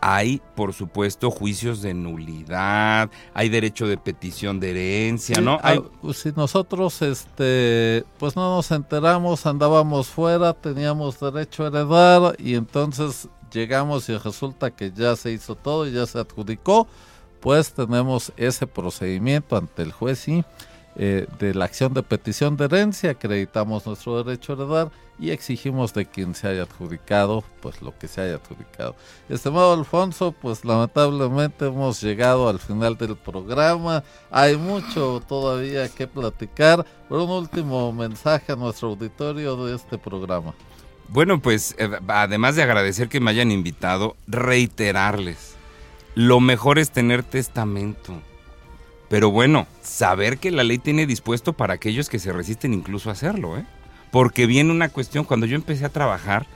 hay, 0.00 0.40
por 0.54 0.72
supuesto, 0.72 1.30
juicios 1.30 1.82
de 1.82 1.94
nulidad, 1.94 3.10
hay 3.34 3.48
derecho 3.48 3.86
de 3.86 3.96
petición 3.96 4.60
de 4.60 4.70
herencia, 4.70 5.40
¿no? 5.40 5.58
Hay... 5.62 5.80
Pues, 6.00 6.18
si 6.18 6.32
nosotros, 6.32 7.02
este, 7.02 8.04
pues 8.18 8.36
no 8.36 8.56
nos 8.56 8.70
enteramos, 8.70 9.44
andábamos 9.46 10.08
fuera, 10.08 10.54
teníamos 10.54 11.20
derecho 11.20 11.64
a 11.64 11.68
heredar 11.68 12.36
y 12.38 12.54
entonces 12.54 13.28
llegamos 13.52 14.08
y 14.08 14.16
resulta 14.16 14.70
que 14.70 14.92
ya 14.92 15.16
se 15.16 15.32
hizo 15.32 15.54
todo 15.54 15.86
y 15.86 15.92
ya 15.92 16.06
se 16.06 16.18
adjudicó, 16.18 16.86
pues 17.40 17.72
tenemos 17.72 18.32
ese 18.36 18.66
procedimiento 18.66 19.56
ante 19.56 19.82
el 19.82 19.92
juez 19.92 20.28
y 20.28 20.44
eh, 21.02 21.26
de 21.38 21.54
la 21.54 21.64
acción 21.64 21.94
de 21.94 22.02
petición 22.02 22.58
de 22.58 22.66
herencia, 22.66 23.12
acreditamos 23.12 23.86
nuestro 23.86 24.22
derecho 24.22 24.52
a 24.52 24.56
heredar 24.56 24.90
y 25.18 25.30
exigimos 25.30 25.94
de 25.94 26.04
quien 26.04 26.34
se 26.34 26.46
haya 26.46 26.64
adjudicado, 26.64 27.42
pues 27.62 27.80
lo 27.80 27.98
que 27.98 28.06
se 28.06 28.20
haya 28.20 28.34
adjudicado. 28.34 28.94
Estimado 29.30 29.72
Alfonso, 29.72 30.32
pues 30.32 30.62
lamentablemente 30.62 31.68
hemos 31.68 32.02
llegado 32.02 32.50
al 32.50 32.58
final 32.58 32.98
del 32.98 33.16
programa. 33.16 34.04
Hay 34.30 34.58
mucho 34.58 35.22
todavía 35.26 35.88
que 35.88 36.06
platicar, 36.06 36.84
pero 37.08 37.24
un 37.24 37.30
último 37.30 37.90
mensaje 37.94 38.52
a 38.52 38.56
nuestro 38.56 38.88
auditorio 38.88 39.56
de 39.64 39.76
este 39.76 39.96
programa. 39.96 40.52
Bueno, 41.08 41.40
pues 41.40 41.74
eh, 41.78 41.88
además 42.08 42.56
de 42.56 42.62
agradecer 42.62 43.08
que 43.08 43.20
me 43.20 43.30
hayan 43.30 43.50
invitado, 43.50 44.16
reiterarles, 44.26 45.56
lo 46.14 46.40
mejor 46.40 46.78
es 46.78 46.90
tener 46.90 47.22
testamento 47.22 48.20
Pero 49.10 49.30
bueno, 49.30 49.66
saber 49.82 50.38
que 50.38 50.50
la 50.52 50.64
ley 50.64 50.78
tiene 50.78 51.04
dispuesto 51.04 51.52
para 51.52 51.74
aquellos 51.74 52.08
que 52.08 52.18
se 52.18 52.32
resisten 52.32 52.72
incluso 52.72 53.10
a 53.10 53.12
hacerlo, 53.12 53.58
¿eh? 53.58 53.64
Porque 54.10 54.46
viene 54.46 54.70
una 54.70 54.88
cuestión, 54.88 55.24
cuando 55.24 55.44
yo 55.46 55.56
empecé 55.56 55.84
a 55.84 55.88
trabajar, 55.90 56.46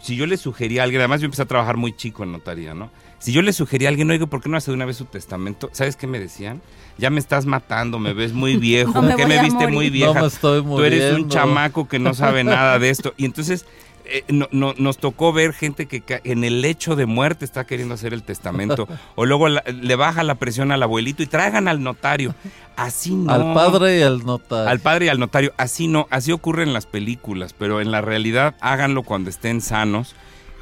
si 0.00 0.16
yo 0.16 0.26
le 0.26 0.36
sugería 0.36 0.80
a 0.80 0.84
alguien, 0.84 1.00
además 1.00 1.20
yo 1.20 1.26
empecé 1.26 1.42
a 1.42 1.46
trabajar 1.46 1.76
muy 1.76 1.92
chico 1.92 2.22
en 2.22 2.32
notaría, 2.32 2.72
¿no? 2.72 2.90
Si 3.18 3.32
yo 3.32 3.42
le 3.42 3.52
sugería 3.52 3.88
a 3.88 3.90
alguien, 3.90 4.10
oiga, 4.10 4.26
¿por 4.26 4.40
qué 4.40 4.48
no 4.48 4.56
hace 4.56 4.70
de 4.70 4.76
una 4.76 4.84
vez 4.86 4.96
su 4.96 5.04
testamento? 5.04 5.68
¿Sabes 5.72 5.96
qué 5.96 6.06
me 6.06 6.18
decían? 6.18 6.62
Ya 6.98 7.10
me 7.10 7.18
estás 7.20 7.46
matando, 7.46 7.98
me 7.98 8.14
ves 8.14 8.32
muy 8.32 8.56
viejo, 8.56 8.92
No 8.94 9.02
me 9.02 9.16
¿qué 9.16 9.24
voy 9.26 9.34
me 9.36 9.42
viste 9.42 9.58
morir. 9.58 9.74
muy 9.74 9.86
No 9.86 9.92
vieja? 9.92 10.20
me 10.22 10.26
estoy 10.28 10.62
Tú 10.62 10.82
eres 10.82 11.14
un 11.14 11.28
chamaco 11.28 11.86
que 11.88 11.98
no 11.98 12.14
sabe 12.14 12.44
nada 12.44 12.78
de 12.78 12.90
esto. 12.90 13.12
Y 13.16 13.24
entonces 13.26 13.66
eh, 14.10 14.24
no- 14.28 14.48
no- 14.52 14.74
nos 14.76 14.98
tocó 14.98 15.32
ver 15.32 15.52
gente 15.52 15.86
que 15.86 16.02
en 16.24 16.44
el 16.44 16.60
lecho 16.60 16.96
de 16.96 17.06
muerte 17.06 17.44
está 17.44 17.66
queriendo 17.66 17.94
hacer 17.94 18.12
el 18.12 18.22
testamento. 18.22 18.88
o 19.14 19.24
luego 19.26 19.48
la- 19.48 19.62
le 19.62 19.96
baja 19.96 20.22
la 20.22 20.34
presión 20.36 20.72
al 20.72 20.82
abuelito 20.82 21.22
y 21.22 21.26
traigan 21.26 21.68
al 21.68 21.82
notario. 21.82 22.34
Así 22.76 23.14
no. 23.14 23.32
Al 23.32 23.54
padre 23.54 23.98
y 23.98 24.02
al 24.02 24.24
notario. 24.24 24.68
Al 24.68 24.80
padre 24.80 25.06
y 25.06 25.08
al 25.08 25.18
notario. 25.18 25.52
Así 25.56 25.86
no. 25.88 26.06
Así 26.10 26.32
ocurre 26.32 26.62
en 26.62 26.72
las 26.72 26.86
películas. 26.86 27.54
Pero 27.58 27.80
en 27.80 27.90
la 27.90 28.00
realidad 28.00 28.56
háganlo 28.60 29.02
cuando 29.02 29.30
estén 29.30 29.60
sanos. 29.60 30.14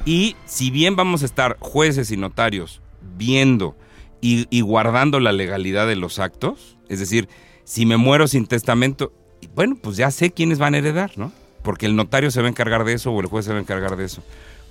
Y 0.05 0.35
si 0.45 0.71
bien 0.71 0.95
vamos 0.95 1.23
a 1.23 1.25
estar 1.25 1.57
jueces 1.59 2.11
y 2.11 2.17
notarios 2.17 2.81
viendo 3.17 3.75
y, 4.21 4.47
y 4.49 4.61
guardando 4.61 5.19
la 5.19 5.31
legalidad 5.31 5.87
de 5.87 5.95
los 5.95 6.19
actos, 6.19 6.77
es 6.89 6.99
decir, 6.99 7.27
si 7.63 7.85
me 7.85 7.97
muero 7.97 8.27
sin 8.27 8.47
testamento, 8.47 9.11
bueno, 9.55 9.77
pues 9.81 9.97
ya 9.97 10.09
sé 10.11 10.31
quiénes 10.31 10.57
van 10.57 10.73
a 10.73 10.77
heredar, 10.79 11.11
¿no? 11.17 11.31
Porque 11.61 11.85
el 11.85 11.95
notario 11.95 12.31
se 12.31 12.41
va 12.41 12.47
a 12.47 12.49
encargar 12.49 12.83
de 12.85 12.93
eso 12.93 13.11
o 13.11 13.19
el 13.21 13.27
juez 13.27 13.45
se 13.45 13.51
va 13.51 13.57
a 13.57 13.61
encargar 13.61 13.95
de 13.95 14.05
eso. 14.05 14.23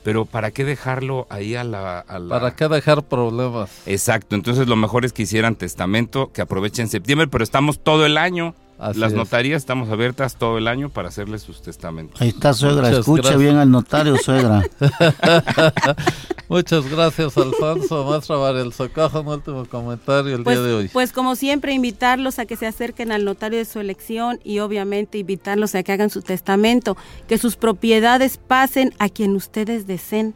Pero 0.05 0.25
¿para 0.25 0.51
qué 0.53 0.65
dejarlo 0.65 1.27
ahí 1.29 1.55
a 1.57 1.65
la... 1.65 1.99
a 1.99 2.19
la- 2.19 2.39
¿Para 2.41 2.55
qué 2.55 2.69
dejar 2.69 3.03
problemas? 3.03 3.71
Exacto, 3.87 4.37
entonces 4.37 4.67
lo 4.69 4.77
mejor 4.77 5.05
es 5.05 5.13
que 5.13 5.23
hicieran 5.23 5.57
testamento, 5.57 6.31
que 6.33 6.41
aprovechen 6.41 6.89
septiembre, 6.89 7.27
pero 7.29 7.45
estamos 7.45 7.79
todo 7.81 8.07
el 8.07 8.17
año. 8.17 8.55
Así 8.79 9.01
Las 9.01 9.11
es. 9.13 9.19
notarías 9.19 9.57
estamos 9.63 9.89
abiertas 9.91 10.37
todo 10.37 10.57
el 10.57 10.69
año 10.69 10.89
para 10.89 11.09
hacerles 11.09 11.43
sus 11.43 11.61
testamentos. 11.63 12.21
Ahí 12.21 12.29
está, 12.29 12.55
suegra. 12.55 12.83
Muchas 12.89 12.99
Escucha 13.01 13.23
gracias. 13.23 13.41
bien 13.43 13.57
al 13.57 13.71
notario, 13.73 14.17
suegra. 14.19 14.63
Muchas 16.49 16.89
gracias, 16.91 17.37
Alfonso. 17.37 18.05
Maestra 18.07 18.37
Variel 18.37 18.73
Socojo, 18.73 19.21
un 19.21 19.29
último 19.29 19.65
comentario 19.67 20.35
el 20.37 20.45
Pues, 20.45 20.59
día 20.59 20.67
de 20.67 20.75
hoy. 20.75 20.89
pues 20.93 21.13
como 21.13 21.37
siempre, 21.37 21.73
invitarlos 21.75 22.39
a 22.39 22.47
que 22.47 22.57
se 22.57 22.67
acerquen 22.67 23.13
al 23.13 23.25
notario 23.25 23.59
de 23.59 23.65
su 23.67 23.81
elección 23.81 24.41
y 24.45 24.61
obviamente 24.61 25.19
invitarlos 25.19 25.75
a 25.75 25.83
que 25.83 25.93
hagan 25.93 26.09
su 26.11 26.23
testamento, 26.23 26.97
que 27.27 27.37
sus 27.37 27.57
propiedades 27.57 28.39
pasen 28.39 28.95
a 28.99 29.09
quien 29.11 29.35
ustedes 29.37 29.87
deseen, 29.87 30.35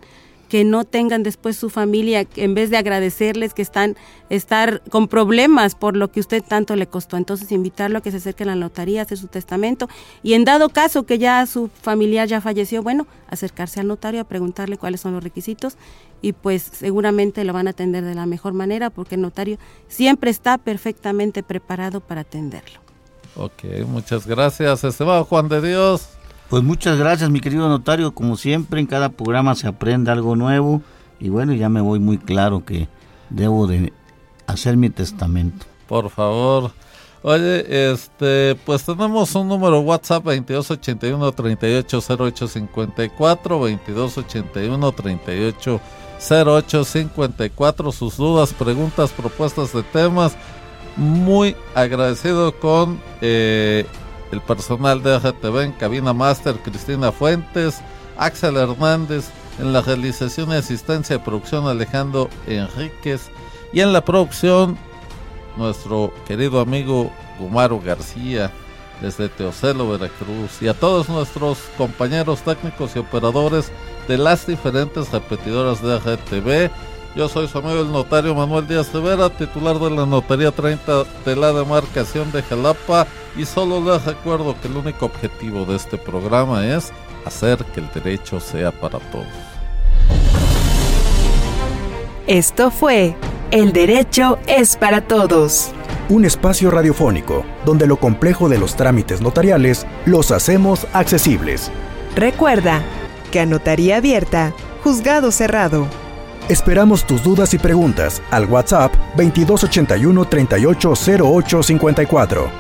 que 0.52 0.64
no 0.64 0.84
tengan 0.84 1.22
después 1.22 1.56
su 1.56 1.70
familia, 1.70 2.26
en 2.36 2.52
vez 2.52 2.68
de 2.68 2.76
agradecerles 2.76 3.54
que 3.54 3.62
están 3.62 3.96
estar 4.28 4.82
con 4.90 5.08
problemas 5.08 5.74
por 5.74 5.96
lo 5.96 6.12
que 6.12 6.20
usted 6.20 6.44
tanto 6.46 6.76
le 6.76 6.86
costó. 6.86 7.16
Entonces 7.16 7.50
invitarlo 7.52 7.96
a 7.96 8.00
que 8.02 8.10
se 8.10 8.18
acerquen 8.18 8.50
a 8.50 8.54
la 8.54 8.60
notaría, 8.60 9.00
hacer 9.00 9.16
su 9.16 9.28
testamento 9.28 9.88
y 10.22 10.34
en 10.34 10.44
dado 10.44 10.68
caso 10.68 11.04
que 11.04 11.16
ya 11.16 11.46
su 11.46 11.70
familiar 11.80 12.28
ya 12.28 12.42
falleció, 12.42 12.82
bueno, 12.82 13.06
acercarse 13.30 13.80
al 13.80 13.86
notario 13.86 14.20
a 14.20 14.24
preguntarle 14.24 14.76
cuáles 14.76 15.00
son 15.00 15.14
los 15.14 15.24
requisitos 15.24 15.78
y 16.20 16.34
pues 16.34 16.64
seguramente 16.70 17.44
lo 17.44 17.54
van 17.54 17.66
a 17.66 17.70
atender 17.70 18.04
de 18.04 18.14
la 18.14 18.26
mejor 18.26 18.52
manera 18.52 18.90
porque 18.90 19.14
el 19.14 19.22
notario 19.22 19.56
siempre 19.88 20.30
está 20.30 20.58
perfectamente 20.58 21.42
preparado 21.42 22.00
para 22.00 22.20
atenderlo. 22.20 22.78
Ok, 23.36 23.86
muchas 23.86 24.26
gracias. 24.26 24.84
Estimado 24.84 25.24
Juan 25.24 25.48
de 25.48 25.66
Dios. 25.66 26.10
Pues 26.52 26.62
muchas 26.62 26.96
gracias, 26.98 27.30
mi 27.30 27.40
querido 27.40 27.66
notario. 27.66 28.12
Como 28.12 28.36
siempre, 28.36 28.78
en 28.78 28.86
cada 28.86 29.08
programa 29.08 29.54
se 29.54 29.66
aprende 29.66 30.10
algo 30.10 30.36
nuevo. 30.36 30.82
Y 31.18 31.30
bueno, 31.30 31.54
ya 31.54 31.70
me 31.70 31.80
voy 31.80 31.98
muy 31.98 32.18
claro 32.18 32.62
que 32.62 32.88
debo 33.30 33.66
de 33.66 33.90
hacer 34.46 34.76
mi 34.76 34.90
testamento. 34.90 35.64
Por 35.88 36.10
favor. 36.10 36.72
Oye, 37.22 37.90
este, 37.90 38.54
pues 38.66 38.84
tenemos 38.84 39.34
un 39.34 39.48
número 39.48 39.80
WhatsApp 39.80 40.24
2281 40.24 41.32
380854 41.32 43.58
2281 43.58 44.92
380854 44.92 47.92
sus 47.92 48.18
dudas, 48.18 48.52
preguntas, 48.52 49.10
propuestas 49.12 49.72
de 49.72 49.82
temas. 49.84 50.36
Muy 50.98 51.56
agradecido 51.74 52.52
con 52.60 53.00
eh, 53.22 53.86
el 54.32 54.40
personal 54.40 55.02
de 55.02 55.14
AGTV 55.14 55.62
en 55.62 55.72
cabina 55.72 56.12
master 56.12 56.56
Cristina 56.56 57.12
Fuentes, 57.12 57.80
Axel 58.16 58.56
Hernández 58.56 59.30
en 59.58 59.72
la 59.72 59.82
realización 59.82 60.50
y 60.50 60.54
asistencia 60.54 61.18
de 61.18 61.24
producción 61.24 61.68
Alejandro 61.68 62.28
Enríquez 62.46 63.30
y 63.72 63.80
en 63.80 63.92
la 63.92 64.04
producción 64.04 64.76
nuestro 65.56 66.12
querido 66.26 66.60
amigo 66.60 67.12
Gumaro 67.38 67.78
García 67.78 68.50
desde 69.02 69.28
Teocelo, 69.28 69.90
Veracruz, 69.90 70.62
y 70.62 70.68
a 70.68 70.74
todos 70.74 71.08
nuestros 71.08 71.58
compañeros 71.76 72.40
técnicos 72.42 72.94
y 72.94 73.00
operadores 73.00 73.70
de 74.06 74.16
las 74.16 74.46
diferentes 74.46 75.10
repetidoras 75.10 75.82
de 75.82 75.94
AGTV. 75.94 76.70
Yo 77.14 77.28
soy 77.28 77.46
su 77.46 77.58
amigo 77.58 77.80
el 77.80 77.92
notario 77.92 78.34
Manuel 78.34 78.66
Díaz 78.66 78.90
Rivera, 78.92 79.28
titular 79.28 79.78
de 79.78 79.90
la 79.90 80.06
Notaría 80.06 80.50
30 80.50 81.04
de 81.26 81.36
la 81.36 81.52
demarcación 81.52 82.32
de 82.32 82.42
Jalapa, 82.42 83.06
y 83.36 83.44
solo 83.44 83.82
les 83.84 84.02
recuerdo 84.06 84.56
que 84.60 84.68
el 84.68 84.78
único 84.78 85.06
objetivo 85.06 85.66
de 85.66 85.76
este 85.76 85.98
programa 85.98 86.66
es 86.66 86.90
hacer 87.26 87.62
que 87.66 87.80
el 87.80 87.88
derecho 87.92 88.40
sea 88.40 88.70
para 88.72 88.98
todos. 88.98 89.26
Esto 92.26 92.70
fue 92.70 93.14
El 93.50 93.74
Derecho 93.74 94.38
es 94.46 94.76
para 94.76 95.02
Todos. 95.02 95.72
Un 96.08 96.24
espacio 96.24 96.70
radiofónico 96.70 97.44
donde 97.66 97.86
lo 97.86 97.96
complejo 97.96 98.48
de 98.48 98.58
los 98.58 98.74
trámites 98.74 99.20
notariales 99.20 99.86
los 100.06 100.30
hacemos 100.30 100.86
accesibles. 100.94 101.70
Recuerda 102.16 102.80
que 103.30 103.40
a 103.40 103.46
notaría 103.46 103.98
abierta, 103.98 104.54
juzgado 104.82 105.30
cerrado. 105.30 105.86
Esperamos 106.48 107.06
tus 107.06 107.22
dudas 107.22 107.54
y 107.54 107.58
preguntas 107.58 108.20
al 108.30 108.46
WhatsApp 108.46 108.92
2281 109.16 110.24
380854. 110.24 112.50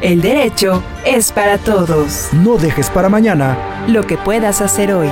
El 0.00 0.22
derecho 0.22 0.82
es 1.04 1.30
para 1.30 1.58
todos. 1.58 2.30
No 2.32 2.56
dejes 2.56 2.88
para 2.88 3.10
mañana 3.10 3.84
Lo 3.86 4.02
que 4.02 4.16
puedas 4.16 4.62
hacer 4.62 4.94
hoy. 4.94 5.08